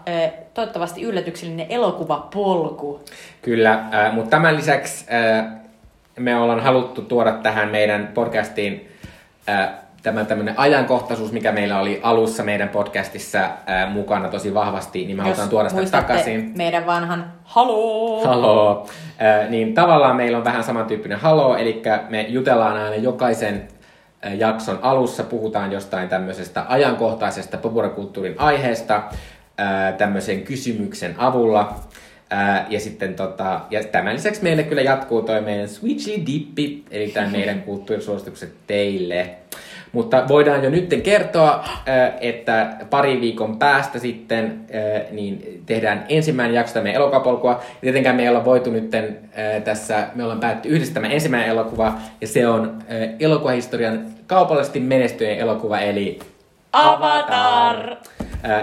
[0.54, 3.00] toivottavasti yllätyksellinen elokuvapolku.
[3.42, 5.46] Kyllä, äh, mutta tämän lisäksi äh,
[6.18, 8.88] me ollaan haluttu tuoda tähän meidän podcastiin
[9.48, 9.68] äh,
[10.02, 15.22] tämä tämmöinen ajankohtaisuus, mikä meillä oli alussa meidän podcastissa äh, mukana tosi vahvasti, niin me
[15.22, 16.52] halutaan tuoda sitä takaisin.
[16.56, 18.24] meidän vanhan haloo.
[18.24, 18.86] Haloo.
[19.22, 23.68] Äh, niin tavallaan meillä on vähän samantyyppinen haloo, eli me jutellaan aina jokaisen
[24.36, 29.02] jakson alussa, puhutaan jostain tämmöisestä ajankohtaisesta populaarikulttuurin aiheesta
[29.98, 31.74] tämmöisen kysymyksen avulla.
[32.32, 37.08] Ää, ja sitten tota, ja tämän lisäksi meille kyllä jatkuu toi meidän Switchy Dippi, eli
[37.08, 39.30] tämä meidän kulttuurisuositukset teille.
[39.92, 41.64] Mutta voidaan jo nyt kertoa,
[42.20, 44.60] että pari viikon päästä sitten
[45.10, 47.62] niin tehdään ensimmäinen jakso tämän elokapolkua.
[47.80, 48.90] Tietenkään me ei olla voitu nyt
[49.64, 52.82] tässä, me ollaan päätty yhdessä tämä ensimmäinen elokuva, ja se on
[53.20, 56.18] elokuvahistorian kaupallisesti menestyneen elokuva, eli
[56.72, 57.90] Avatar!
[57.90, 57.96] Ää,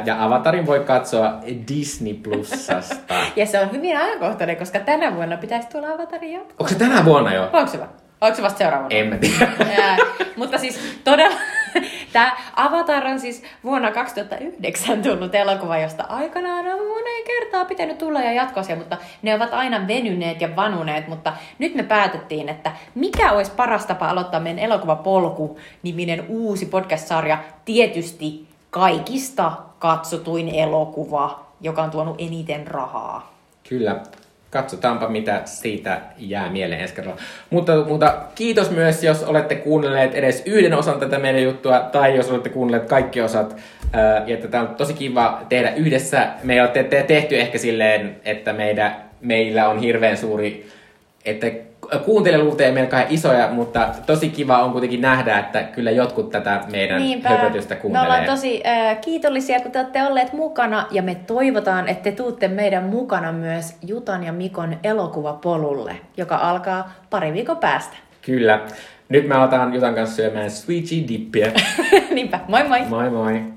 [0.05, 1.33] Ja Avatarin voi katsoa
[1.67, 3.13] Disney Plusasta.
[3.35, 6.53] Ja se on hyvin ajankohtainen, koska tänä vuonna pitäisi tulla Avatarin jatko.
[6.59, 7.49] Onko se tänä vuonna jo?
[7.53, 7.87] Onko se va?
[8.21, 8.89] Onko se vasta seuraavana?
[8.89, 9.47] En mä tiedä.
[9.81, 9.97] Ää,
[10.35, 11.35] mutta siis todella,
[12.13, 18.21] tämä Avatar on siis vuonna 2009 tullut elokuva, josta aikanaan on moneen kertaa pitänyt tulla
[18.21, 23.31] ja jatkosia, mutta ne ovat aina venyneet ja vanuneet, mutta nyt me päätettiin, että mikä
[23.31, 28.46] olisi paras tapa aloittaa meidän elokuvapolku-niminen uusi podcast-sarja, tietysti
[28.77, 33.33] kaikista katsotuin elokuva, joka on tuonut eniten rahaa.
[33.69, 33.95] Kyllä.
[34.49, 37.21] Katsotaanpa, mitä siitä jää mieleen ensi kerralla.
[37.49, 42.31] Mutta, mutta kiitos myös, jos olette kuunnelleet edes yhden osan tätä meidän juttua, tai jos
[42.31, 43.55] olette kuunnelleet kaikki osat.
[43.93, 46.27] Ää, Ja että tämä on tosi kiva tehdä yhdessä.
[46.43, 50.69] Me ei ole te- te- tehty ehkä silleen, että meidän, meillä on hirveän suuri,
[51.27, 51.47] että
[52.05, 57.01] kuuntelijaluvut ei meillä isoja, mutta tosi kiva on kuitenkin nähdä, että kyllä jotkut tätä meidän
[57.23, 58.05] höpötystä me kuuntelee.
[58.07, 62.47] ollaan tosi äh, kiitollisia, kun te olette olleet mukana ja me toivotaan, että te tuutte
[62.47, 67.97] meidän mukana myös Jutan ja Mikon elokuvapolulle, joka alkaa pari viikon päästä.
[68.21, 68.59] Kyllä.
[69.09, 71.51] Nyt me aletaan Jutan kanssa syömään Sweetie Dippiä.
[72.15, 72.81] Niinpä, moi moi!
[72.85, 73.56] Moi moi!